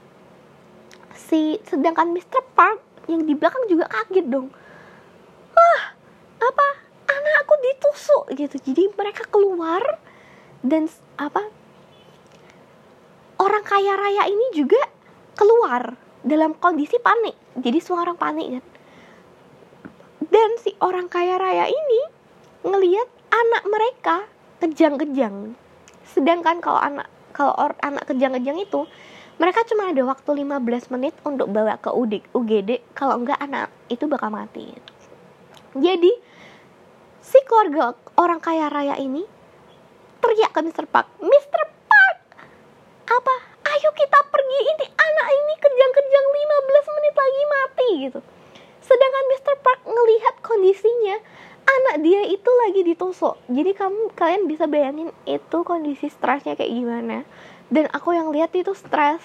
si 1.18 1.58
sedangkan 1.66 2.14
Mr. 2.14 2.42
Park 2.54 2.80
yang 3.10 3.26
di 3.26 3.34
belakang 3.34 3.66
juga 3.66 3.90
kaget 3.90 4.26
dong. 4.30 4.48
Wah 5.58 5.84
apa 6.38 6.68
anak 7.10 7.34
aku 7.44 7.54
ditusuk? 7.66 8.24
Gitu. 8.38 8.56
Jadi 8.62 8.84
mereka 8.94 9.26
keluar 9.28 9.82
dan 10.62 10.86
apa 11.18 11.50
orang 13.42 13.64
kaya 13.66 13.94
raya 13.98 14.24
ini 14.30 14.48
juga 14.54 14.80
keluar 15.34 15.98
dalam 16.22 16.54
kondisi 16.58 17.02
panik. 17.02 17.34
Jadi 17.58 17.78
semua 17.82 18.06
orang 18.06 18.18
panik 18.20 18.48
kan. 18.60 18.66
Dan 20.28 20.50
si 20.62 20.76
orang 20.84 21.08
kaya 21.10 21.40
raya 21.40 21.66
ini 21.66 22.02
ngelihat 22.68 23.08
anak 23.32 23.64
mereka 23.66 24.16
kejang-kejang. 24.60 25.56
Sedangkan 26.04 26.60
kalau 26.60 26.82
anak 26.82 27.08
kalau 27.32 27.54
anak 27.86 28.04
kejang-kejang 28.10 28.58
itu 28.58 28.90
mereka 29.38 29.62
cuma 29.70 29.94
ada 29.94 30.02
waktu 30.02 30.46
15 30.46 30.94
menit 30.94 31.14
untuk 31.22 31.54
bawa 31.54 31.78
ke 31.78 31.94
UGD 32.34 32.82
kalau 32.98 33.22
enggak 33.22 33.38
anak 33.38 33.70
itu 33.90 34.10
bakal 34.10 34.34
mati 34.34 34.74
jadi 35.78 36.12
si 37.22 37.38
keluarga 37.46 37.94
orang 38.18 38.42
kaya 38.42 38.66
raya 38.70 38.98
ini 38.98 39.22
teriak 40.22 40.52
ke 40.54 40.60
Mr. 40.66 40.90
Park 40.90 41.08
Mr. 41.22 41.62
Park 41.86 42.18
apa 43.08 43.36
ayo 43.78 43.90
kita 43.94 44.20
pergi 44.26 44.60
ini 44.74 44.86
anak 44.90 45.28
ini 45.30 45.54
kejang-kejang 45.62 46.26
15 46.34 46.96
menit 46.98 47.14
lagi 47.14 47.44
mati 47.46 47.90
gitu 48.10 48.20
sedangkan 48.82 49.26
Mr. 49.38 49.56
Park 49.62 49.80
ngelihat 49.86 50.36
kondisinya 50.42 51.16
anak 51.68 51.96
dia 52.02 52.26
itu 52.26 52.50
lagi 52.66 52.82
ditusuk 52.90 53.38
jadi 53.54 53.72
kamu 53.78 54.18
kalian 54.18 54.50
bisa 54.50 54.66
bayangin 54.66 55.14
itu 55.30 55.58
kondisi 55.62 56.10
stresnya 56.10 56.58
kayak 56.58 56.74
gimana 56.74 57.28
dan 57.68 57.92
aku 57.92 58.16
yang 58.16 58.32
lihat 58.32 58.52
itu 58.56 58.72
stres 58.74 59.22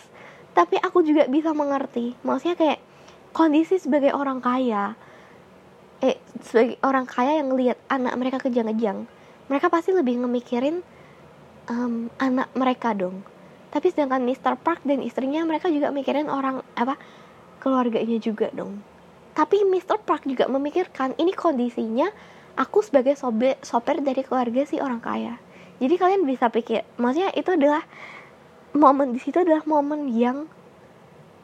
tapi 0.53 0.77
aku 0.81 1.01
juga 1.07 1.27
bisa 1.31 1.55
mengerti 1.57 2.15
maksudnya 2.27 2.57
kayak 2.59 2.81
kondisi 3.33 3.81
sebagai 3.81 4.13
orang 4.13 4.43
kaya 4.45 4.95
eh 6.03 6.19
sebagai 6.43 6.77
orang 6.83 7.07
kaya 7.07 7.39
yang 7.41 7.55
ngelihat 7.55 7.79
anak 7.89 8.15
mereka 8.19 8.39
kejang-kejang 8.43 9.07
mereka 9.47 9.71
pasti 9.71 9.95
lebih 9.95 10.21
ngemikirin 10.23 10.83
um, 11.71 12.11
anak 12.19 12.51
mereka 12.59 12.93
dong 12.93 13.23
tapi 13.73 13.89
sedangkan 13.89 14.21
Mr. 14.21 14.61
Park 14.61 14.85
dan 14.85 15.01
istrinya 15.01 15.41
mereka 15.49 15.73
juga 15.73 15.89
mikirin 15.89 16.29
orang 16.29 16.61
apa 16.77 17.01
keluarganya 17.63 18.19
juga 18.21 18.53
dong 18.53 18.83
tapi 19.33 19.65
Mr. 19.65 20.03
Park 20.05 20.29
juga 20.29 20.45
memikirkan 20.51 21.17
ini 21.17 21.33
kondisinya 21.33 22.13
aku 22.61 22.85
sebagai 22.85 23.17
sobe, 23.17 23.57
sopir 23.65 24.05
dari 24.05 24.21
keluarga 24.21 24.69
si 24.69 24.77
orang 24.83 25.01
kaya 25.01 25.41
jadi 25.81 25.95
kalian 25.97 26.29
bisa 26.29 26.53
pikir 26.53 26.85
maksudnya 27.01 27.33
itu 27.33 27.55
adalah 27.55 27.81
momen 28.73 29.13
di 29.13 29.21
situ 29.21 29.41
adalah 29.41 29.65
momen 29.69 30.09
yang 30.13 30.49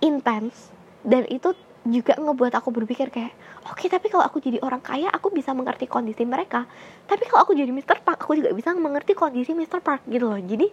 intens 0.00 0.72
dan 1.04 1.28
itu 1.28 1.52
juga 1.88 2.16
ngebuat 2.20 2.52
aku 2.58 2.68
berpikir 2.74 3.08
kayak 3.08 3.32
oke 3.64 3.80
okay, 3.80 3.88
tapi 3.88 4.12
kalau 4.12 4.24
aku 4.24 4.44
jadi 4.44 4.60
orang 4.60 4.84
kaya 4.84 5.08
aku 5.08 5.32
bisa 5.32 5.56
mengerti 5.56 5.88
kondisi 5.88 6.28
mereka 6.28 6.68
tapi 7.08 7.24
kalau 7.28 7.48
aku 7.48 7.56
jadi 7.56 7.72
Mr. 7.72 8.04
Park 8.04 8.28
aku 8.28 8.36
juga 8.36 8.52
bisa 8.52 8.76
mengerti 8.76 9.16
kondisi 9.16 9.56
Mr. 9.56 9.80
Park 9.80 10.04
gitu 10.08 10.28
loh 10.28 10.40
jadi 10.40 10.68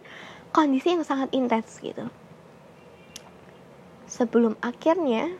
kondisi 0.51 0.95
yang 0.95 1.03
sangat 1.07 1.31
intens 1.31 1.79
gitu 1.79 2.07
sebelum 4.07 4.59
akhirnya 4.59 5.31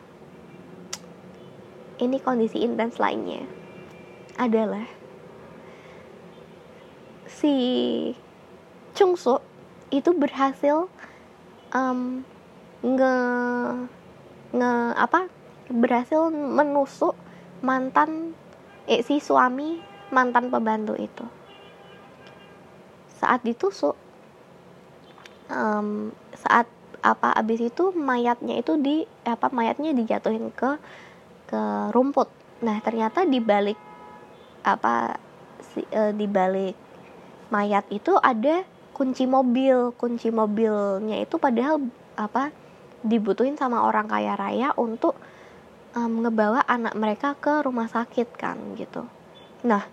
ini 1.96 2.16
kondisi 2.20 2.60
intens 2.60 3.00
lainnya 3.00 3.44
adalah 4.36 4.84
si 7.24 7.52
Chungsu 8.92 9.40
itu 9.90 10.10
berhasil 10.14 10.90
um, 11.74 12.22
nge 12.82 13.16
nge 14.54 14.72
apa 14.94 15.30
berhasil 15.70 16.30
menusuk 16.30 17.18
mantan 17.62 18.34
eh, 18.86 19.02
si 19.02 19.18
suami 19.18 19.82
mantan 20.14 20.50
pembantu 20.50 20.94
itu. 20.94 21.24
Saat 23.16 23.42
ditusuk 23.42 23.96
um, 25.50 26.12
saat 26.36 26.68
apa 27.02 27.30
abis 27.38 27.70
itu 27.70 27.94
mayatnya 27.94 28.58
itu 28.58 28.74
di 28.78 29.06
apa 29.22 29.50
mayatnya 29.54 29.94
dijatuhin 29.94 30.50
ke 30.50 30.78
ke 31.46 31.62
rumput. 31.94 32.26
Nah 32.62 32.82
ternyata 32.82 33.22
di 33.22 33.38
balik 33.38 33.78
apa 34.66 35.14
si, 35.62 35.86
e, 35.86 36.10
di 36.10 36.26
balik 36.26 36.74
mayat 37.54 37.86
itu 37.94 38.18
ada 38.18 38.66
kunci 38.96 39.28
mobil 39.28 39.92
kunci 39.92 40.32
mobilnya 40.32 41.20
itu 41.20 41.36
padahal 41.36 41.84
apa 42.16 42.48
dibutuhin 43.04 43.60
sama 43.60 43.84
orang 43.84 44.08
kaya 44.08 44.32
raya 44.32 44.72
untuk 44.80 45.12
um, 45.92 46.24
ngebawa 46.24 46.64
anak 46.64 46.96
mereka 46.96 47.36
ke 47.36 47.60
rumah 47.60 47.92
sakit 47.92 48.28
kan 48.40 48.56
gitu. 48.80 49.04
Nah, 49.68 49.84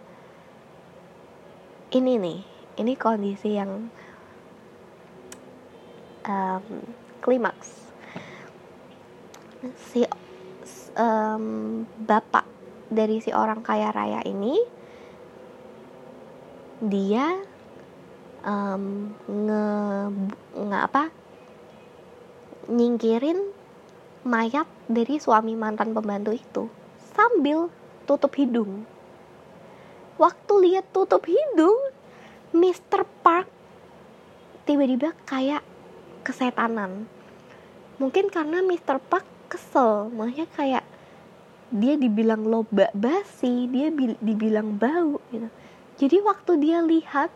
ini 1.91 2.15
nih, 2.15 2.39
ini 2.79 2.93
kondisi 2.95 3.59
yang 3.59 3.91
um, 6.23 6.65
klimaks. 7.19 7.91
Si 9.91 10.07
um, 10.95 11.83
bapak 12.03 12.47
dari 12.87 13.19
si 13.19 13.35
orang 13.35 13.63
kaya 13.63 13.91
raya 13.91 14.23
ini, 14.27 14.59
dia 16.83 17.52
um, 18.43 19.11
nge, 19.27 19.63
nge 20.53 20.77
apa 20.77 21.03
nyingkirin 22.69 23.39
mayat 24.23 24.67
dari 24.87 25.19
suami 25.19 25.55
mantan 25.55 25.91
pembantu 25.91 26.31
itu 26.31 26.63
sambil 27.11 27.67
tutup 28.07 28.31
hidung. 28.39 28.87
Waktu 30.15 30.53
lihat 30.69 30.85
tutup 30.95 31.25
hidung, 31.27 31.75
Mr. 32.55 33.03
Park 33.25 33.49
tiba-tiba 34.63 35.11
kayak 35.27 35.65
kesetanan. 36.23 37.09
Mungkin 37.99 38.31
karena 38.31 38.63
Mr. 38.63 39.01
Park 39.03 39.27
kesel, 39.51 40.07
makanya 40.15 40.47
kayak 40.55 40.85
dia 41.73 41.97
dibilang 41.97 42.45
lobak 42.47 42.93
basi, 42.95 43.67
dia 43.67 43.89
dibilang 44.21 44.77
bau 44.77 45.19
gitu. 45.33 45.49
Jadi 45.93 46.17
waktu 46.25 46.51
dia 46.57 46.79
lihat 46.81 47.29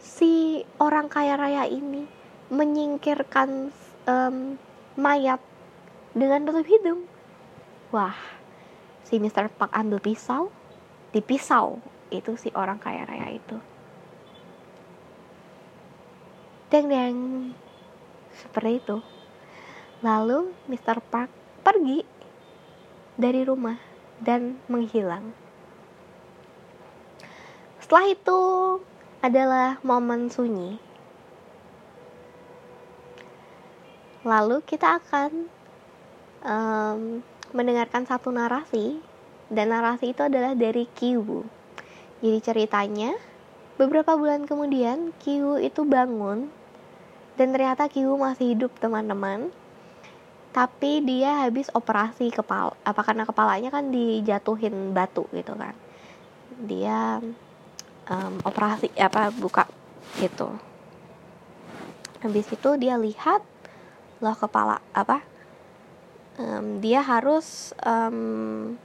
si 0.00 0.64
orang 0.80 1.12
kaya 1.12 1.36
raya 1.36 1.68
ini 1.68 2.08
menyingkirkan 2.48 3.70
um, 4.08 4.56
mayat 4.96 5.38
dengan 6.16 6.42
tutup 6.48 6.66
hidung. 6.66 7.06
Wah, 7.94 8.16
si 9.06 9.20
Mr. 9.20 9.52
Park 9.52 9.70
ambil 9.76 10.00
pisau, 10.02 10.50
dipisau 11.14 11.78
itu 12.10 12.34
si 12.34 12.50
orang 12.56 12.80
kaya 12.80 13.06
raya 13.06 13.30
itu. 13.30 13.56
Deng 16.70 16.86
deng, 16.90 17.18
seperti 18.34 18.82
itu. 18.82 18.98
Lalu 20.00 20.54
Mr. 20.66 21.02
Park 21.02 21.30
pergi 21.60 22.02
dari 23.20 23.44
rumah 23.44 23.76
dan 24.22 24.58
menghilang. 24.70 25.34
Setelah 27.82 28.06
itu 28.06 28.40
adalah 29.20 29.76
momen 29.84 30.32
sunyi. 30.32 30.80
Lalu 34.24 34.64
kita 34.64 34.96
akan 35.00 35.30
um, 36.44 37.20
mendengarkan 37.52 38.08
satu 38.08 38.32
narasi 38.32 39.00
dan 39.52 39.72
narasi 39.72 40.16
itu 40.16 40.24
adalah 40.24 40.56
dari 40.56 40.88
Kiwu. 40.88 41.44
Jadi 42.20 42.38
ceritanya 42.40 43.12
beberapa 43.76 44.16
bulan 44.16 44.48
kemudian 44.48 45.12
Kiwu 45.20 45.60
itu 45.60 45.84
bangun 45.84 46.48
dan 47.36 47.52
ternyata 47.52 47.88
Kiwu 47.92 48.16
masih 48.16 48.56
hidup 48.56 48.72
teman-teman. 48.80 49.52
Tapi 50.50 50.98
dia 51.06 51.46
habis 51.46 51.70
operasi 51.70 52.34
kepala, 52.34 52.74
apa 52.82 53.00
karena 53.06 53.22
kepalanya 53.22 53.70
kan 53.70 53.94
dijatuhin 53.94 54.90
batu 54.90 55.28
gitu 55.30 55.54
kan. 55.54 55.78
Dia 56.66 57.22
um, 58.10 58.42
operasi 58.42 58.90
apa 58.98 59.30
buka 59.30 59.70
gitu. 60.18 60.50
Habis 62.20 62.50
itu 62.52 62.70
dia 62.76 63.00
lihat 63.00 63.40
loh 64.20 64.36
kepala 64.36 64.84
apa 64.92 65.24
um, 66.36 66.84
dia 66.84 67.00
harus 67.00 67.72
um, 67.80 68.76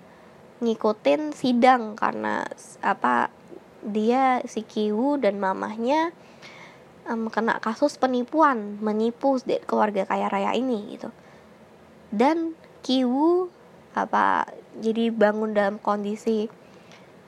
ngikutin 0.63 1.35
sidang 1.35 1.99
karena 1.99 2.47
apa 2.79 3.27
dia 3.83 4.39
si 4.47 4.63
Kiwu 4.63 5.19
dan 5.19 5.35
mamahnya 5.43 6.15
um, 7.11 7.27
kena 7.27 7.59
kasus 7.59 7.99
penipuan 7.99 8.79
menipu 8.79 9.35
keluarga 9.67 10.07
kaya 10.07 10.31
raya 10.31 10.55
ini 10.55 10.95
gitu 10.95 11.11
dan 12.15 12.55
Kiwu 12.79 13.51
apa 13.91 14.47
jadi 14.79 15.11
bangun 15.11 15.51
dalam 15.51 15.75
kondisi 15.79 16.47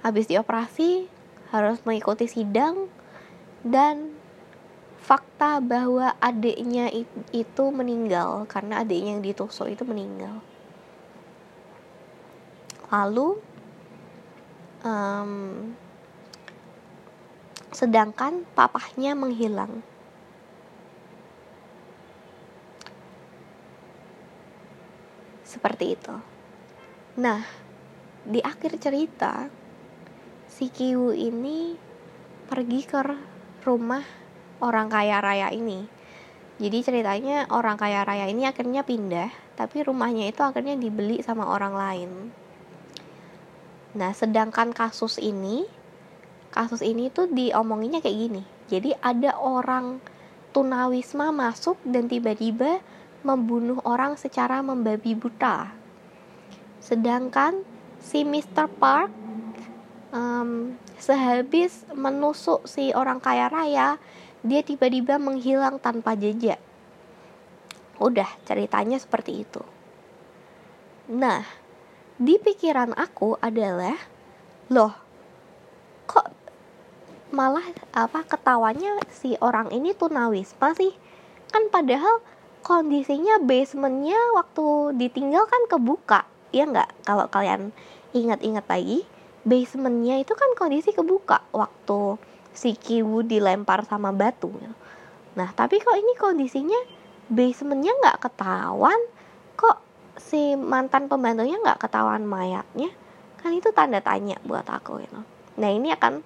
habis 0.04 0.32
dioperasi 0.32 1.17
harus 1.52 1.80
mengikuti 1.88 2.28
sidang 2.28 2.92
dan 3.64 4.18
fakta 5.00 5.64
bahwa 5.64 6.12
adiknya 6.20 6.92
itu 7.32 7.66
meninggal 7.72 8.44
karena 8.52 8.84
adiknya 8.84 9.16
yang 9.16 9.24
ditusuk 9.24 9.72
itu 9.72 9.88
meninggal. 9.88 10.44
Lalu, 12.92 13.40
um, 14.84 15.32
sedangkan 17.72 18.44
papahnya 18.52 19.16
menghilang. 19.16 19.80
Seperti 25.48 25.96
itu. 25.96 26.16
Nah, 27.16 27.48
di 28.28 28.44
akhir 28.44 28.76
cerita, 28.84 29.48
si 30.58 30.74
Kiwu 30.74 31.14
ini 31.14 31.78
pergi 32.50 32.82
ke 32.82 32.98
rumah 33.62 34.02
orang 34.58 34.90
kaya 34.90 35.22
raya 35.22 35.54
ini. 35.54 35.86
Jadi 36.58 36.82
ceritanya 36.82 37.46
orang 37.54 37.78
kaya 37.78 38.02
raya 38.02 38.26
ini 38.26 38.50
akhirnya 38.50 38.82
pindah 38.82 39.30
tapi 39.54 39.86
rumahnya 39.86 40.34
itu 40.34 40.42
akhirnya 40.42 40.74
dibeli 40.74 41.22
sama 41.22 41.46
orang 41.46 41.78
lain. 41.78 42.12
Nah 44.02 44.10
sedangkan 44.18 44.74
kasus 44.74 45.22
ini 45.22 45.70
kasus 46.50 46.82
ini 46.82 47.14
tuh 47.14 47.30
diomonginnya 47.30 48.02
kayak 48.02 48.18
gini. 48.18 48.42
Jadi 48.66 48.98
ada 48.98 49.38
orang 49.38 50.02
tunawisma 50.58 51.30
masuk 51.30 51.78
dan 51.86 52.10
tiba-tiba 52.10 52.82
membunuh 53.22 53.78
orang 53.86 54.18
secara 54.18 54.66
membabi 54.66 55.14
buta. 55.14 55.70
Sedangkan 56.82 57.62
si 58.02 58.26
Mr. 58.26 58.66
Park 58.82 59.27
um, 60.18 60.74
sehabis 60.98 61.86
menusuk 61.94 62.66
si 62.66 62.90
orang 62.98 63.22
kaya 63.22 63.54
raya 63.54 64.02
dia 64.42 64.62
tiba-tiba 64.66 65.22
menghilang 65.22 65.78
tanpa 65.78 66.18
jejak. 66.18 66.58
Udah, 67.98 68.30
ceritanya 68.46 68.98
seperti 69.02 69.46
itu. 69.46 69.62
Nah, 71.10 71.42
di 72.22 72.38
pikiran 72.38 72.94
aku 72.94 73.42
adalah, 73.42 73.98
loh, 74.70 74.94
kok 76.06 76.30
malah 77.34 77.66
apa 77.92 78.22
ketawanya 78.24 79.02
si 79.10 79.34
orang 79.42 79.74
ini 79.74 79.98
tunawisma 79.98 80.78
sih? 80.78 80.94
Kan 81.50 81.74
padahal 81.74 82.22
kondisinya 82.62 83.42
basementnya 83.42 84.20
waktu 84.38 84.94
ditinggal 85.02 85.50
kan 85.50 85.64
kebuka, 85.66 86.22
ya 86.54 86.70
nggak? 86.70 86.94
Kalau 87.04 87.26
kalian 87.34 87.74
ingat-ingat 88.14 88.70
lagi, 88.70 89.10
basementnya 89.48 90.20
itu 90.20 90.36
kan 90.36 90.52
kondisi 90.60 90.92
kebuka 90.92 91.48
waktu 91.56 92.20
si 92.52 92.76
Kiwu 92.76 93.24
dilempar 93.24 93.88
sama 93.88 94.12
batu 94.12 94.52
nah 95.40 95.48
tapi 95.56 95.80
kok 95.80 95.96
ini 95.96 96.14
kondisinya 96.20 96.82
basementnya 97.32 97.92
nggak 98.04 98.24
ketahuan? 98.24 98.98
Kok 99.60 99.78
si 100.20 100.56
mantan 100.56 101.12
pembantunya 101.12 101.60
nggak 101.60 101.84
ketahuan 101.84 102.24
mayatnya? 102.24 102.90
Kan 103.40 103.54
itu 103.54 103.70
tanda 103.76 104.04
tanya 104.04 104.36
buat 104.44 104.68
aku 104.68 105.00
gitu 105.00 105.22
nah 105.58 105.74
ini 105.74 105.90
akan 105.90 106.22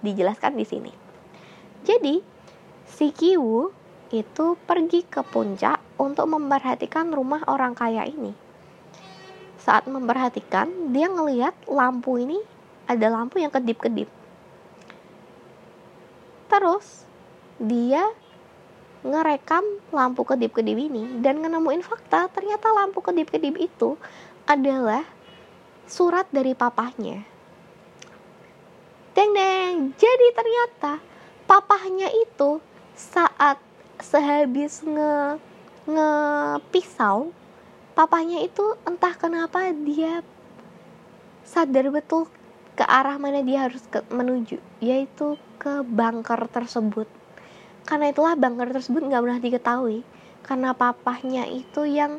dijelaskan 0.00 0.56
di 0.56 0.64
sini. 0.64 0.92
Jadi 1.84 2.20
si 2.88 3.12
Kiwu 3.12 3.68
itu 4.12 4.46
pergi 4.64 5.04
ke 5.04 5.20
puncak 5.26 5.80
untuk 5.98 6.30
memperhatikan 6.30 7.10
rumah 7.10 7.42
orang 7.50 7.74
kaya 7.74 8.06
ini 8.06 8.43
saat 9.64 9.88
memperhatikan 9.88 10.92
dia 10.92 11.08
ngelihat 11.08 11.56
lampu 11.64 12.20
ini 12.20 12.36
ada 12.84 13.08
lampu 13.08 13.40
yang 13.40 13.48
kedip-kedip 13.48 14.12
Terus 16.54 17.02
dia 17.58 18.06
ngerekam 19.02 19.66
lampu 19.90 20.22
kedip-kedip 20.22 20.78
ini 20.78 21.18
dan 21.18 21.42
nemuin 21.42 21.82
fakta 21.82 22.30
ternyata 22.30 22.70
lampu 22.70 23.02
kedip-kedip 23.02 23.58
itu 23.58 23.98
adalah 24.46 25.02
surat 25.90 26.30
dari 26.30 26.54
papahnya. 26.54 27.26
Deng 29.18 29.30
deng, 29.34 29.74
jadi 29.98 30.26
ternyata 30.30 31.02
papahnya 31.50 32.06
itu 32.22 32.62
saat 32.94 33.58
sehabis 33.98 34.86
nge 34.86 35.42
ngepisau 35.84 37.34
papahnya 37.94 38.42
itu 38.42 38.74
entah 38.82 39.14
kenapa 39.14 39.70
dia 39.70 40.26
sadar 41.46 41.94
betul 41.94 42.26
ke 42.74 42.82
arah 42.82 43.22
mana 43.22 43.38
dia 43.46 43.70
harus 43.70 43.86
ke, 43.86 44.02
menuju 44.10 44.58
yaitu 44.82 45.38
ke 45.62 45.86
bunker 45.86 46.50
tersebut. 46.50 47.06
Karena 47.86 48.10
itulah 48.10 48.34
bunker 48.34 48.74
tersebut 48.74 49.06
nggak 49.06 49.22
pernah 49.22 49.40
diketahui 49.40 50.02
karena 50.42 50.74
papahnya 50.74 51.46
itu 51.46 51.86
yang 51.86 52.18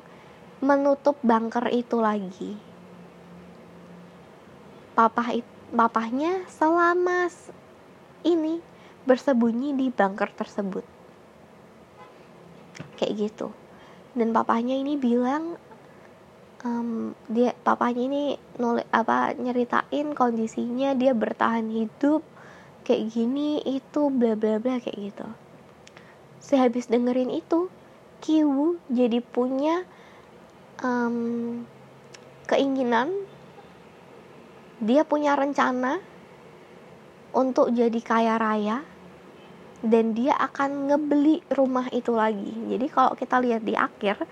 menutup 0.63 1.19
bunker 1.19 1.67
itu 1.75 1.99
lagi. 1.99 2.55
Papah 4.95 5.43
papahnya 5.75 6.47
selama 6.47 7.27
ini 8.23 8.63
bersembunyi 9.03 9.75
di 9.75 9.91
bunker 9.91 10.31
tersebut. 10.31 10.87
Kayak 12.95 13.13
gitu. 13.19 13.51
Dan 14.15 14.31
papahnya 14.31 14.79
ini 14.79 14.95
bilang 14.95 15.59
um, 16.65 17.13
dia 17.29 17.53
papanya 17.61 18.01
ini 18.09 18.23
nulis 18.57 18.83
apa 18.89 19.37
nyeritain 19.37 20.17
kondisinya 20.17 20.97
dia 20.97 21.13
bertahan 21.13 21.69
hidup 21.69 22.25
kayak 22.81 23.13
gini 23.13 23.61
itu 23.61 24.09
bla 24.09 24.33
bla 24.33 24.57
bla 24.57 24.81
kayak 24.81 25.13
gitu. 25.13 25.27
Sehabis 26.41 26.89
dengerin 26.89 27.29
itu 27.29 27.69
Kiwu 28.25 28.81
jadi 28.89 29.21
punya 29.21 29.85
um, 30.81 31.61
keinginan 32.49 33.13
dia 34.81 35.05
punya 35.05 35.37
rencana 35.37 36.01
untuk 37.31 37.71
jadi 37.71 37.99
kaya 38.01 38.35
raya 38.41 38.81
dan 39.85 40.17
dia 40.17 40.33
akan 40.33 40.89
ngebeli 40.89 41.45
rumah 41.53 41.85
itu 41.93 42.15
lagi. 42.15 42.49
Jadi 42.73 42.85
kalau 42.89 43.13
kita 43.13 43.37
lihat 43.37 43.61
di 43.61 43.77
akhir 43.77 44.25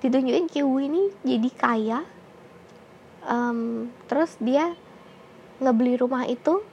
ditunjukin 0.00 0.48
Kiwi 0.48 0.82
ini 0.88 1.02
jadi 1.22 1.50
kaya 1.52 2.00
um, 3.24 3.88
terus 4.08 4.36
dia 4.40 4.72
ngebeli 5.60 6.00
rumah 6.00 6.24
itu 6.24 6.64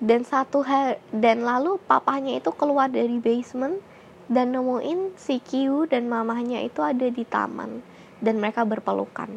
dan 0.00 0.24
satu 0.24 0.60
hari 0.60 1.00
dan 1.12 1.44
lalu 1.44 1.80
papanya 1.84 2.36
itu 2.36 2.52
keluar 2.52 2.88
dari 2.88 3.16
basement 3.20 3.80
dan 4.26 4.52
nemuin 4.52 5.14
si 5.16 5.38
Kiu 5.38 5.86
dan 5.86 6.10
mamahnya 6.10 6.60
itu 6.64 6.82
ada 6.82 7.06
di 7.06 7.22
taman 7.22 7.80
dan 8.20 8.42
mereka 8.42 8.66
berpelukan. 8.66 9.30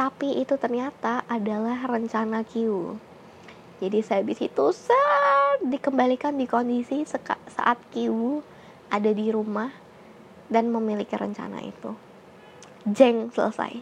Tapi 0.00 0.40
itu 0.40 0.56
ternyata 0.56 1.28
adalah 1.28 1.76
rencana 1.84 2.40
Kiu. 2.40 2.96
Jadi 3.84 4.00
sehabis 4.00 4.40
itu 4.40 4.66
set 4.72 5.60
dikembalikan 5.60 6.36
di 6.40 6.48
kondisi 6.48 7.04
saat 7.04 7.78
Kiu 7.92 8.40
ada 8.90 9.10
di 9.14 9.30
rumah 9.30 9.70
dan 10.50 10.68
memiliki 10.68 11.14
rencana 11.14 11.62
itu. 11.62 11.94
Jeng 12.90 13.30
selesai. 13.30 13.72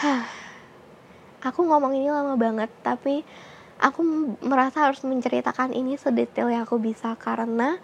Hah. 0.00 0.24
Aku 1.40 1.64
ngomong 1.64 1.96
ini 1.96 2.12
lama 2.12 2.36
banget, 2.36 2.68
tapi 2.84 3.24
aku 3.80 4.04
merasa 4.44 4.84
harus 4.84 5.00
menceritakan 5.00 5.72
ini 5.72 5.96
sedetail 5.96 6.52
yang 6.52 6.68
aku 6.68 6.76
bisa 6.76 7.16
karena 7.16 7.80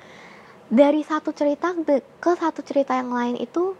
dari 0.68 1.00
satu 1.00 1.32
cerita 1.32 1.72
ke 2.20 2.30
satu 2.36 2.60
cerita 2.60 2.92
yang 2.92 3.16
lain 3.16 3.40
itu 3.40 3.72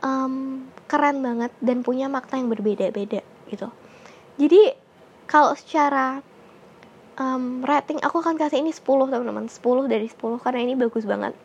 um, 0.00 0.64
keren 0.88 1.20
banget 1.20 1.52
dan 1.60 1.84
punya 1.84 2.08
makna 2.08 2.40
yang 2.40 2.48
berbeda-beda 2.48 3.20
gitu. 3.52 3.68
Jadi 4.40 4.72
kalau 5.28 5.52
secara 5.52 6.24
um, 7.20 7.60
rating 7.60 8.00
aku 8.00 8.24
akan 8.24 8.40
kasih 8.40 8.64
ini 8.64 8.72
10 8.72 8.80
teman-teman. 9.12 9.46
10 9.46 9.60
dari 9.86 10.08
10 10.08 10.40
karena 10.40 10.60
ini 10.64 10.74
bagus 10.74 11.04
banget. 11.04 11.36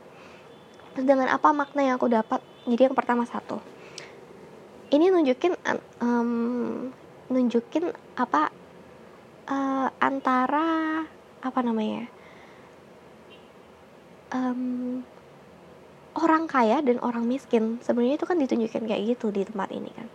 Terus 0.95 1.05
dengan 1.05 1.27
apa 1.27 1.51
makna 1.51 1.83
yang 1.83 1.99
aku 1.99 2.07
dapat? 2.07 2.39
Jadi 2.63 2.81
yang 2.87 2.95
pertama 2.95 3.27
satu. 3.27 3.59
Ini 4.89 5.11
nunjukin 5.11 5.53
um, 5.99 6.89
nunjukin 7.27 7.91
apa 8.15 8.47
uh, 9.51 9.87
antara 9.99 11.03
apa 11.43 11.59
namanya 11.61 12.07
um, 14.31 15.03
orang 16.15 16.47
kaya 16.47 16.79
dan 16.79 17.03
orang 17.03 17.27
miskin. 17.27 17.83
Sebenarnya 17.83 18.15
itu 18.15 18.25
kan 18.25 18.39
ditunjukin 18.39 18.87
kayak 18.87 19.03
gitu 19.19 19.35
di 19.35 19.43
tempat 19.43 19.75
ini 19.75 19.91
kan. 19.91 20.07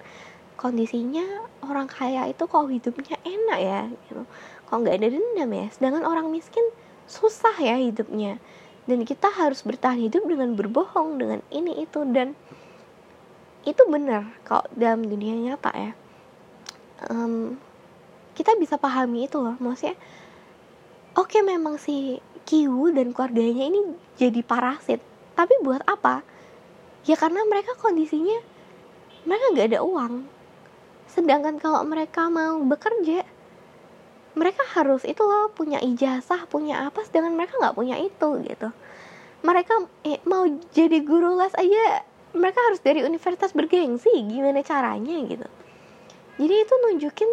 Kondisinya 0.57 1.25
orang 1.65 1.89
kaya 1.89 2.29
itu 2.29 2.45
kok 2.45 2.69
hidupnya 2.69 3.17
enak 3.25 3.59
ya 3.61 3.81
gitu 4.09 4.25
kok 4.71 4.79
nggak 4.87 5.03
ada 5.03 5.09
dendam 5.11 5.51
ya? 5.51 5.67
Sedangkan 5.75 6.07
orang 6.07 6.31
miskin 6.31 6.63
susah 7.11 7.59
ya 7.59 7.75
hidupnya. 7.75 8.39
Dan 8.87 9.03
kita 9.03 9.27
harus 9.27 9.67
bertahan 9.67 9.99
hidup 9.99 10.23
dengan 10.31 10.55
berbohong 10.55 11.19
dengan 11.19 11.43
ini 11.51 11.83
itu. 11.83 12.07
Dan 12.07 12.39
itu 13.67 13.83
benar 13.91 14.31
kalau 14.47 14.63
dalam 14.79 15.03
dunia 15.03 15.35
nyata 15.35 15.75
ya. 15.75 15.93
Um, 17.11 17.59
kita 18.39 18.55
bisa 18.55 18.79
pahami 18.79 19.27
itu 19.27 19.43
loh. 19.43 19.59
Maksudnya 19.59 19.99
oke 21.19 21.35
okay, 21.35 21.43
memang 21.43 21.75
si 21.75 22.23
Kiwu 22.47 22.95
dan 22.95 23.11
keluarganya 23.11 23.67
ini 23.67 23.99
jadi 24.15 24.41
parasit. 24.47 25.03
Tapi 25.35 25.59
buat 25.67 25.83
apa? 25.83 26.23
Ya 27.11 27.19
karena 27.19 27.43
mereka 27.43 27.75
kondisinya 27.75 28.39
mereka 29.27 29.45
nggak 29.51 29.69
ada 29.75 29.81
uang. 29.83 30.25
Sedangkan 31.11 31.59
kalau 31.59 31.83
mereka 31.83 32.31
mau 32.31 32.63
bekerja 32.63 33.27
mereka 34.39 34.63
harus 34.79 35.03
itu 35.03 35.21
loh 35.23 35.51
punya 35.51 35.83
ijazah 35.83 36.47
punya 36.47 36.87
apa 36.87 37.03
sedangkan 37.03 37.35
mereka 37.35 37.59
nggak 37.59 37.77
punya 37.77 37.97
itu 37.99 38.29
gitu. 38.47 38.69
Mereka 39.41 39.75
eh, 40.07 40.21
mau 40.29 40.45
jadi 40.71 41.01
guru 41.03 41.41
les 41.41 41.55
aja 41.57 42.05
mereka 42.31 42.63
harus 42.71 42.79
dari 42.79 43.03
universitas 43.03 43.51
bergengsi 43.51 44.11
gimana 44.29 44.63
caranya 44.63 45.17
gitu. 45.27 45.49
Jadi 46.39 46.55
itu 46.55 46.75
nunjukin 46.87 47.31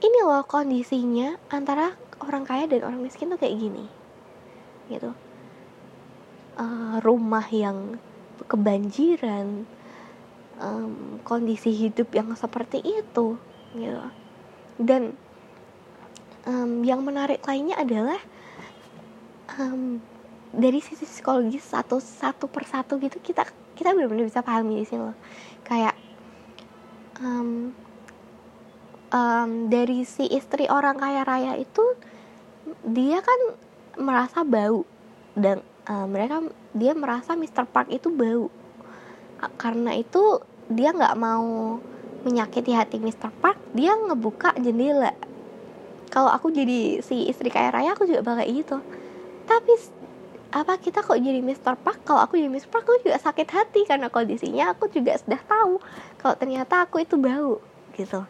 ini 0.00 0.18
loh 0.24 0.42
kondisinya 0.48 1.36
antara 1.52 1.92
orang 2.24 2.48
kaya 2.48 2.64
dan 2.64 2.84
orang 2.84 3.00
miskin 3.04 3.28
tuh 3.28 3.36
kayak 3.36 3.60
gini 3.60 3.84
gitu. 4.88 5.12
Uh, 6.56 7.00
rumah 7.00 7.46
yang 7.48 7.96
kebanjiran 8.48 9.64
um, 10.60 11.20
kondisi 11.24 11.72
hidup 11.72 12.12
yang 12.16 12.32
seperti 12.36 12.80
itu 12.80 13.36
gitu. 13.76 14.02
Dan 14.80 15.14
um, 16.46 16.84
yang 16.86 17.00
menarik 17.04 17.42
lainnya 17.44 17.76
adalah 17.76 18.20
um, 19.58 20.00
dari 20.50 20.82
sisi 20.82 21.06
psikologis 21.06 21.62
satu 21.62 22.02
satu 22.02 22.50
persatu 22.50 22.98
gitu 22.98 23.22
kita 23.22 23.46
kita 23.78 23.94
benar-benar 23.94 24.26
bisa 24.26 24.42
pahami 24.42 24.82
di 24.82 24.86
sini 24.86 25.08
loh 25.10 25.16
kayak 25.62 25.94
um, 27.22 27.70
um, 29.14 29.50
dari 29.70 30.02
si 30.02 30.26
istri 30.26 30.66
orang 30.66 30.98
kaya 30.98 31.22
raya 31.22 31.54
itu 31.58 31.82
dia 32.86 33.22
kan 33.22 33.40
merasa 33.98 34.42
bau 34.42 34.86
dan 35.38 35.62
uh, 35.86 36.06
mereka 36.06 36.42
dia 36.74 36.92
merasa 36.94 37.34
Mr. 37.34 37.66
Park 37.66 37.90
itu 37.90 38.10
bau 38.10 38.50
karena 39.56 39.96
itu 39.96 40.42
dia 40.68 40.92
nggak 40.92 41.16
mau 41.16 41.80
menyakiti 42.26 42.76
hati 42.76 43.00
Mr. 43.00 43.32
Park 43.40 43.56
dia 43.72 43.96
ngebuka 43.96 44.54
jendela 44.60 45.16
kalau 46.10 46.28
aku 46.28 46.50
jadi 46.50 47.00
si 47.00 47.30
istri 47.30 47.48
kaya 47.48 47.70
raya 47.70 47.94
aku 47.94 48.04
juga 48.04 48.20
bakal 48.26 48.44
gitu 48.50 48.76
tapi 49.46 49.72
apa 50.50 50.74
kita 50.82 51.06
kok 51.06 51.14
jadi 51.14 51.38
Mr. 51.38 51.78
Park 51.78 52.02
kalau 52.02 52.26
aku 52.26 52.34
jadi 52.34 52.50
Mr. 52.50 52.68
Park 52.74 52.82
aku 52.82 53.06
juga 53.06 53.22
sakit 53.22 53.48
hati 53.54 53.86
karena 53.86 54.10
kondisinya 54.10 54.74
aku 54.74 54.90
juga 54.90 55.14
sudah 55.14 55.38
tahu 55.46 55.78
kalau 56.18 56.34
ternyata 56.34 56.82
aku 56.82 57.06
itu 57.06 57.14
bau 57.14 57.62
gitu 57.94 58.26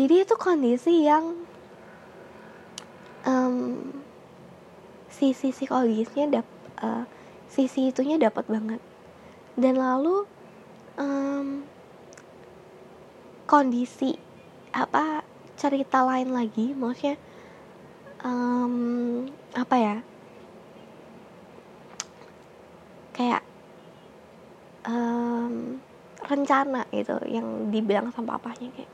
jadi 0.00 0.24
itu 0.24 0.34
kondisi 0.40 1.04
yang 1.04 1.36
um, 3.28 3.92
sisi 5.12 5.52
psikologisnya 5.52 6.40
dap 6.40 6.48
uh, 6.80 7.04
sisi 7.52 7.92
itunya 7.92 8.16
dapat 8.16 8.48
banget 8.48 8.80
dan 9.60 9.76
lalu 9.76 10.24
um, 10.96 11.60
kondisi 13.44 14.16
apa 14.72 15.26
cerita 15.60 16.00
lain 16.00 16.32
lagi 16.32 16.72
maksudnya 16.72 17.20
um, 18.24 19.28
apa 19.52 19.76
ya? 19.76 19.96
Kayak 23.12 23.44
um, 24.88 25.76
rencana 26.24 26.88
gitu 26.88 27.20
yang 27.28 27.68
dibilang 27.68 28.08
sama 28.08 28.40
papahnya 28.40 28.72
kayak 28.72 28.90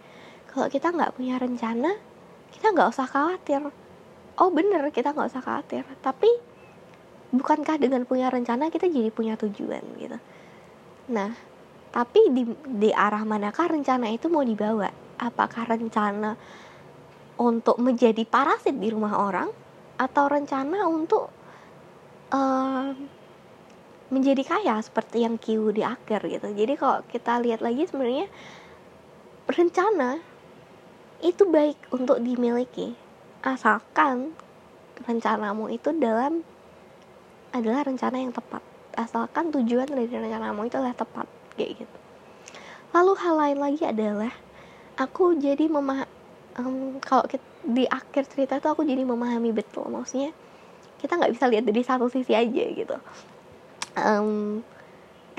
kalau 0.50 0.66
kita 0.66 0.90
nggak 0.90 1.14
punya 1.14 1.38
rencana 1.38 1.94
kita 2.50 2.74
nggak 2.74 2.90
usah 2.90 3.06
khawatir. 3.06 3.62
Oh 4.42 4.50
bener 4.50 4.90
kita 4.90 5.14
nggak 5.14 5.30
usah 5.30 5.42
khawatir. 5.46 5.86
Tapi 6.02 6.26
bukankah 7.30 7.78
dengan 7.78 8.02
punya 8.02 8.26
rencana 8.26 8.74
kita 8.74 8.90
jadi 8.90 9.14
punya 9.14 9.38
tujuan 9.38 9.86
gitu? 10.02 10.18
Nah 11.14 11.30
tapi 11.94 12.26
di, 12.34 12.42
di 12.66 12.90
arah 12.90 13.22
manakah 13.22 13.70
rencana 13.70 14.10
itu 14.10 14.26
mau 14.26 14.42
dibawa 14.42 15.05
apakah 15.20 15.68
rencana 15.68 16.36
untuk 17.36 17.76
menjadi 17.80 18.24
parasit 18.24 18.76
di 18.76 18.88
rumah 18.88 19.20
orang 19.20 19.48
atau 19.96 20.24
rencana 20.28 20.88
untuk 20.88 21.28
uh, 22.32 22.92
menjadi 24.08 24.42
kaya 24.46 24.78
seperti 24.80 25.26
yang 25.26 25.36
Kiu 25.36 25.74
di 25.74 25.82
akhir 25.82 26.24
gitu. 26.30 26.48
Jadi 26.52 26.72
kalau 26.78 27.02
kita 27.10 27.42
lihat 27.42 27.60
lagi 27.60 27.84
sebenarnya 27.88 28.30
rencana 29.50 30.20
itu 31.24 31.48
baik 31.48 31.80
untuk 31.90 32.20
dimiliki 32.20 32.92
asalkan 33.40 34.36
rencanamu 35.06 35.70
itu 35.72 35.90
dalam 35.96 36.44
adalah 37.52 37.88
rencana 37.88 38.16
yang 38.20 38.32
tepat. 38.32 38.62
Asalkan 38.96 39.52
tujuan 39.52 39.88
dari 39.88 40.08
rencanamu 40.08 40.68
itu 40.68 40.76
adalah 40.80 40.96
tepat 40.96 41.26
kayak 41.56 41.84
gitu. 41.84 41.98
Lalu 42.96 43.12
hal 43.20 43.34
lain 43.36 43.58
lagi 43.60 43.82
adalah 43.84 44.32
aku 44.96 45.36
jadi 45.36 45.68
memah 45.68 46.08
um, 46.60 46.98
kalau 47.04 47.28
di 47.62 47.84
akhir 47.86 48.28
cerita 48.32 48.56
itu 48.58 48.68
aku 48.68 48.82
jadi 48.82 49.04
memahami 49.04 49.52
betul. 49.52 49.88
Maksudnya 49.92 50.32
kita 51.00 51.20
nggak 51.20 51.32
bisa 51.36 51.46
lihat 51.52 51.64
dari 51.68 51.82
satu 51.84 52.08
sisi 52.08 52.32
aja 52.32 52.64
gitu. 52.72 52.96
Um, 53.96 54.60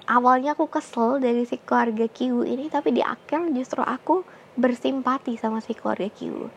awalnya 0.10 0.54
aku 0.54 0.70
kesel 0.70 1.22
dari 1.22 1.46
si 1.46 1.58
keluarga 1.62 2.06
Kiwu 2.10 2.46
ini 2.46 2.70
tapi 2.70 2.94
di 2.94 3.02
akhir 3.02 3.54
justru 3.54 3.82
aku 3.82 4.26
bersimpati 4.58 5.38
sama 5.38 5.62
si 5.62 5.74
keluarga 5.74 6.10
Kiwu. 6.10 6.50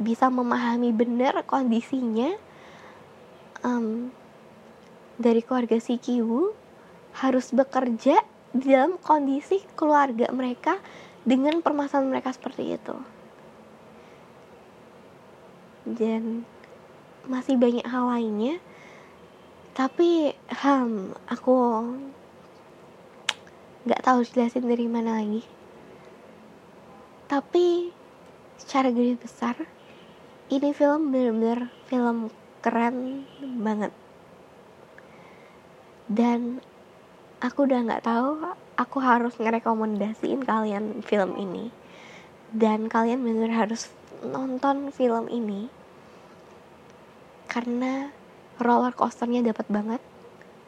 Bisa 0.00 0.32
memahami 0.32 0.92
benar 0.96 1.44
kondisinya 1.44 2.32
um, 3.64 4.08
dari 5.20 5.44
keluarga 5.44 5.76
si 5.76 6.00
Kiwu 6.00 6.56
harus 7.20 7.52
bekerja 7.52 8.16
di 8.50 8.66
dalam 8.74 8.98
kondisi 8.98 9.62
keluarga 9.78 10.32
mereka 10.34 10.80
dengan 11.30 11.62
permasalahan 11.62 12.10
mereka 12.10 12.34
seperti 12.34 12.74
itu. 12.74 12.96
Dan 15.86 16.42
masih 17.30 17.54
banyak 17.54 17.86
hal 17.86 18.10
lainnya. 18.10 18.58
Tapi 19.78 20.34
hmm, 20.34 21.14
aku 21.30 21.54
nggak 23.86 24.02
tahu 24.02 24.26
jelasin 24.26 24.66
dari 24.66 24.90
mana 24.90 25.22
lagi. 25.22 25.46
Tapi 27.30 27.94
secara 28.58 28.90
garis 28.90 29.22
besar 29.22 29.54
ini 30.50 30.74
film 30.74 31.14
bener-bener 31.14 31.70
film 31.86 32.34
keren 32.58 33.22
banget. 33.62 33.94
Dan 36.10 36.58
aku 37.38 37.70
udah 37.70 37.86
nggak 37.86 38.02
tahu 38.02 38.50
aku 38.80 39.04
harus 39.04 39.36
ngerekomendasiin 39.36 40.48
kalian 40.48 41.04
film 41.04 41.36
ini. 41.36 41.68
Dan 42.50 42.88
kalian 42.88 43.20
bener 43.20 43.52
harus 43.52 43.92
nonton 44.24 44.88
film 44.88 45.28
ini. 45.28 45.68
Karena 47.44 48.08
roller 48.56 48.96
coasternya 48.96 49.44
dapat 49.52 49.68
banget 49.68 50.02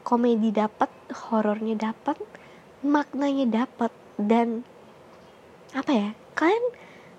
komedi 0.02 0.50
dapat 0.50 0.90
horornya 1.30 1.78
dapat 1.78 2.18
maknanya 2.82 3.64
dapat 3.64 3.94
dan 4.18 4.66
apa 5.72 5.90
ya 5.94 6.08
kalian 6.34 6.64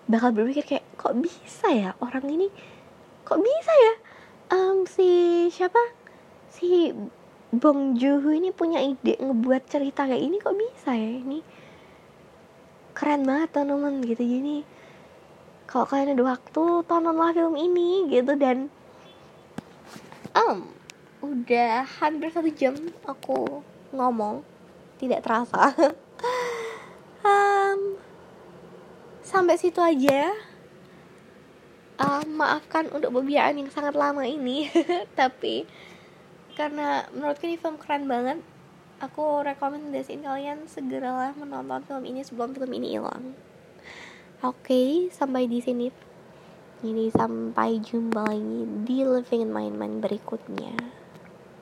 bakal 0.05 0.35
berpikir 0.35 0.63
kayak 0.67 0.85
kok 0.99 1.15
bisa 1.15 1.71
ya 1.71 1.95
orang 2.03 2.27
ini? 2.27 2.47
Kok 3.23 3.39
bisa 3.39 3.73
ya? 3.73 3.95
Um, 4.51 4.83
si 4.83 5.07
siapa? 5.47 5.79
Si 6.51 6.91
Bong 7.53 7.93
Joon 8.01 8.41
ini 8.41 8.49
punya 8.49 8.81
ide 8.81 9.13
ngebuat 9.21 9.69
cerita 9.69 10.09
kayak 10.09 10.25
ini 10.25 10.41
kok 10.41 10.57
bisa 10.57 10.97
ya? 10.97 11.21
Ini 11.21 11.39
keren 12.97 13.29
banget 13.29 13.53
teman-teman 13.53 14.01
gitu. 14.01 14.25
Jadi 14.25 14.65
kalau 15.69 15.85
kalian 15.85 16.17
ada 16.17 16.33
waktu 16.33 16.63
tontonlah 16.89 17.29
film 17.29 17.53
ini 17.53 18.09
gitu. 18.09 18.33
Dan 18.33 18.73
um 20.33 20.65
udah 21.21 21.85
hampir 22.01 22.33
satu 22.33 22.49
jam 22.49 22.73
aku 23.05 23.61
ngomong. 23.93 24.41
Tidak 24.97 25.21
terasa. 25.21 25.69
Um, 27.23 27.95
sampai 29.23 29.55
situ 29.55 29.79
aja. 29.79 30.27
Uh, 31.95 32.19
maafkan 32.27 32.91
untuk 32.91 33.15
pembiayaan 33.15 33.63
yang 33.63 33.71
sangat 33.71 33.95
lama 33.95 34.27
ini. 34.27 34.67
Tapi 35.19 35.63
karena 36.53 37.05
menurutku 37.11 37.49
ini 37.49 37.57
film 37.57 37.77
keren 37.77 38.05
banget. 38.05 38.39
Aku 39.01 39.43
rekomendasiin 39.43 40.23
kalian 40.23 40.69
segeralah 40.69 41.35
menonton 41.35 41.83
film 41.83 42.03
ini 42.07 42.23
sebelum 42.23 42.55
film 42.55 42.71
ini 42.71 42.95
hilang. 42.95 43.35
Oke 44.39 44.63
okay, 44.63 44.89
sampai 45.11 45.49
di 45.49 45.59
sini. 45.59 45.91
Ini 46.83 47.11
sampai 47.15 47.79
jumpa 47.79 48.27
lagi 48.27 48.67
di 48.83 49.07
Living 49.07 49.47
in 49.47 49.51
My 49.55 49.71
Mind 49.71 50.03
berikutnya 50.03 51.02